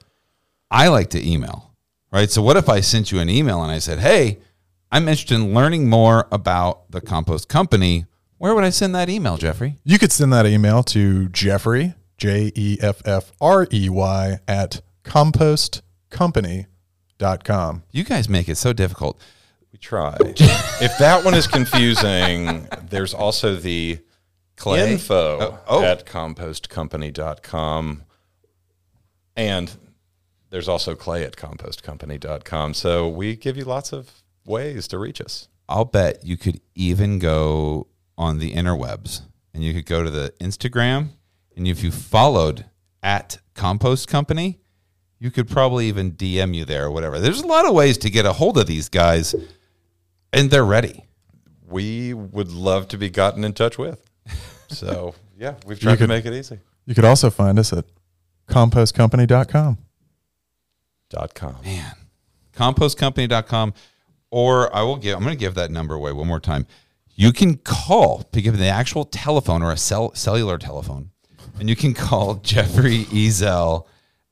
I 0.69 0.87
like 0.89 1.09
to 1.11 1.25
email, 1.25 1.71
right? 2.11 2.29
So 2.29 2.41
what 2.41 2.57
if 2.57 2.67
I 2.69 2.81
sent 2.81 3.11
you 3.11 3.19
an 3.19 3.29
email 3.29 3.63
and 3.63 3.71
I 3.71 3.79
said, 3.79 3.99
"Hey, 3.99 4.39
I'm 4.91 5.07
interested 5.07 5.35
in 5.35 5.53
learning 5.53 5.89
more 5.89 6.27
about 6.31 6.91
the 6.91 7.01
compost 7.01 7.47
company." 7.47 8.05
Where 8.37 8.55
would 8.55 8.63
I 8.63 8.69
send 8.69 8.95
that 8.95 9.09
email, 9.09 9.37
Jeffrey? 9.37 9.75
You 9.83 9.99
could 9.99 10.11
send 10.11 10.31
that 10.33 10.45
email 10.45 10.83
to 10.83 11.27
Jeffrey, 11.29 11.93
J 12.17 12.51
E 12.55 12.77
F 12.81 13.01
F 13.05 13.31
R 13.41 13.67
E 13.71 13.89
Y, 13.89 14.39
at 14.47 14.81
compostcompany.com. 15.03 17.83
You 17.91 18.03
guys 18.03 18.29
make 18.29 18.47
it 18.49 18.55
so 18.55 18.73
difficult. 18.73 19.19
we 19.71 19.79
try. 19.79 20.15
if 20.19 20.97
that 20.99 21.23
one 21.25 21.33
is 21.33 21.47
confusing, 21.47 22.67
there's 22.89 23.13
also 23.13 23.55
the 23.55 23.99
Clay? 24.59 24.93
info 24.93 25.37
Oh, 25.39 25.59
oh. 25.67 25.83
at 25.83 26.05
compostcompany.com. 26.05 28.03
And 29.35 29.77
there's 30.49 30.67
also 30.67 30.95
clay 30.95 31.23
at 31.23 31.35
compostcompany.com. 31.37 32.73
So 32.73 33.07
we 33.07 33.35
give 33.35 33.55
you 33.55 33.63
lots 33.63 33.93
of 33.93 34.11
ways 34.45 34.87
to 34.89 34.99
reach 34.99 35.21
us. 35.21 35.47
I'll 35.69 35.85
bet 35.85 36.25
you 36.25 36.35
could 36.35 36.59
even 36.75 37.19
go 37.19 37.87
on 38.17 38.39
the 38.39 38.53
interwebs 38.53 39.21
and 39.53 39.63
you 39.63 39.73
could 39.73 39.85
go 39.85 40.03
to 40.03 40.09
the 40.09 40.33
Instagram 40.41 41.09
and 41.55 41.67
if 41.67 41.83
you 41.83 41.91
followed 41.91 42.65
at 43.03 43.39
Compost 43.53 44.07
Company, 44.07 44.59
you 45.19 45.31
could 45.31 45.47
probably 45.47 45.87
even 45.87 46.13
DM 46.13 46.55
you 46.55 46.65
there 46.65 46.85
or 46.85 46.91
whatever. 46.91 47.19
There's 47.19 47.41
a 47.41 47.47
lot 47.47 47.65
of 47.65 47.73
ways 47.73 47.97
to 47.99 48.09
get 48.09 48.25
a 48.25 48.33
hold 48.33 48.57
of 48.57 48.67
these 48.67 48.89
guys 48.89 49.35
and 50.33 50.49
they're 50.49 50.65
ready. 50.65 51.05
We 51.67 52.13
would 52.13 52.51
love 52.51 52.87
to 52.89 52.97
be 52.97 53.09
gotten 53.09 53.43
in 53.43 53.53
touch 53.53 53.77
with. 53.77 54.08
So, 54.69 55.15
yeah, 55.37 55.55
we've 55.65 55.79
tried 55.79 55.93
to 55.93 55.97
could- 55.97 56.09
make 56.09 56.25
it 56.25 56.33
easy. 56.33 56.59
You 56.85 56.95
could 56.95 57.05
also 57.05 57.29
find 57.29 57.59
us 57.59 57.71
at 57.73 57.85
compostcompany.com. 58.47 59.77
Dot 61.09 61.33
com. 61.35 61.55
Man. 61.63 61.95
Compostcompany.com 62.53 63.73
or 64.31 64.75
I 64.75 64.81
will 64.83 64.97
give 64.97 65.15
I'm 65.15 65.23
going 65.23 65.35
to 65.35 65.39
give 65.39 65.55
that 65.55 65.71
number 65.71 65.95
away 65.95 66.11
one 66.11 66.27
more 66.27 66.39
time. 66.39 66.67
You 67.15 67.31
can 67.33 67.57
call, 67.57 68.23
pick 68.31 68.47
up 68.47 68.55
the 68.55 68.67
actual 68.67 69.05
telephone 69.05 69.61
or 69.61 69.71
a 69.71 69.77
cell, 69.77 70.13
cellular 70.15 70.57
telephone, 70.57 71.09
and 71.59 71.69
you 71.69 71.75
can 71.75 71.93
call 71.93 72.35
Jeffrey 72.43 73.05
Ezell 73.05 73.85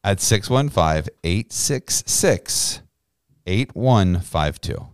at 0.03 0.21
615 0.21 1.13
866 1.23 2.81
8152. 3.45 4.87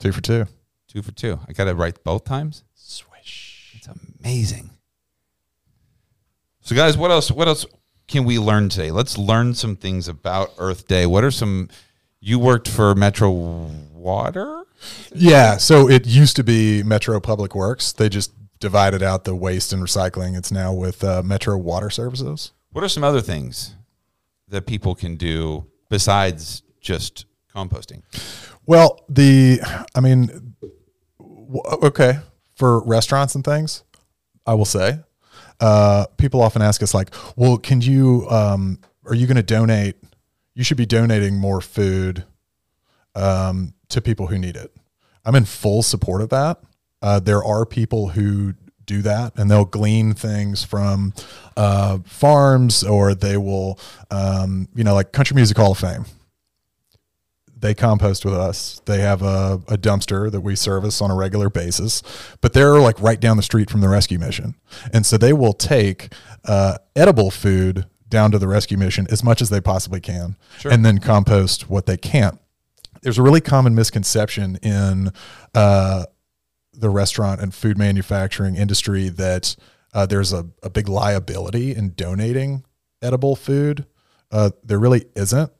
Two 0.00 0.12
for 0.12 0.20
two. 0.20 0.46
Two 0.88 1.02
for 1.02 1.12
two. 1.12 1.38
I 1.48 1.52
got 1.52 1.68
it 1.68 1.74
right 1.74 1.96
both 2.04 2.24
times. 2.24 2.64
Swish. 4.22 4.32
It's 4.32 4.52
amazing. 4.52 4.70
So, 6.60 6.76
guys, 6.76 6.96
what 6.96 7.10
else? 7.10 7.30
What 7.30 7.48
else 7.48 7.66
can 8.08 8.24
we 8.24 8.38
learn 8.38 8.68
today? 8.68 8.90
Let's 8.90 9.18
learn 9.18 9.54
some 9.54 9.76
things 9.76 10.08
about 10.08 10.52
Earth 10.58 10.86
Day. 10.86 11.06
What 11.06 11.24
are 11.24 11.30
some? 11.30 11.68
You 12.20 12.38
worked 12.38 12.68
for 12.68 12.94
Metro 12.94 13.30
Water. 13.30 14.64
Yeah. 15.14 15.56
So 15.56 15.88
it 15.88 16.06
used 16.06 16.36
to 16.36 16.44
be 16.44 16.82
Metro 16.82 17.18
Public 17.20 17.54
Works. 17.54 17.92
They 17.92 18.08
just 18.08 18.32
divided 18.60 19.02
out 19.02 19.24
the 19.24 19.34
waste 19.34 19.72
and 19.72 19.82
recycling. 19.82 20.36
It's 20.36 20.52
now 20.52 20.72
with 20.72 21.02
uh, 21.02 21.22
Metro 21.22 21.56
Water 21.56 21.90
Services. 21.90 22.52
What 22.70 22.84
are 22.84 22.88
some 22.88 23.04
other 23.04 23.20
things 23.20 23.74
that 24.48 24.66
people 24.66 24.94
can 24.94 25.16
do 25.16 25.66
besides 25.88 26.62
just 26.80 27.26
composting? 27.54 28.02
Well, 28.64 29.04
the, 29.08 29.60
I 29.94 30.00
mean, 30.00 30.54
okay, 31.82 32.20
for 32.54 32.82
restaurants 32.84 33.34
and 33.34 33.44
things, 33.44 33.82
I 34.46 34.54
will 34.54 34.64
say, 34.64 34.98
uh, 35.60 36.06
people 36.16 36.42
often 36.42 36.62
ask 36.62 36.82
us, 36.82 36.94
like, 36.94 37.14
well, 37.36 37.56
can 37.56 37.80
you, 37.80 38.26
um, 38.28 38.78
are 39.06 39.14
you 39.14 39.26
going 39.26 39.36
to 39.36 39.42
donate? 39.42 39.96
You 40.54 40.64
should 40.64 40.76
be 40.76 40.86
donating 40.86 41.38
more 41.38 41.60
food 41.60 42.24
um, 43.14 43.74
to 43.88 44.00
people 44.00 44.26
who 44.26 44.38
need 44.38 44.56
it. 44.56 44.74
I'm 45.24 45.34
in 45.34 45.44
full 45.44 45.82
support 45.82 46.20
of 46.20 46.30
that. 46.30 46.60
Uh, 47.00 47.20
there 47.20 47.42
are 47.42 47.64
people 47.64 48.08
who 48.08 48.54
do 48.84 49.02
that 49.02 49.32
and 49.36 49.50
they'll 49.50 49.64
glean 49.64 50.12
things 50.14 50.64
from 50.64 51.14
uh, 51.56 51.98
farms 52.04 52.82
or 52.82 53.14
they 53.14 53.36
will, 53.36 53.78
um, 54.10 54.68
you 54.74 54.84
know, 54.84 54.94
like 54.94 55.12
Country 55.12 55.34
Music 55.34 55.56
Hall 55.56 55.72
of 55.72 55.78
Fame 55.78 56.04
they 57.62 57.74
compost 57.74 58.24
with 58.24 58.34
us. 58.34 58.82
They 58.86 59.00
have 59.00 59.22
a, 59.22 59.60
a 59.68 59.78
dumpster 59.78 60.30
that 60.30 60.40
we 60.40 60.56
service 60.56 61.00
on 61.00 61.10
a 61.10 61.14
regular 61.14 61.48
basis, 61.48 62.02
but 62.40 62.52
they're 62.52 62.80
like 62.80 63.00
right 63.00 63.20
down 63.20 63.36
the 63.36 63.42
street 63.42 63.70
from 63.70 63.80
the 63.80 63.88
rescue 63.88 64.18
mission. 64.18 64.56
And 64.92 65.06
so 65.06 65.16
they 65.16 65.32
will 65.32 65.52
take 65.52 66.12
uh, 66.44 66.78
edible 66.96 67.30
food 67.30 67.86
down 68.08 68.32
to 68.32 68.38
the 68.38 68.48
rescue 68.48 68.76
mission 68.76 69.06
as 69.10 69.22
much 69.22 69.40
as 69.40 69.48
they 69.48 69.60
possibly 69.60 70.00
can 70.00 70.36
and 70.64 70.84
then 70.84 70.98
compost 70.98 71.70
what 71.70 71.86
they 71.86 71.96
can't. 71.96 72.38
There's 73.00 73.18
a 73.18 73.22
really 73.22 73.40
common 73.40 73.74
misconception 73.76 74.56
in 74.56 75.12
uh, 75.54 76.06
the 76.74 76.90
restaurant 76.90 77.40
and 77.40 77.54
food 77.54 77.78
manufacturing 77.78 78.56
industry 78.56 79.08
that 79.08 79.54
uh, 79.94 80.04
there's 80.06 80.32
a, 80.32 80.48
a 80.64 80.70
big 80.70 80.88
liability 80.88 81.74
in 81.76 81.94
donating 81.94 82.64
edible 83.00 83.36
food. 83.36 83.86
Uh, 84.32 84.50
there 84.64 84.80
really 84.80 85.04
isn't 85.14 85.52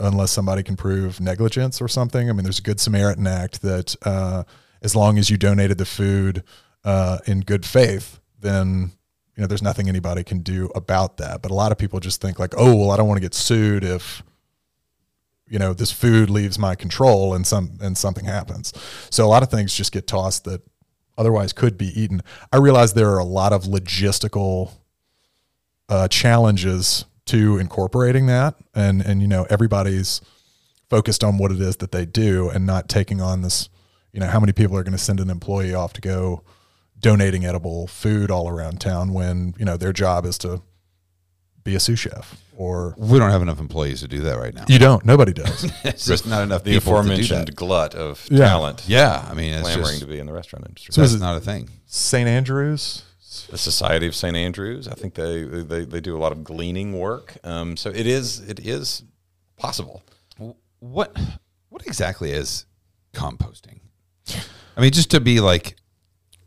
unless 0.00 0.32
somebody 0.32 0.62
can 0.62 0.76
prove 0.76 1.20
negligence 1.20 1.80
or 1.80 1.88
something. 1.88 2.28
I 2.28 2.32
mean, 2.32 2.44
there's 2.44 2.58
a 2.58 2.62
Good 2.62 2.80
Samaritan 2.80 3.26
Act 3.26 3.62
that 3.62 3.94
uh, 4.02 4.44
as 4.82 4.96
long 4.96 5.18
as 5.18 5.30
you 5.30 5.36
donated 5.36 5.78
the 5.78 5.84
food 5.84 6.42
uh, 6.84 7.18
in 7.26 7.40
good 7.40 7.64
faith, 7.64 8.18
then 8.40 8.92
you 9.36 9.42
know 9.42 9.46
there's 9.46 9.62
nothing 9.62 9.88
anybody 9.88 10.24
can 10.24 10.40
do 10.40 10.70
about 10.74 11.18
that. 11.18 11.42
But 11.42 11.50
a 11.50 11.54
lot 11.54 11.72
of 11.72 11.78
people 11.78 12.00
just 12.00 12.20
think 12.20 12.38
like, 12.38 12.54
oh, 12.56 12.74
well, 12.74 12.90
I 12.90 12.96
don't 12.96 13.08
want 13.08 13.18
to 13.18 13.22
get 13.22 13.34
sued 13.34 13.84
if 13.84 14.22
you 15.46 15.58
know 15.58 15.74
this 15.74 15.92
food 15.92 16.30
leaves 16.30 16.58
my 16.58 16.74
control 16.74 17.34
and 17.34 17.46
some 17.46 17.78
and 17.80 17.96
something 17.96 18.24
happens. 18.24 18.72
So 19.10 19.24
a 19.24 19.28
lot 19.28 19.42
of 19.42 19.50
things 19.50 19.74
just 19.74 19.92
get 19.92 20.06
tossed 20.06 20.44
that 20.44 20.62
otherwise 21.18 21.52
could 21.52 21.76
be 21.76 21.88
eaten. 22.00 22.22
I 22.52 22.56
realize 22.56 22.94
there 22.94 23.10
are 23.10 23.18
a 23.18 23.24
lot 23.24 23.52
of 23.52 23.64
logistical 23.64 24.72
uh, 25.88 26.08
challenges 26.08 27.04
to 27.30 27.58
incorporating 27.58 28.26
that, 28.26 28.54
and 28.74 29.00
and 29.00 29.20
you 29.22 29.28
know 29.28 29.46
everybody's 29.50 30.20
focused 30.88 31.22
on 31.24 31.38
what 31.38 31.52
it 31.52 31.60
is 31.60 31.76
that 31.78 31.92
they 31.92 32.04
do 32.04 32.48
and 32.50 32.66
not 32.66 32.88
taking 32.88 33.20
on 33.20 33.42
this. 33.42 33.68
You 34.12 34.20
know 34.20 34.26
how 34.26 34.40
many 34.40 34.52
people 34.52 34.76
are 34.76 34.82
going 34.82 34.92
to 34.92 34.98
send 34.98 35.20
an 35.20 35.30
employee 35.30 35.72
off 35.74 35.92
to 35.94 36.00
go 36.00 36.42
donating 36.98 37.46
edible 37.46 37.86
food 37.86 38.30
all 38.30 38.48
around 38.48 38.80
town 38.80 39.12
when 39.12 39.54
you 39.58 39.64
know 39.64 39.76
their 39.76 39.92
job 39.92 40.24
is 40.26 40.36
to 40.38 40.62
be 41.62 41.74
a 41.74 41.80
sous 41.80 41.98
chef 41.98 42.42
or 42.56 42.94
We 42.98 43.18
don't 43.18 43.30
have 43.30 43.42
enough 43.42 43.60
employees 43.60 44.00
to 44.00 44.08
do 44.08 44.20
that 44.20 44.38
right 44.38 44.54
now. 44.54 44.64
you 44.68 44.78
don't. 44.78 45.04
Nobody 45.04 45.32
does. 45.32 45.70
It's 45.84 46.04
just 46.06 46.26
not 46.26 46.42
enough 46.42 46.64
The 46.64 46.72
people 46.72 46.92
to 46.92 46.98
aforementioned 47.00 47.54
glut 47.56 47.94
of 47.94 48.26
Yeah. 48.30 48.46
talent 48.48 48.84
Yeah, 48.86 49.26
I 49.30 49.34
mean, 49.34 49.52
it's 49.54 49.62
clamoring 49.62 49.84
just 49.86 50.00
to 50.00 50.06
be 50.06 50.18
in 50.18 50.26
the 50.26 50.32
restaurant 50.32 50.66
industry. 50.66 50.92
So 50.92 51.00
that's 51.02 51.12
is 51.14 51.20
not 51.20 51.36
a 51.36 51.40
thing. 51.40 51.68
St. 51.86 52.28
Andrews. 52.28 53.02
The 53.50 53.58
Society 53.58 54.06
of 54.06 54.14
St. 54.14 54.36
Andrews. 54.36 54.88
I 54.88 54.94
think 54.94 55.14
they, 55.14 55.44
they 55.44 55.84
they 55.84 56.00
do 56.00 56.16
a 56.16 56.18
lot 56.20 56.32
of 56.32 56.42
gleaning 56.44 56.98
work. 56.98 57.36
Um, 57.44 57.76
so 57.76 57.90
it 57.90 58.06
is 58.06 58.40
it 58.40 58.58
is 58.60 59.02
possible. 59.56 60.02
What 60.80 61.16
what 61.68 61.86
exactly 61.86 62.32
is 62.32 62.66
composting? 63.12 63.80
I 64.76 64.80
mean, 64.80 64.90
just 64.92 65.10
to 65.12 65.20
be 65.20 65.40
like 65.40 65.76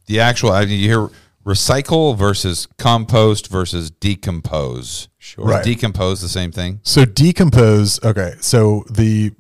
the 0.07 0.19
actual. 0.19 0.51
I 0.51 0.65
mean, 0.65 0.79
you 0.79 0.88
hear 0.89 1.09
recycle 1.45 2.17
versus 2.17 2.67
compost 2.77 3.47
versus 3.47 3.91
decompose. 3.91 5.07
Sure, 5.19 5.45
Right. 5.45 5.63
decompose 5.63 6.21
the 6.21 6.29
same 6.29 6.51
thing. 6.51 6.79
So 6.84 7.05
decompose. 7.05 8.03
Okay. 8.03 8.36
So 8.41 8.86
the 8.89 9.31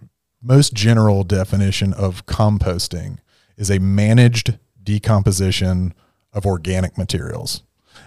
most 0.41 0.73
general 0.73 1.23
definition 1.23 1.93
of 1.93 2.25
composting 2.25 3.17
is 3.57 3.69
a 3.71 3.79
managed 3.79 4.57
decomposition 4.81 5.93
of 6.33 6.45
organic 6.45 6.97
materials. 6.97 7.63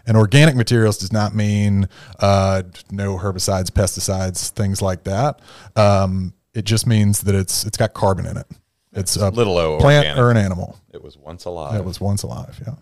And 0.07 0.17
organic 0.17 0.55
materials 0.55 0.99
does 0.99 1.13
not 1.13 1.35
mean 1.35 1.89
uh, 2.21 2.63
no 2.91 3.19
herbicides, 3.19 3.71
pesticides, 3.71 4.51
things 4.51 4.81
like 4.81 5.05
that. 5.05 5.41
Um, 5.75 6.33
it 6.55 6.65
just 6.65 6.87
means 6.87 7.23
that 7.23 7.35
it's 7.35 7.65
it's 7.65 7.77
got 7.77 7.93
carbon 7.93 8.27
in 8.27 8.37
it. 8.37 8.47
It's 8.93 9.17
a 9.17 9.31
Little 9.31 9.59
o 9.59 9.79
plant 9.79 10.07
organic. 10.07 10.23
or 10.25 10.31
an 10.31 10.37
animal 10.37 10.79
It 10.93 11.03
was 11.03 11.17
once 11.19 11.45
alive. 11.45 11.75
It 11.79 11.85
was 11.85 12.01
once 12.01 12.23
alive. 12.23 12.61
Yeah. 12.67 12.75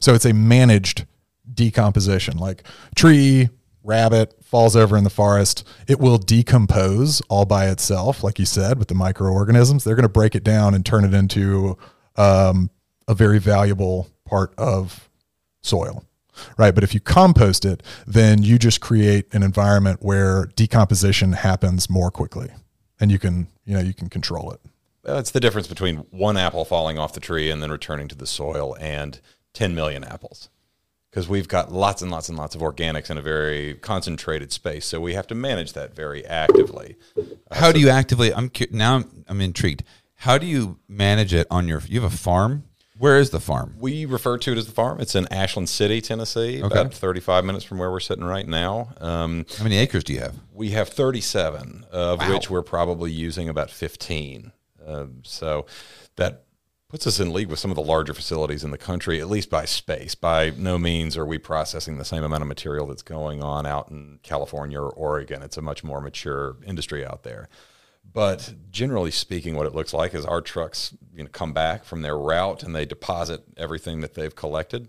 So 0.00 0.14
it's 0.14 0.24
a 0.24 0.32
managed 0.32 1.06
decomposition, 1.52 2.38
like 2.38 2.64
tree, 2.96 3.48
rabbit 3.84 4.34
falls 4.42 4.74
over 4.76 4.96
in 4.96 5.04
the 5.04 5.10
forest. 5.10 5.66
It 5.86 5.98
will 6.00 6.18
decompose 6.18 7.20
all 7.28 7.44
by 7.44 7.68
itself, 7.68 8.22
like 8.24 8.38
you 8.38 8.46
said, 8.46 8.78
with 8.78 8.88
the 8.88 8.94
microorganisms. 8.94 9.84
They're 9.84 9.94
going 9.94 10.02
to 10.04 10.08
break 10.08 10.34
it 10.34 10.44
down 10.44 10.74
and 10.74 10.84
turn 10.84 11.04
it 11.04 11.14
into 11.14 11.76
um, 12.16 12.70
a 13.08 13.14
very 13.14 13.38
valuable 13.38 14.08
part 14.32 14.54
of 14.56 15.10
soil 15.62 16.06
right 16.56 16.74
but 16.74 16.82
if 16.82 16.94
you 16.94 17.00
compost 17.00 17.66
it 17.66 17.82
then 18.06 18.42
you 18.42 18.58
just 18.58 18.80
create 18.80 19.26
an 19.34 19.42
environment 19.42 19.98
where 20.00 20.46
decomposition 20.56 21.32
happens 21.32 21.90
more 21.90 22.10
quickly 22.10 22.48
and 22.98 23.12
you 23.12 23.18
can 23.18 23.46
you 23.66 23.74
know 23.74 23.80
you 23.80 23.92
can 23.92 24.08
control 24.08 24.50
it 24.50 24.60
Well, 25.04 25.18
it's 25.18 25.32
the 25.32 25.40
difference 25.40 25.66
between 25.66 25.96
one 26.10 26.38
apple 26.38 26.64
falling 26.64 26.96
off 26.98 27.12
the 27.12 27.20
tree 27.20 27.50
and 27.50 27.62
then 27.62 27.70
returning 27.70 28.08
to 28.08 28.14
the 28.14 28.26
soil 28.26 28.74
and 28.80 29.20
10 29.52 29.74
million 29.74 30.02
apples. 30.02 30.48
Because 31.10 31.28
we've 31.28 31.48
got 31.48 31.70
lots 31.70 32.00
and 32.00 32.10
lots 32.10 32.30
and 32.30 32.38
lots 32.38 32.54
of 32.54 32.62
organics 32.62 33.10
in 33.10 33.18
a 33.18 33.22
very 33.22 33.74
concentrated 33.74 34.50
space. 34.50 34.86
So 34.86 34.98
we 34.98 35.12
have 35.12 35.26
to 35.26 35.34
manage 35.34 35.74
that 35.74 35.94
very 35.94 36.24
actively. 36.24 36.96
How 37.50 37.70
do 37.70 37.80
you 37.80 37.90
actively? 37.90 38.32
I'm 38.32 38.48
cu- 38.48 38.68
now. 38.70 38.94
I'm, 38.96 39.24
I'm 39.28 39.40
intrigued. 39.42 39.84
How 40.14 40.38
do 40.38 40.46
you 40.46 40.78
manage 40.88 41.34
it 41.34 41.46
on 41.50 41.68
your? 41.68 41.82
You 41.86 42.00
have 42.00 42.10
a 42.10 42.16
farm. 42.16 42.64
Where 43.02 43.18
is 43.18 43.30
the 43.30 43.40
farm? 43.40 43.74
We 43.80 44.04
refer 44.04 44.38
to 44.38 44.52
it 44.52 44.58
as 44.58 44.66
the 44.66 44.72
farm. 44.72 45.00
It's 45.00 45.16
in 45.16 45.26
Ashland 45.32 45.68
City, 45.68 46.00
Tennessee, 46.00 46.62
Okay. 46.62 46.66
about 46.80 46.94
35 46.94 47.44
minutes 47.44 47.64
from 47.64 47.78
where 47.78 47.90
we're 47.90 47.98
sitting 47.98 48.22
right 48.22 48.46
now. 48.46 48.90
Um, 49.00 49.44
How 49.58 49.64
many 49.64 49.76
acres 49.78 50.04
do 50.04 50.12
you 50.12 50.20
have? 50.20 50.36
we 50.54 50.70
have 50.70 50.88
37, 50.88 51.84
of 51.90 52.20
Wow. 52.20 52.32
which 52.34 52.48
we're 52.48 52.62
probably 52.62 53.10
using 53.10 53.48
about 53.48 53.72
15. 53.72 54.52
Um, 54.86 55.22
so 55.24 55.66
that 56.14 56.44
puts 56.88 57.04
us 57.08 57.18
in 57.18 57.32
league 57.32 57.48
with 57.48 57.58
some 57.58 57.72
of 57.72 57.74
the 57.74 57.82
larger 57.82 58.14
facilities 58.14 58.62
in 58.62 58.70
the 58.70 58.78
country, 58.78 59.20
at 59.20 59.28
least 59.28 59.50
by 59.50 59.64
space. 59.64 60.14
By 60.14 60.52
no 60.56 60.78
means 60.78 61.16
are 61.16 61.26
we 61.26 61.38
processing 61.38 61.98
the 61.98 62.04
same 62.04 62.22
amount 62.22 62.42
of 62.42 62.46
material 62.48 62.86
that's 62.86 63.02
going 63.02 63.42
on 63.42 63.66
out 63.66 63.90
in 63.90 64.20
California 64.22 64.80
or 64.80 64.90
Oregon. 64.90 65.42
It's 65.42 65.56
a 65.56 65.62
much 65.62 65.82
more 65.82 66.00
mature 66.00 66.54
industry 66.64 67.04
out 67.04 67.24
there. 67.24 67.48
But 68.12 68.54
generally 68.70 69.10
speaking, 69.10 69.54
what 69.54 69.66
it 69.66 69.74
looks 69.74 69.94
like 69.94 70.14
is 70.14 70.26
our 70.26 70.40
trucks 70.40 70.94
you 71.14 71.22
know, 71.22 71.30
come 71.32 71.52
back 71.52 71.84
from 71.84 72.02
their 72.02 72.16
route 72.16 72.62
and 72.62 72.74
they 72.74 72.84
deposit 72.84 73.42
everything 73.56 74.00
that 74.00 74.14
they've 74.14 74.34
collected. 74.34 74.88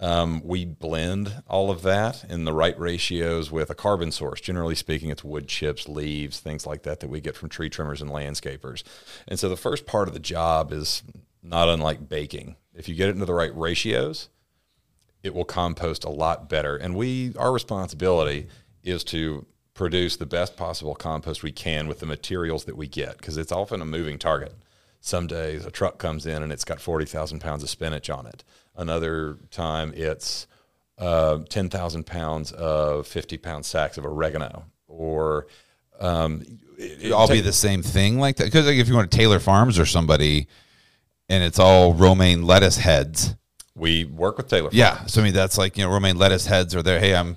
Um, 0.00 0.42
we 0.44 0.64
blend 0.64 1.42
all 1.46 1.70
of 1.70 1.82
that 1.82 2.24
in 2.28 2.44
the 2.44 2.52
right 2.52 2.78
ratios 2.78 3.52
with 3.52 3.70
a 3.70 3.76
carbon 3.76 4.10
source. 4.10 4.40
Generally 4.40 4.74
speaking, 4.74 5.10
it's 5.10 5.22
wood 5.22 5.46
chips, 5.46 5.88
leaves, 5.88 6.40
things 6.40 6.66
like 6.66 6.82
that 6.82 6.98
that 7.00 7.08
we 7.08 7.20
get 7.20 7.36
from 7.36 7.48
tree 7.48 7.70
trimmers 7.70 8.02
and 8.02 8.10
landscapers. 8.10 8.82
And 9.28 9.38
so 9.38 9.48
the 9.48 9.56
first 9.56 9.86
part 9.86 10.08
of 10.08 10.14
the 10.14 10.20
job 10.20 10.72
is 10.72 11.04
not 11.42 11.68
unlike 11.68 12.08
baking. 12.08 12.56
If 12.74 12.88
you 12.88 12.96
get 12.96 13.08
it 13.08 13.12
into 13.12 13.24
the 13.24 13.34
right 13.34 13.56
ratios, 13.56 14.30
it 15.22 15.32
will 15.32 15.44
compost 15.44 16.02
a 16.02 16.10
lot 16.10 16.48
better. 16.48 16.76
And 16.76 16.96
we, 16.96 17.32
our 17.36 17.52
responsibility 17.52 18.48
is 18.82 19.04
to 19.04 19.46
produce 19.74 20.16
the 20.16 20.26
best 20.26 20.56
possible 20.56 20.94
compost 20.94 21.42
we 21.42 21.52
can 21.52 21.88
with 21.88 21.98
the 21.98 22.06
materials 22.06 22.64
that 22.64 22.76
we 22.76 22.86
get 22.86 23.18
because 23.18 23.36
it's 23.36 23.52
often 23.52 23.82
a 23.82 23.84
moving 23.84 24.18
target. 24.18 24.54
Some 25.00 25.26
days 25.26 25.66
a 25.66 25.70
truck 25.70 25.98
comes 25.98 26.24
in 26.24 26.42
and 26.42 26.52
it's 26.52 26.64
got 26.64 26.80
40,000 26.80 27.40
pounds 27.40 27.62
of 27.62 27.68
spinach 27.68 28.08
on 28.08 28.26
it. 28.26 28.44
Another 28.76 29.38
time 29.50 29.92
it's 29.94 30.46
uh, 30.96 31.38
10,000 31.48 32.06
pounds 32.06 32.52
of 32.52 33.06
50 33.06 33.36
pound 33.38 33.66
sacks 33.66 33.98
of 33.98 34.06
oregano 34.06 34.64
or 34.86 35.48
um, 36.00 36.42
it, 36.78 37.06
It 37.06 37.12
all 37.12 37.28
be 37.28 37.40
the 37.40 37.52
same 37.52 37.82
thing 37.82 38.18
like 38.18 38.36
that? 38.36 38.44
Because 38.44 38.66
like 38.66 38.76
if 38.76 38.88
you 38.88 38.94
want 38.94 39.10
to 39.10 39.16
Taylor 39.16 39.38
Farms 39.38 39.78
or 39.78 39.86
somebody, 39.86 40.48
and 41.28 41.42
it's 41.42 41.58
all 41.58 41.94
romaine 41.94 42.42
lettuce 42.42 42.76
heads. 42.76 43.34
we 43.74 44.04
work 44.04 44.36
with 44.36 44.48
Taylor. 44.48 44.70
Yeah. 44.72 45.06
So 45.06 45.20
I 45.20 45.24
mean 45.24 45.34
that's 45.34 45.56
like 45.56 45.76
you 45.78 45.84
know 45.84 45.90
romaine 45.92 46.16
lettuce 46.16 46.46
heads 46.46 46.74
are 46.74 46.82
there. 46.82 47.00
Hey, 47.00 47.14
I'm 47.14 47.36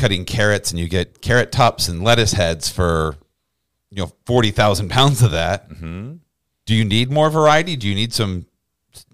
cutting 0.00 0.24
carrots, 0.24 0.70
and 0.70 0.80
you 0.80 0.88
get 0.88 1.20
carrot 1.20 1.52
tops 1.52 1.88
and 1.88 2.02
lettuce 2.02 2.32
heads 2.32 2.68
for 2.70 3.16
you 3.90 3.98
know 4.02 4.12
forty 4.24 4.50
thousand 4.50 4.88
pounds 4.88 5.22
of 5.22 5.32
that. 5.32 5.68
Mm-hmm. 5.70 6.14
Do 6.66 6.74
you 6.74 6.84
need 6.84 7.10
more 7.10 7.30
variety? 7.30 7.76
Do 7.76 7.88
you 7.88 7.94
need 7.94 8.12
some 8.12 8.46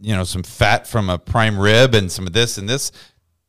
you 0.01 0.14
know 0.14 0.24
some 0.24 0.43
fat 0.43 0.87
from 0.87 1.11
a 1.11 1.18
prime 1.18 1.59
rib 1.59 1.95
and 1.95 2.11
some 2.11 2.26
of 2.26 2.32
this 2.32 2.57
and 2.59 2.68
this? 2.68 2.93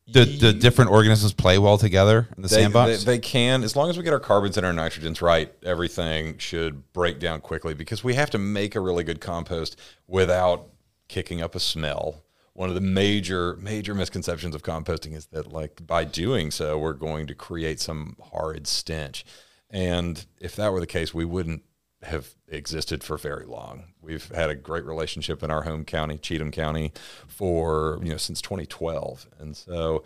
The 0.10 0.24
the 0.24 0.54
different 0.54 0.92
organisms 0.92 1.34
play 1.34 1.58
well 1.58 1.78
together 1.78 2.30
in 2.38 2.42
the 2.42 2.48
They, 2.48 2.56
sandbox. 2.62 3.04
they, 3.04 3.16
they 3.16 3.20
can, 3.20 3.62
as 3.64 3.76
long 3.76 3.90
as 3.90 3.98
we 3.98 4.04
get 4.04 4.14
our 4.14 4.22
carbons 4.22 4.56
and 4.56 4.66
our 4.66 4.72
nitrogens 4.72 5.22
right, 5.22 5.54
everything 5.64 6.38
should 6.38 6.94
break 6.94 7.20
down 7.20 7.42
quickly 7.42 7.74
because 7.74 8.06
we 8.06 8.14
have 8.14 8.30
to 8.30 8.38
make 8.38 8.76
a 8.76 8.80
really 8.80 9.04
good 9.04 9.20
compost 9.20 9.78
without 10.08 10.70
kicking 11.10 11.42
up 11.42 11.56
a 11.56 11.60
smell. 11.60 12.24
One 12.58 12.70
of 12.70 12.76
the 12.76 12.82
major, 12.82 13.56
major 13.58 13.94
misconceptions 13.94 14.56
of 14.56 14.64
composting 14.64 15.14
is 15.14 15.28
that, 15.28 15.54
like, 15.54 15.86
by 15.86 16.04
doing 16.04 16.50
so, 16.50 16.76
we're 16.76 16.94
going 16.94 17.28
to 17.28 17.36
create 17.36 17.80
some 17.80 18.16
horrid 18.20 18.66
stench. 18.66 19.24
And 19.70 20.26
if 20.42 20.56
that 20.56 20.74
were 20.74 20.80
the 20.80 20.88
case, 20.88 21.14
we 21.14 21.24
wouldn't 21.24 21.62
have 22.02 22.34
existed 22.48 23.04
for 23.04 23.16
very 23.16 23.46
long. 23.46 23.94
We've 24.02 24.28
had 24.32 24.50
a 24.50 24.56
great 24.56 24.86
relationship 24.86 25.44
in 25.44 25.52
our 25.52 25.66
home 25.66 25.86
county, 25.86 26.18
Cheatham 26.18 26.50
County, 26.50 26.94
for, 27.28 28.00
you 28.02 28.10
know, 28.10 28.18
since 28.18 28.42
2012. 28.42 29.28
And 29.38 29.56
so, 29.56 30.04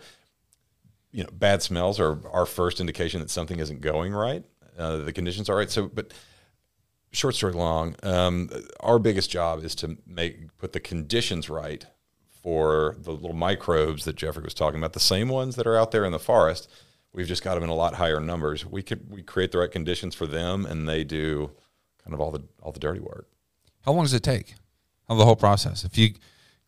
you 1.10 1.24
know, 1.24 1.30
bad 1.32 1.62
smells 1.62 1.98
are 1.98 2.18
our 2.30 2.44
first 2.44 2.80
indication 2.80 3.20
that 3.20 3.30
something 3.30 3.60
isn't 3.60 3.80
going 3.80 4.12
right. 4.12 4.44
Uh, 4.76 4.98
the 4.98 5.12
conditions 5.14 5.48
are 5.48 5.56
right. 5.56 5.70
So, 5.70 5.88
but 5.88 6.12
short 7.12 7.34
story 7.34 7.54
long, 7.54 7.96
um, 8.02 8.50
our 8.80 8.98
biggest 8.98 9.30
job 9.30 9.64
is 9.64 9.74
to 9.76 9.96
make 10.06 10.54
put 10.58 10.74
the 10.74 10.80
conditions 10.80 11.48
right 11.48 11.86
for 12.42 12.96
the 12.98 13.12
little 13.12 13.34
microbes 13.34 14.04
that 14.04 14.16
Jeffrey 14.16 14.42
was 14.42 14.54
talking 14.54 14.78
about, 14.78 14.92
the 14.92 15.00
same 15.00 15.28
ones 15.28 15.56
that 15.56 15.66
are 15.66 15.76
out 15.76 15.92
there 15.92 16.04
in 16.04 16.12
the 16.12 16.18
forest. 16.18 16.68
We've 17.12 17.26
just 17.26 17.44
got 17.44 17.54
them 17.54 17.64
in 17.64 17.70
a 17.70 17.74
lot 17.74 17.94
higher 17.94 18.20
numbers. 18.20 18.66
We 18.66 18.82
could 18.82 19.10
we 19.10 19.22
create 19.22 19.52
the 19.52 19.58
right 19.58 19.70
conditions 19.70 20.14
for 20.14 20.26
them, 20.26 20.66
and 20.66 20.88
they 20.88 21.04
do 21.04 21.52
kind 22.02 22.14
of 22.14 22.20
all 22.20 22.30
the 22.30 22.42
all 22.62 22.72
the 22.72 22.80
dirty 22.80 23.00
work. 23.00 23.28
How 23.84 23.92
long 23.92 24.04
does 24.04 24.14
it 24.14 24.22
take? 24.22 24.54
How 25.08 25.14
the 25.14 25.24
whole 25.24 25.36
process? 25.36 25.84
If 25.84 25.98
you 25.98 26.14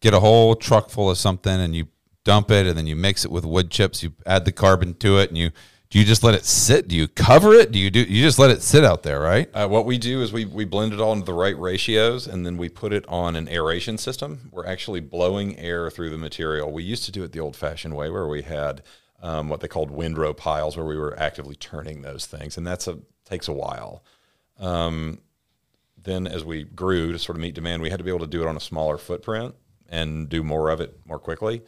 get 0.00 0.14
a 0.14 0.20
whole 0.20 0.54
truck 0.54 0.90
full 0.90 1.10
of 1.10 1.18
something 1.18 1.60
and 1.60 1.74
you 1.74 1.88
dump 2.24 2.50
it 2.50 2.66
and 2.66 2.76
then 2.76 2.86
you 2.86 2.96
mix 2.96 3.24
it 3.24 3.30
with 3.30 3.44
wood 3.44 3.70
chips, 3.70 4.02
you 4.02 4.12
add 4.26 4.44
the 4.44 4.52
carbon 4.52 4.94
to 4.94 5.18
it, 5.18 5.30
and 5.30 5.38
you 5.38 5.50
do 5.94 6.00
you 6.00 6.04
just 6.04 6.24
let 6.24 6.34
it 6.34 6.44
sit? 6.44 6.88
Do 6.88 6.96
you 6.96 7.06
cover 7.06 7.54
it? 7.54 7.70
Do 7.70 7.78
you 7.78 7.88
do 7.88 8.00
you 8.00 8.20
just 8.20 8.36
let 8.36 8.50
it 8.50 8.62
sit 8.62 8.82
out 8.82 9.04
there, 9.04 9.20
right? 9.20 9.48
Uh, 9.54 9.68
what 9.68 9.86
we 9.86 9.96
do 9.96 10.22
is 10.22 10.32
we, 10.32 10.44
we 10.44 10.64
blend 10.64 10.92
it 10.92 10.98
all 10.98 11.12
into 11.12 11.24
the 11.24 11.32
right 11.32 11.56
ratios 11.56 12.26
and 12.26 12.44
then 12.44 12.56
we 12.56 12.68
put 12.68 12.92
it 12.92 13.04
on 13.06 13.36
an 13.36 13.48
aeration 13.48 13.96
system. 13.96 14.48
We're 14.50 14.66
actually 14.66 14.98
blowing 14.98 15.56
air 15.56 15.88
through 15.90 16.10
the 16.10 16.18
material. 16.18 16.72
We 16.72 16.82
used 16.82 17.04
to 17.04 17.12
do 17.12 17.22
it 17.22 17.30
the 17.30 17.38
old 17.38 17.54
fashioned 17.54 17.94
way 17.94 18.10
where 18.10 18.26
we 18.26 18.42
had 18.42 18.82
um, 19.22 19.48
what 19.48 19.60
they 19.60 19.68
called 19.68 19.92
windrow 19.92 20.32
piles 20.32 20.76
where 20.76 20.84
we 20.84 20.98
were 20.98 21.16
actively 21.16 21.54
turning 21.54 22.02
those 22.02 22.26
things. 22.26 22.56
And 22.56 22.66
that's 22.66 22.88
a 22.88 22.98
takes 23.24 23.46
a 23.46 23.52
while. 23.52 24.02
Um, 24.58 25.20
then 25.96 26.26
as 26.26 26.44
we 26.44 26.64
grew 26.64 27.12
to 27.12 27.20
sort 27.20 27.36
of 27.36 27.42
meet 27.42 27.54
demand, 27.54 27.82
we 27.82 27.90
had 27.90 27.98
to 27.98 28.04
be 28.04 28.10
able 28.10 28.18
to 28.18 28.26
do 28.26 28.42
it 28.42 28.48
on 28.48 28.56
a 28.56 28.60
smaller 28.60 28.98
footprint 28.98 29.54
and 29.88 30.28
do 30.28 30.42
more 30.42 30.70
of 30.70 30.80
it 30.80 30.98
more 31.06 31.20
quickly. 31.20 31.62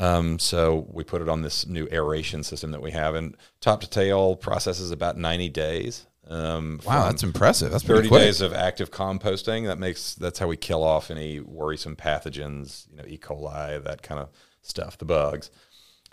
Um, 0.00 0.38
so 0.38 0.86
we 0.90 1.04
put 1.04 1.20
it 1.22 1.28
on 1.28 1.42
this 1.42 1.66
new 1.66 1.86
aeration 1.92 2.42
system 2.42 2.70
that 2.72 2.80
we 2.82 2.90
have, 2.92 3.14
and 3.14 3.36
top 3.60 3.82
to 3.82 3.88
tail 3.90 4.34
processes 4.34 4.90
about 4.90 5.16
90 5.18 5.48
days. 5.50 6.06
Um, 6.26 6.80
Wow, 6.86 7.06
that's 7.06 7.22
impressive. 7.22 7.70
That's 7.70 7.84
30 7.84 8.08
quick. 8.08 8.20
days 8.22 8.40
of 8.40 8.52
active 8.52 8.90
composting. 8.90 9.66
That 9.66 9.78
makes 9.78 10.14
that's 10.14 10.38
how 10.38 10.46
we 10.46 10.56
kill 10.56 10.82
off 10.82 11.10
any 11.10 11.40
worrisome 11.40 11.96
pathogens, 11.96 12.88
you 12.90 12.96
know, 12.96 13.04
E. 13.06 13.18
coli, 13.18 13.82
that 13.84 14.02
kind 14.02 14.20
of 14.20 14.30
stuff, 14.62 14.96
the 14.96 15.04
bugs. 15.04 15.50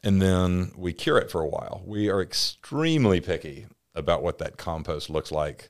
And 0.04 0.22
then 0.22 0.72
we 0.76 0.94
cure 0.94 1.18
it 1.18 1.32
for 1.32 1.42
a 1.42 1.48
while. 1.48 1.82
We 1.86 2.10
are 2.10 2.22
extremely 2.22 3.22
picky 3.22 3.68
about 3.96 4.22
what 4.22 4.38
that 4.40 4.58
compost 4.58 5.10
looks 5.10 5.32
like 5.32 5.70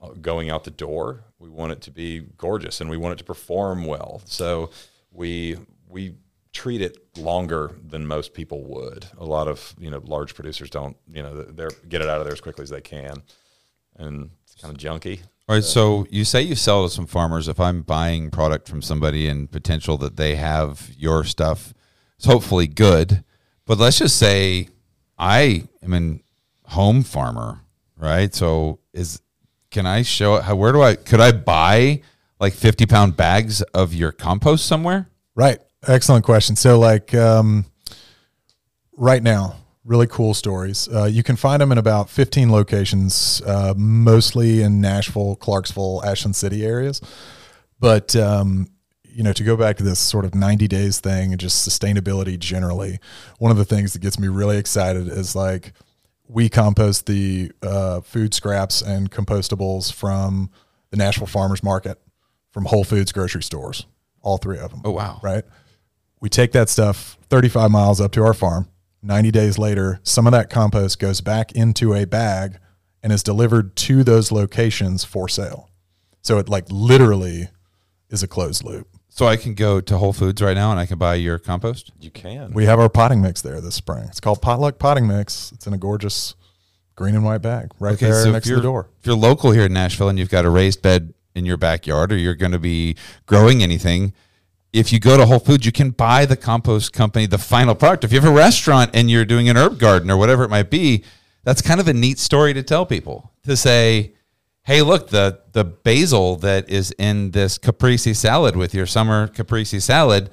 uh, 0.00 0.10
going 0.20 0.48
out 0.50 0.64
the 0.64 0.70
door. 0.70 1.24
We 1.38 1.48
want 1.48 1.72
it 1.72 1.80
to 1.82 1.90
be 1.90 2.20
gorgeous 2.38 2.80
and 2.80 2.88
we 2.88 2.96
want 2.96 3.14
it 3.14 3.18
to 3.18 3.24
perform 3.24 3.84
well. 3.84 4.22
So 4.26 4.70
we 5.10 5.56
we 5.88 6.14
treat 6.52 6.82
it 6.82 6.98
longer 7.16 7.76
than 7.82 8.06
most 8.06 8.34
people 8.34 8.62
would. 8.64 9.06
A 9.18 9.24
lot 9.24 9.48
of 9.48 9.74
you 9.78 9.90
know 9.90 10.00
large 10.04 10.34
producers 10.34 10.70
don't 10.70 10.96
you 11.12 11.22
know 11.22 11.42
they're 11.42 11.70
get 11.88 12.02
it 12.02 12.08
out 12.08 12.18
of 12.18 12.24
there 12.24 12.32
as 12.32 12.40
quickly 12.40 12.62
as 12.62 12.70
they 12.70 12.80
can, 12.80 13.22
and 13.96 14.30
it's 14.44 14.54
kind 14.60 14.74
of 14.74 14.80
junky. 14.80 15.20
All 15.48 15.56
right, 15.56 15.64
so 15.64 16.06
you 16.08 16.24
say 16.24 16.42
you 16.42 16.54
sell 16.54 16.84
to 16.84 16.94
some 16.94 17.06
farmers. 17.06 17.48
If 17.48 17.58
I'm 17.58 17.82
buying 17.82 18.30
product 18.30 18.68
from 18.68 18.80
somebody 18.80 19.28
and 19.28 19.50
potential 19.50 19.98
that 19.98 20.16
they 20.16 20.36
have 20.36 20.90
your 20.96 21.24
stuff, 21.24 21.74
it's 22.16 22.26
hopefully 22.26 22.68
good. 22.68 23.24
But 23.66 23.78
let's 23.78 23.98
just 23.98 24.16
say 24.16 24.68
I 25.18 25.64
am 25.82 25.94
a 25.94 26.70
home 26.70 27.02
farmer, 27.02 27.60
right? 27.96 28.32
So 28.34 28.78
is 28.92 29.20
can 29.70 29.86
I 29.86 30.02
show 30.02 30.36
it 30.36 30.44
how 30.44 30.54
where 30.54 30.72
do 30.72 30.82
I 30.82 30.94
could 30.94 31.20
I 31.20 31.32
buy 31.32 32.02
like 32.38 32.52
50 32.52 32.86
pound 32.86 33.16
bags 33.16 33.62
of 33.62 33.94
your 33.94 34.12
compost 34.12 34.66
somewhere? 34.66 35.08
Right. 35.34 35.58
Excellent 35.86 36.24
question. 36.24 36.56
So, 36.56 36.78
like, 36.78 37.14
um, 37.14 37.64
right 38.96 39.22
now, 39.22 39.56
really 39.84 40.06
cool 40.06 40.32
stories. 40.34 40.88
Uh, 40.88 41.04
you 41.04 41.22
can 41.22 41.34
find 41.36 41.60
them 41.60 41.72
in 41.72 41.78
about 41.78 42.08
15 42.08 42.52
locations, 42.52 43.42
uh, 43.46 43.74
mostly 43.76 44.62
in 44.62 44.80
Nashville, 44.80 45.34
Clarksville, 45.36 46.02
Ashland 46.04 46.36
City 46.36 46.64
areas. 46.64 47.00
But, 47.80 48.14
um, 48.14 48.68
you 49.04 49.24
know, 49.24 49.32
to 49.32 49.42
go 49.42 49.56
back 49.56 49.76
to 49.78 49.82
this 49.82 49.98
sort 49.98 50.24
of 50.24 50.34
90 50.34 50.68
days 50.68 51.00
thing 51.00 51.32
and 51.32 51.40
just 51.40 51.68
sustainability 51.68 52.38
generally, 52.38 53.00
one 53.38 53.50
of 53.50 53.56
the 53.58 53.64
things 53.64 53.92
that 53.92 53.98
gets 53.98 54.18
me 54.18 54.28
really 54.28 54.56
excited 54.56 55.08
is 55.08 55.34
like 55.34 55.72
we 56.28 56.48
compost 56.48 57.06
the 57.06 57.50
uh, 57.62 58.00
food 58.00 58.32
scraps 58.34 58.80
and 58.82 59.10
compostables 59.10 59.92
from 59.92 60.48
the 60.90 60.96
Nashville 60.96 61.26
Farmers 61.26 61.62
Market, 61.62 62.00
from 62.52 62.66
Whole 62.66 62.84
Foods 62.84 63.10
grocery 63.12 63.42
stores, 63.42 63.84
all 64.22 64.38
three 64.38 64.58
of 64.58 64.70
them 64.70 64.82
Oh 64.84 64.92
wow. 64.92 65.18
right? 65.22 65.44
We 66.22 66.28
take 66.28 66.52
that 66.52 66.68
stuff 66.68 67.18
35 67.30 67.70
miles 67.72 68.00
up 68.00 68.12
to 68.12 68.22
our 68.22 68.32
farm. 68.32 68.68
90 69.02 69.32
days 69.32 69.58
later, 69.58 69.98
some 70.04 70.28
of 70.28 70.30
that 70.30 70.50
compost 70.50 71.00
goes 71.00 71.20
back 71.20 71.50
into 71.50 71.92
a 71.94 72.06
bag 72.06 72.58
and 73.02 73.12
is 73.12 73.24
delivered 73.24 73.74
to 73.74 74.04
those 74.04 74.30
locations 74.30 75.02
for 75.02 75.28
sale. 75.28 75.68
So 76.22 76.38
it 76.38 76.48
like 76.48 76.66
literally 76.70 77.48
is 78.08 78.22
a 78.22 78.28
closed 78.28 78.62
loop. 78.62 78.86
So 79.08 79.26
I 79.26 79.36
can 79.36 79.54
go 79.54 79.80
to 79.80 79.98
Whole 79.98 80.12
Foods 80.12 80.40
right 80.40 80.54
now 80.54 80.70
and 80.70 80.78
I 80.78 80.86
can 80.86 80.96
buy 80.96 81.16
your 81.16 81.40
compost. 81.40 81.90
You 82.00 82.12
can. 82.12 82.52
We 82.52 82.66
have 82.66 82.78
our 82.78 82.88
potting 82.88 83.20
mix 83.20 83.42
there 83.42 83.60
this 83.60 83.74
spring. 83.74 84.04
It's 84.04 84.20
called 84.20 84.40
Potluck 84.40 84.78
Potting 84.78 85.08
Mix. 85.08 85.50
It's 85.50 85.66
in 85.66 85.74
a 85.74 85.78
gorgeous 85.78 86.36
green 86.94 87.16
and 87.16 87.24
white 87.24 87.42
bag 87.42 87.72
right 87.80 87.98
there 87.98 88.22
so 88.22 88.30
next 88.30 88.46
to 88.46 88.54
the 88.54 88.62
door. 88.62 88.88
If 89.00 89.06
you're 89.08 89.16
local 89.16 89.50
here 89.50 89.64
in 89.64 89.72
Nashville 89.72 90.08
and 90.08 90.20
you've 90.20 90.30
got 90.30 90.44
a 90.44 90.50
raised 90.50 90.82
bed 90.82 91.14
in 91.34 91.44
your 91.44 91.56
backyard 91.56 92.12
or 92.12 92.16
you're 92.16 92.36
going 92.36 92.52
to 92.52 92.60
be 92.60 92.94
growing 93.26 93.60
anything, 93.60 94.12
if 94.72 94.92
you 94.92 94.98
go 94.98 95.16
to 95.16 95.26
Whole 95.26 95.38
Foods, 95.38 95.66
you 95.66 95.72
can 95.72 95.90
buy 95.90 96.24
the 96.24 96.36
compost 96.36 96.92
company 96.92 97.26
the 97.26 97.38
final 97.38 97.74
product. 97.74 98.04
If 98.04 98.12
you 98.12 98.20
have 98.20 98.30
a 98.30 98.34
restaurant 98.34 98.90
and 98.94 99.10
you're 99.10 99.24
doing 99.24 99.48
an 99.48 99.56
herb 99.56 99.78
garden 99.78 100.10
or 100.10 100.16
whatever 100.16 100.44
it 100.44 100.50
might 100.50 100.70
be, 100.70 101.04
that's 101.44 101.60
kind 101.60 101.80
of 101.80 101.88
a 101.88 101.92
neat 101.92 102.18
story 102.18 102.54
to 102.54 102.62
tell 102.62 102.86
people 102.86 103.32
to 103.44 103.56
say, 103.56 104.14
hey, 104.62 104.82
look, 104.82 105.08
the 105.08 105.40
the 105.52 105.64
basil 105.64 106.36
that 106.36 106.70
is 106.70 106.94
in 106.98 107.32
this 107.32 107.58
caprese 107.58 108.14
salad 108.14 108.56
with 108.56 108.74
your 108.74 108.86
summer 108.86 109.28
caprese 109.28 109.80
salad 109.80 110.30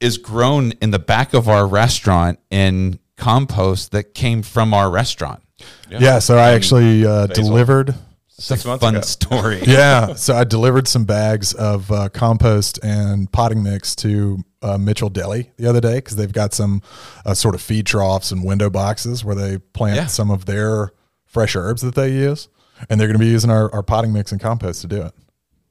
is 0.00 0.16
grown 0.16 0.72
in 0.80 0.90
the 0.90 0.98
back 0.98 1.34
of 1.34 1.48
our 1.48 1.66
restaurant 1.66 2.38
in 2.50 2.98
compost 3.16 3.92
that 3.92 4.14
came 4.14 4.42
from 4.42 4.72
our 4.72 4.90
restaurant. 4.90 5.42
Yeah, 5.90 6.20
so 6.20 6.38
I 6.38 6.52
actually 6.52 7.04
uh, 7.04 7.26
delivered. 7.26 7.94
Six 8.40 8.64
months 8.64 8.82
Fun 8.82 8.94
ago. 8.96 9.02
story. 9.02 9.60
Yeah, 9.66 10.14
so 10.14 10.34
I 10.34 10.44
delivered 10.44 10.88
some 10.88 11.04
bags 11.04 11.52
of 11.54 11.90
uh, 11.92 12.08
compost 12.08 12.78
and 12.82 13.30
potting 13.30 13.62
mix 13.62 13.94
to 13.96 14.42
uh, 14.62 14.78
Mitchell 14.78 15.10
Deli 15.10 15.50
the 15.56 15.68
other 15.68 15.80
day 15.80 15.96
because 15.96 16.16
they've 16.16 16.32
got 16.32 16.52
some 16.54 16.82
uh, 17.26 17.34
sort 17.34 17.54
of 17.54 17.60
feed 17.62 17.86
troughs 17.86 18.32
and 18.32 18.42
window 18.44 18.70
boxes 18.70 19.24
where 19.24 19.34
they 19.34 19.58
plant 19.58 19.96
Yeah. 19.96 20.06
some 20.06 20.30
of 20.30 20.46
their 20.46 20.92
fresh 21.26 21.54
herbs 21.54 21.82
that 21.82 21.94
they 21.94 22.12
use, 22.12 22.48
and 22.88 22.98
they're 22.98 23.06
going 23.08 23.18
to 23.18 23.24
be 23.24 23.30
using 23.30 23.50
our, 23.50 23.72
our 23.74 23.82
potting 23.82 24.12
mix 24.12 24.32
and 24.32 24.40
compost 24.40 24.80
to 24.82 24.86
do 24.88 25.02
it. 25.02 25.12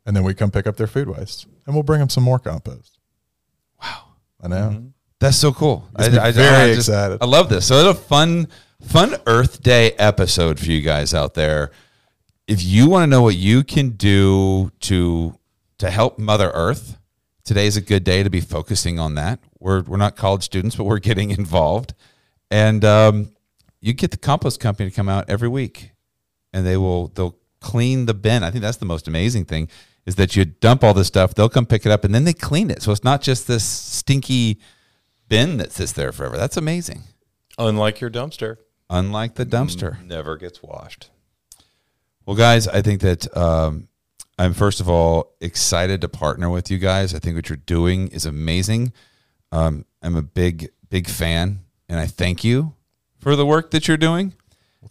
And 0.05 0.15
then 0.15 0.23
we 0.23 0.33
come 0.33 0.51
pick 0.51 0.65
up 0.67 0.77
their 0.77 0.87
food 0.87 1.09
waste, 1.09 1.47
and 1.65 1.75
we'll 1.75 1.83
bring 1.83 1.99
them 1.99 2.09
some 2.09 2.23
more 2.23 2.39
compost. 2.39 2.97
Wow, 3.83 4.03
I 4.41 4.47
know. 4.47 4.91
That's 5.19 5.37
so 5.37 5.51
cool. 5.51 5.87
Makes 5.97 6.13
me 6.13 6.31
very 6.31 6.71
excited. 6.73 7.17
I 7.21 7.25
love 7.25 7.49
this. 7.49 7.65
So 7.67 7.75
it's 7.89 7.99
a 7.99 8.01
fun, 8.01 8.47
fun 8.81 9.15
Earth 9.27 9.61
Day 9.61 9.91
episode 9.93 10.59
for 10.59 10.65
you 10.65 10.81
guys 10.81 11.13
out 11.13 11.33
there. 11.33 11.71
If 12.49 12.63
you 12.63 12.89
want 12.89 13.03
to 13.03 13.07
know 13.07 13.21
what 13.21 13.35
you 13.35 13.63
can 13.63 13.91
do 13.91 14.71
to 14.79 15.37
to 15.77 15.91
help 15.91 16.17
Mother 16.17 16.49
Earth, 16.49 16.97
today's 17.43 17.77
a 17.77 17.81
good 17.81 18.03
day 18.03 18.23
to 18.23 18.29
be 18.31 18.41
focusing 18.41 18.97
on 18.97 19.13
that. 19.13 19.39
We're 19.59 19.83
we're 19.83 19.97
not 19.97 20.15
college 20.15 20.41
students, 20.41 20.75
but 20.75 20.85
we're 20.85 20.97
getting 20.97 21.29
involved, 21.41 21.93
and 22.49 22.83
um, 22.83 23.35
you 23.81 23.93
get 23.93 24.09
the 24.09 24.17
compost 24.17 24.59
company 24.59 24.89
to 24.89 24.95
come 24.95 25.07
out 25.07 25.29
every 25.29 25.47
week, 25.47 25.91
and 26.51 26.65
they 26.65 26.75
will 26.75 27.09
they'll 27.09 27.37
clean 27.61 28.07
the 28.07 28.15
bin. 28.15 28.43
I 28.43 28.49
think 28.49 28.63
that's 28.63 28.77
the 28.77 28.85
most 28.85 29.07
amazing 29.07 29.45
thing 29.45 29.69
is 30.07 30.15
that 30.15 30.35
you 30.35 30.43
dump 30.43 30.83
all 30.83 30.95
this 30.95 31.05
stuff, 31.05 31.35
they'll 31.35 31.49
come 31.49 31.67
pick 31.67 31.85
it 31.85 31.91
up, 31.91 32.03
and 32.03 32.15
then 32.15 32.23
they 32.23 32.33
clean 32.33 32.71
it. 32.71 32.81
So 32.81 32.91
it's 32.91 33.03
not 33.03 33.21
just 33.21 33.47
this 33.47 33.63
stinky 33.63 34.59
bin 35.27 35.57
that 35.57 35.71
sits 35.71 35.91
there 35.91 36.11
forever. 36.11 36.35
That's 36.35 36.57
amazing. 36.57 37.03
Unlike 37.59 38.01
your 38.01 38.09
dumpster, 38.09 38.57
Unlike 38.89 39.35
the 39.35 39.45
dumpster. 39.45 40.03
never 40.03 40.35
gets 40.35 40.63
washed. 40.63 41.11
Well, 42.29 42.37
guys, 42.37 42.67
I 42.67 42.83
think 42.83 43.01
that 43.01 43.35
um, 43.35 43.87
I'm 44.37 44.53
first 44.53 44.81
of 44.81 44.87
all 44.87 45.33
excited 45.41 46.01
to 46.01 46.09
partner 46.09 46.47
with 46.47 46.69
you 46.69 46.77
guys. 46.77 47.15
I 47.15 47.17
think 47.17 47.35
what 47.35 47.49
you're 47.49 47.57
doing 47.57 48.09
is 48.09 48.27
amazing. 48.27 48.93
Um, 49.51 49.83
I'm 50.03 50.15
a 50.15 50.21
big, 50.21 50.69
big 50.91 51.07
fan, 51.09 51.61
and 51.89 51.99
I 51.99 52.05
thank 52.05 52.43
you 52.43 52.75
for 53.17 53.35
the 53.35 53.47
work 53.47 53.71
that 53.71 53.87
you're 53.87 53.97
doing. 53.97 54.33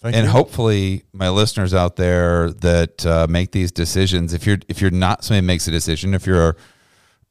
thank 0.00 0.16
and 0.16 0.24
you. 0.26 0.32
hopefully, 0.32 1.04
my 1.12 1.28
listeners 1.28 1.72
out 1.72 1.94
there 1.94 2.50
that 2.50 3.06
uh, 3.06 3.28
make 3.30 3.52
these 3.52 3.70
decisions, 3.70 4.34
if 4.34 4.44
you're 4.44 4.58
if 4.66 4.80
you're 4.80 4.90
not 4.90 5.22
somebody 5.22 5.42
who 5.42 5.46
makes 5.46 5.68
a 5.68 5.70
decision, 5.70 6.14
if 6.14 6.26
you're 6.26 6.56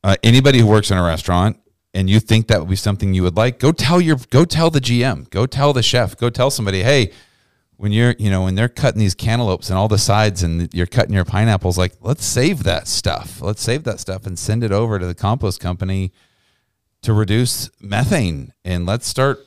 uh, 0.05 0.15
anybody 0.23 0.59
who 0.59 0.67
works 0.67 0.89
in 0.89 0.97
a 0.97 1.03
restaurant 1.03 1.59
and 1.93 2.09
you 2.09 2.21
think 2.21 2.47
that 2.47 2.61
would 2.61 2.69
be 2.69 2.77
something 2.77 3.13
you 3.13 3.23
would 3.23 3.35
like, 3.35 3.59
go 3.59 3.73
tell 3.73 3.99
your 3.99 4.15
go 4.29 4.45
tell 4.45 4.69
the 4.69 4.79
GM, 4.79 5.29
go 5.31 5.45
tell 5.45 5.73
the 5.73 5.83
chef, 5.83 6.15
go 6.15 6.29
tell 6.29 6.49
somebody, 6.49 6.83
hey, 6.83 7.11
when 7.77 7.91
you're 7.91 8.15
you 8.19 8.29
know 8.29 8.43
when 8.43 8.55
they're 8.55 8.69
cutting 8.69 8.99
these 8.99 9.15
cantaloupes 9.15 9.69
and 9.69 9.77
all 9.77 9.87
the 9.87 9.97
sides 9.97 10.43
and 10.43 10.71
you're 10.73 10.85
cutting 10.87 11.13
your 11.13 11.25
pineapples, 11.25 11.77
like 11.77 11.93
let's 12.01 12.25
save 12.25 12.63
that 12.63 12.87
stuff, 12.87 13.41
let's 13.41 13.61
save 13.61 13.83
that 13.85 13.99
stuff 13.99 14.25
and 14.25 14.37
send 14.37 14.63
it 14.63 14.71
over 14.71 14.99
to 14.99 15.05
the 15.05 15.15
compost 15.15 15.59
company 15.59 16.11
to 17.03 17.13
reduce 17.13 17.69
methane 17.79 18.53
and 18.65 18.85
let's 18.85 19.07
start 19.07 19.39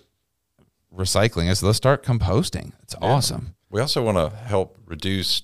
recycling. 0.95 1.55
So 1.57 1.67
let's 1.67 1.77
start 1.77 2.03
composting. 2.05 2.73
It's 2.83 2.95
awesome. 3.03 3.55
We 3.71 3.81
also 3.81 4.03
want 4.05 4.17
to 4.19 4.37
help 4.37 4.77
reduce 4.87 5.43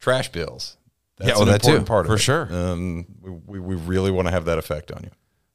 trash 0.00 0.30
bills. 0.30 0.76
That's 1.18 1.28
Yeah, 1.28 1.34
well, 1.34 1.42
an 1.44 1.48
that 1.52 1.62
too, 1.62 1.68
important 1.76 1.88
part 1.88 2.06
of 2.06 2.10
it. 2.10 2.14
for 2.14 2.16
it. 2.16 2.20
sure. 2.20 2.48
Um, 2.54 3.06
we, 3.20 3.30
we, 3.30 3.60
we 3.60 3.74
really 3.76 4.10
want 4.10 4.28
to 4.28 4.32
have 4.32 4.46
that 4.46 4.58
effect 4.58 4.90
on 4.90 5.02
you. 5.04 5.10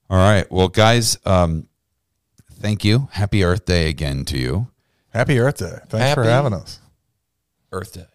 All 0.10 0.18
right. 0.18 0.50
Well, 0.52 0.68
guys, 0.70 1.18
um, 1.26 1.68
thank 2.54 2.86
you. 2.86 3.10
Happy 3.12 3.44
Earth 3.44 3.66
Day 3.66 3.90
again 3.90 4.24
to 4.26 4.38
you. 4.38 4.68
Happy 5.18 5.40
Earth 5.40 5.58
Day! 5.58 5.80
Thanks 5.90 6.14
for 6.14 6.24
having 6.26 6.54
us. 6.54 6.80
Earth 7.72 7.92
Day. 7.92 8.06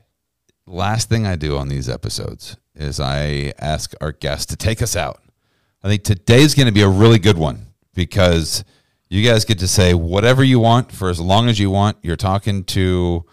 Last 0.68 1.08
thing 1.08 1.26
I 1.26 1.34
do 1.34 1.58
on 1.58 1.66
these 1.66 1.88
episodes 1.88 2.56
is 2.76 3.00
I 3.00 3.52
ask 3.58 3.92
our 4.00 4.12
guests 4.12 4.46
to 4.46 4.56
take 4.56 4.80
us 4.80 4.94
out. 4.94 5.20
I 5.82 5.88
think 5.88 6.04
today's 6.04 6.54
going 6.54 6.68
to 6.68 6.72
be 6.72 6.82
a 6.82 6.88
really 6.88 7.18
good 7.18 7.36
one 7.36 7.66
because 7.92 8.62
you 9.08 9.28
guys 9.28 9.44
get 9.44 9.58
to 9.58 9.66
say 9.66 9.94
whatever 9.94 10.44
you 10.44 10.60
want 10.60 10.92
for 10.92 11.10
as 11.10 11.18
long 11.18 11.48
as 11.48 11.58
you 11.58 11.70
want. 11.70 11.96
You're 12.02 12.14
talking 12.14 12.62
to 12.66 13.24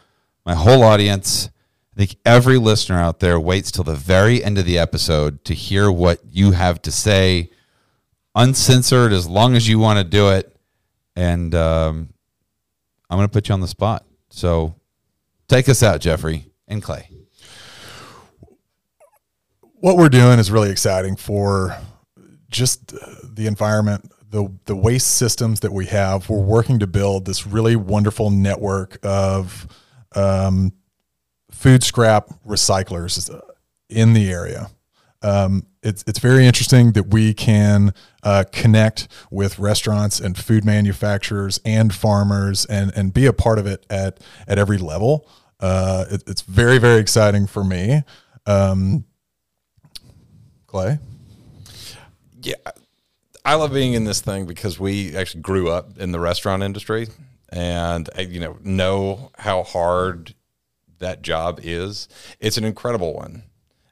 my 0.47 0.55
whole 0.55 0.81
audience. 0.81 1.51
I 1.93 1.95
think 1.95 2.15
every 2.25 2.57
listener 2.57 2.99
out 2.99 3.19
there 3.19 3.39
waits 3.39 3.69
till 3.69 3.83
the 3.83 3.93
very 3.93 4.43
end 4.43 4.57
of 4.57 4.65
the 4.65 4.79
episode 4.79 5.45
to 5.45 5.53
hear 5.53 5.91
what 5.91 6.21
you 6.27 6.53
have 6.53 6.81
to 6.81 6.91
say, 6.91 7.51
uncensored 8.33 9.13
as 9.13 9.27
long 9.27 9.55
as 9.55 9.69
you 9.69 9.77
want 9.77 9.99
to 9.99 10.03
do 10.03 10.31
it. 10.31 10.57
And 11.15 11.53
um, 11.53 12.13
I'm 13.09 13.17
going 13.17 13.27
to 13.27 13.31
put 13.31 13.49
you 13.49 13.53
on 13.53 13.61
the 13.61 13.67
spot. 13.67 14.05
So 14.29 14.75
take 15.47 15.67
us 15.67 15.81
out, 15.81 16.01
Jeffrey 16.01 16.45
and 16.67 16.83
Clay. 16.83 17.09
what 19.79 19.97
we're 19.97 20.09
doing 20.09 20.39
is 20.39 20.51
really 20.51 20.69
exciting 20.69 21.15
for 21.15 21.75
just 22.49 22.93
uh, 22.93 23.15
the 23.23 23.47
environment, 23.47 24.11
the 24.29 24.51
the 24.65 24.75
waste 24.75 25.17
systems 25.17 25.61
that 25.61 25.71
we 25.71 25.85
have. 25.87 26.29
We're 26.29 26.41
working 26.41 26.79
to 26.79 26.87
build 26.87 27.25
this 27.25 27.47
really 27.47 27.75
wonderful 27.75 28.29
network 28.29 28.99
of 29.03 29.67
um, 30.15 30.73
food 31.51 31.83
scrap 31.83 32.29
recyclers 32.45 33.33
uh, 33.33 33.41
in 33.89 34.13
the 34.13 34.29
area. 34.29 34.69
Um, 35.21 35.65
it's 35.81 36.03
it's 36.07 36.19
very 36.19 36.45
interesting 36.45 36.91
that 36.93 37.07
we 37.13 37.33
can 37.33 37.93
uh, 38.23 38.43
connect 38.51 39.07
with 39.31 39.59
restaurants 39.59 40.19
and 40.19 40.37
food 40.37 40.65
manufacturers 40.65 41.59
and 41.63 41.93
farmers 41.93 42.65
and 42.65 42.91
and 42.95 43.13
be 43.13 43.25
a 43.25 43.33
part 43.33 43.59
of 43.59 43.65
it 43.65 43.85
at 43.89 44.19
at 44.47 44.59
every 44.59 44.77
level. 44.77 45.27
Uh, 45.59 46.05
it, 46.09 46.23
it's 46.27 46.41
very 46.41 46.77
very 46.77 46.99
exciting 46.99 47.47
for 47.47 47.63
me. 47.63 48.03
Um, 48.45 49.05
Clay, 50.67 50.99
Yeah, 52.41 52.55
I 53.43 53.55
love 53.55 53.73
being 53.73 53.93
in 53.93 54.03
this 54.03 54.21
thing 54.21 54.45
because 54.45 54.79
we 54.79 55.15
actually 55.15 55.41
grew 55.41 55.69
up 55.69 55.97
in 55.97 56.11
the 56.11 56.19
restaurant 56.19 56.61
industry, 56.61 57.07
and 57.49 58.09
uh, 58.17 58.21
you 58.21 58.39
know 58.39 58.57
know 58.63 59.31
how 59.37 59.63
hard 59.63 60.35
that 60.99 61.21
job 61.21 61.59
is. 61.63 62.07
It's 62.39 62.57
an 62.57 62.65
incredible 62.65 63.13
one, 63.13 63.43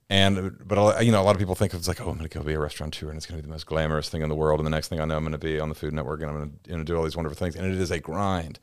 and 0.09 0.57
but 0.65 1.03
you 1.05 1.11
know 1.11 1.21
a 1.21 1.23
lot 1.23 1.35
of 1.35 1.39
people 1.39 1.55
think 1.55 1.73
it's 1.73 1.87
like, 1.87 1.99
oh, 1.99 2.09
I'm 2.09 2.17
going 2.17 2.29
to 2.29 2.37
go 2.37 2.43
be 2.43 2.53
a 2.53 2.59
restaurateur, 2.59 3.09
and 3.09 3.17
it's 3.17 3.25
going 3.25 3.37
to 3.37 3.43
be 3.43 3.47
the 3.47 3.53
most 3.53 3.65
glamorous 3.65 4.09
thing 4.09 4.21
in 4.21 4.29
the 4.29 4.35
world, 4.35 4.59
and 4.59 4.65
the 4.65 4.71
next 4.71 4.87
thing 4.87 5.01
I 5.01 5.05
know, 5.05 5.17
I'm 5.17 5.23
going 5.23 5.33
to 5.33 5.37
be 5.37 5.59
on 5.59 5.69
the 5.69 5.75
Food 5.75 5.93
Network, 5.93 6.21
and 6.21 6.29
I'm 6.29 6.37
going 6.37 6.59
to 6.63 6.71
you 6.71 6.77
know, 6.77 6.83
do 6.83 6.95
all 6.95 7.03
these 7.03 7.15
wonderful 7.15 7.37
things, 7.37 7.55
and 7.55 7.65
it 7.65 7.79
is 7.79 7.91
a 7.91 7.99
grind. 7.99 8.59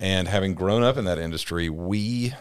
And 0.00 0.26
having 0.26 0.54
grown 0.54 0.82
up 0.82 0.96
in 0.96 1.04
that 1.04 1.18
industry, 1.18 1.68
we 1.70 2.34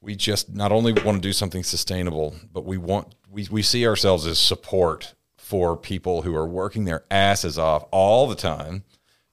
we 0.00 0.14
just 0.14 0.54
not 0.54 0.70
only 0.70 0.92
want 0.92 1.16
to 1.16 1.20
do 1.20 1.32
something 1.32 1.62
sustainable, 1.62 2.34
but 2.52 2.64
we 2.64 2.78
want 2.78 3.14
we, 3.30 3.48
we 3.50 3.62
see 3.62 3.86
ourselves 3.86 4.26
as 4.26 4.38
support 4.38 5.14
for 5.36 5.76
people 5.76 6.22
who 6.22 6.34
are 6.34 6.46
working 6.46 6.84
their 6.84 7.04
asses 7.10 7.58
off 7.58 7.84
all 7.90 8.26
the 8.26 8.34
time, 8.34 8.84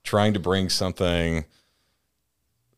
trying 0.04 0.34
to 0.34 0.40
bring 0.40 0.68
something 0.68 1.46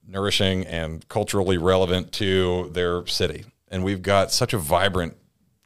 nourishing 0.06 0.64
and 0.66 1.08
culturally 1.08 1.58
relevant 1.58 2.12
to 2.12 2.70
their 2.72 3.06
city. 3.06 3.44
And 3.68 3.82
we've 3.82 4.02
got 4.02 4.30
such 4.30 4.52
a 4.52 4.58
vibrant 4.58 5.16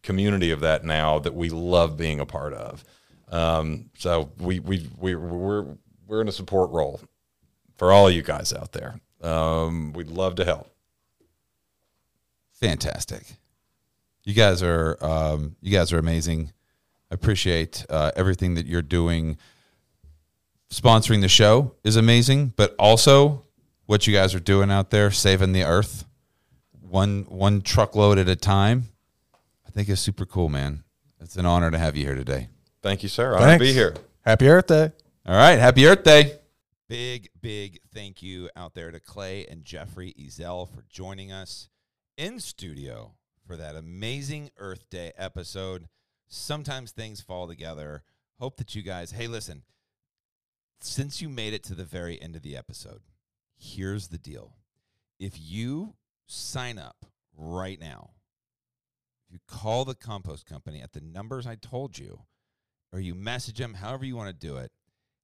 community 0.02 0.50
of 0.50 0.60
that 0.60 0.84
now 0.84 1.18
that 1.18 1.34
we 1.34 1.50
love 1.50 1.96
being 1.96 2.20
a 2.20 2.26
part 2.26 2.52
of. 2.52 2.84
Um, 3.30 3.90
so 3.98 4.30
we 4.38 4.60
we 4.60 4.88
we 4.98 5.14
we're 5.14 5.66
we're 6.06 6.20
in 6.20 6.28
a 6.28 6.32
support 6.32 6.70
role 6.70 7.00
for 7.76 7.92
all 7.92 8.10
you 8.10 8.22
guys 8.22 8.52
out 8.52 8.72
there. 8.72 9.00
Um, 9.22 9.92
we'd 9.92 10.08
love 10.08 10.36
to 10.36 10.44
help. 10.44 10.74
Fantastic. 12.60 13.24
You 14.24 14.34
guys 14.34 14.62
are 14.62 14.96
um, 15.04 15.56
you 15.60 15.72
guys 15.72 15.92
are 15.92 15.98
amazing. 15.98 16.52
I 17.10 17.14
appreciate 17.14 17.86
uh, 17.88 18.10
everything 18.16 18.54
that 18.54 18.66
you're 18.66 18.82
doing. 18.82 19.38
sponsoring 20.70 21.22
the 21.22 21.28
show 21.28 21.74
is 21.84 21.96
amazing, 21.96 22.52
but 22.56 22.74
also 22.78 23.44
what 23.86 24.06
you 24.06 24.12
guys 24.12 24.34
are 24.34 24.40
doing 24.40 24.70
out 24.70 24.90
there, 24.90 25.10
saving 25.10 25.52
the 25.52 25.64
earth, 25.64 26.04
one 26.80 27.24
one 27.28 27.62
truckload 27.62 28.18
at 28.18 28.28
a 28.28 28.36
time. 28.36 28.88
I 29.78 29.80
think 29.82 29.90
it's 29.90 30.00
super 30.00 30.26
cool, 30.26 30.48
man. 30.48 30.82
It's 31.20 31.36
an 31.36 31.46
honor 31.46 31.70
to 31.70 31.78
have 31.78 31.94
you 31.94 32.04
here 32.04 32.16
today. 32.16 32.48
Thank 32.82 33.04
you, 33.04 33.08
sir. 33.08 33.36
I'll 33.36 33.60
be 33.60 33.72
here. 33.72 33.94
Happy 34.22 34.48
Earth 34.48 34.66
Day. 34.66 34.90
All 35.24 35.36
right, 35.36 35.56
happy 35.56 35.86
Earth 35.86 36.02
Day. 36.02 36.32
Big, 36.88 37.28
big 37.40 37.78
thank 37.94 38.20
you 38.20 38.50
out 38.56 38.74
there 38.74 38.90
to 38.90 38.98
Clay 38.98 39.46
and 39.46 39.64
Jeffrey 39.64 40.16
Ezell 40.18 40.68
for 40.68 40.82
joining 40.90 41.30
us 41.30 41.68
in 42.16 42.40
studio 42.40 43.14
for 43.46 43.56
that 43.56 43.76
amazing 43.76 44.50
Earth 44.58 44.90
Day 44.90 45.12
episode. 45.16 45.86
Sometimes 46.26 46.90
things 46.90 47.20
fall 47.20 47.46
together. 47.46 48.02
Hope 48.40 48.56
that 48.56 48.74
you 48.74 48.82
guys, 48.82 49.12
hey, 49.12 49.28
listen, 49.28 49.62
since 50.80 51.22
you 51.22 51.28
made 51.28 51.54
it 51.54 51.62
to 51.62 51.76
the 51.76 51.84
very 51.84 52.20
end 52.20 52.34
of 52.34 52.42
the 52.42 52.56
episode, 52.56 53.02
here's 53.56 54.08
the 54.08 54.18
deal. 54.18 54.56
If 55.20 55.34
you 55.40 55.94
sign 56.26 56.80
up 56.80 57.06
right 57.36 57.78
now, 57.78 58.10
if 59.28 59.34
you 59.34 59.40
call 59.46 59.84
the 59.84 59.94
compost 59.94 60.46
company 60.46 60.80
at 60.80 60.92
the 60.92 61.00
numbers 61.00 61.46
I 61.46 61.56
told 61.56 61.98
you, 61.98 62.20
or 62.92 63.00
you 63.00 63.14
message 63.14 63.60
him, 63.60 63.74
however 63.74 64.04
you 64.04 64.16
want 64.16 64.28
to 64.28 64.46
do 64.46 64.56
it, 64.56 64.72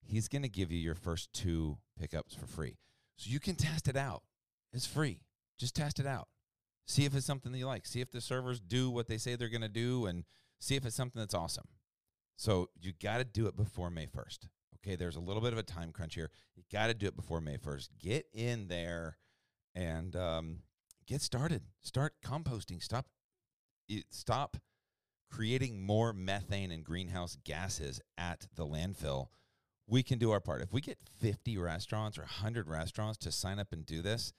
he's 0.03 0.29
going 0.29 0.43
to 0.43 0.49
give 0.49 0.71
you 0.71 0.79
your 0.79 0.95
first 0.95 1.33
two 1.33 1.79
pickups 1.99 2.35
for 2.35 2.47
free. 2.47 2.77
So 3.17 3.31
you 3.31 3.41
can 3.41 3.57
test 3.57 3.89
it 3.89 3.97
out. 3.97 4.23
It's 4.73 4.87
free. 4.87 5.21
Just 5.59 5.75
test 5.75 5.99
it 5.99 6.07
out. 6.07 6.29
See 6.87 7.05
if 7.05 7.15
it's 7.15 7.25
something 7.25 7.53
that 7.53 7.59
you 7.59 7.67
like. 7.67 7.87
See 7.87 8.01
if 8.01 8.11
the 8.11 8.21
servers 8.21 8.61
do 8.61 8.91
what 8.91 9.07
they 9.07 9.17
say 9.17 9.37
they're 9.37 9.49
going 9.49 9.63
to 9.63 9.69
do 9.69 10.07
and 10.07 10.25
see 10.61 10.77
if 10.77 10.85
it's 10.85 10.97
something 10.97 11.21
that's 11.21 11.35
awesome. 11.35 11.69
So 12.37 12.69
you 12.79 12.93
got 13.01 13.19
to 13.19 13.25
do 13.25 13.47
it 13.47 13.57
before 13.57 13.91
May 13.91 14.07
1st. 14.07 14.49
Okay, 14.77 14.97
there's 14.97 15.17
a 15.17 15.21
little 15.21 15.41
bit 15.41 15.53
of 15.53 15.59
a 15.59 15.63
time 15.63 15.93
crunch 15.93 16.15
here. 16.15 16.31
You 16.57 16.65
got 16.71 16.89
to 16.89 16.95
do 16.95 17.07
it 17.07 17.17
before 17.17 17.41
May 17.41 17.57
1st. 17.57 17.89
Get 17.99 18.27
in 18.35 18.67
there 18.69 19.17
and 19.75 20.15
um, 20.15 20.59
get 21.07 21.23
started. 21.23 21.63
Start 21.81 22.15
composting. 22.23 22.83
Stop 22.83 23.07
stop 24.11 24.57
creating 25.31 25.85
more 25.85 26.13
methane 26.13 26.71
and 26.71 26.85
greenhouse 26.85 27.37
gases 27.45 28.01
at 28.17 28.47
the 28.55 28.67
landfill. 28.67 29.29
We 29.87 30.03
can 30.03 30.19
do 30.19 30.31
our 30.31 30.41
part. 30.41 30.63
If 30.63 30.73
we 30.73 30.81
get 30.81 30.99
50 31.21 31.59
restaurants 31.59 32.17
or 32.17 32.23
100 32.23 32.69
restaurants 32.69 33.19
to 33.19 33.33
sign 33.33 33.59
up 33.59 33.73
and 33.73 33.85
do 33.85 34.01
this, 34.01 34.33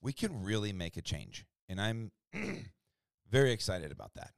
we 0.00 0.12
can 0.12 0.42
really 0.42 0.72
make 0.72 0.96
a 0.96 1.02
change. 1.02 1.44
And 1.68 1.80
I'm 1.80 2.10
very 3.30 3.52
excited 3.52 3.92
about 3.92 4.14
that. 4.14 4.30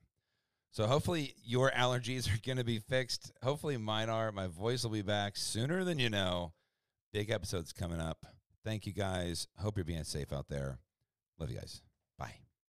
So 0.73 0.87
hopefully 0.87 1.35
your 1.43 1.71
allergies 1.71 2.33
are 2.33 2.41
going 2.45 2.59
to 2.59 2.65
be 2.65 2.79
fixed. 2.79 3.33
Hopefully 3.43 3.77
mine 3.77 4.09
are. 4.09 4.31
My 4.31 4.47
voice 4.47 4.85
will 4.85 4.91
be 4.91 5.03
back 5.03 5.37
sooner 5.37 5.85
than 5.85 5.99
you 5.99 6.11
know. 6.11 6.53
Big 7.13 7.31
episodes 7.31 7.73
coming 7.73 8.01
up. 8.01 8.27
Thank 8.65 8.87
you 8.87 8.93
guys. 8.93 9.49
Hope 9.59 9.77
you're 9.77 9.85
being 9.85 10.05
safe 10.05 10.33
out 10.33 10.49
there. 10.49 10.79
Love 11.39 11.51
you 11.51 11.57
guys. 11.57 11.83
Bye. 12.19 12.50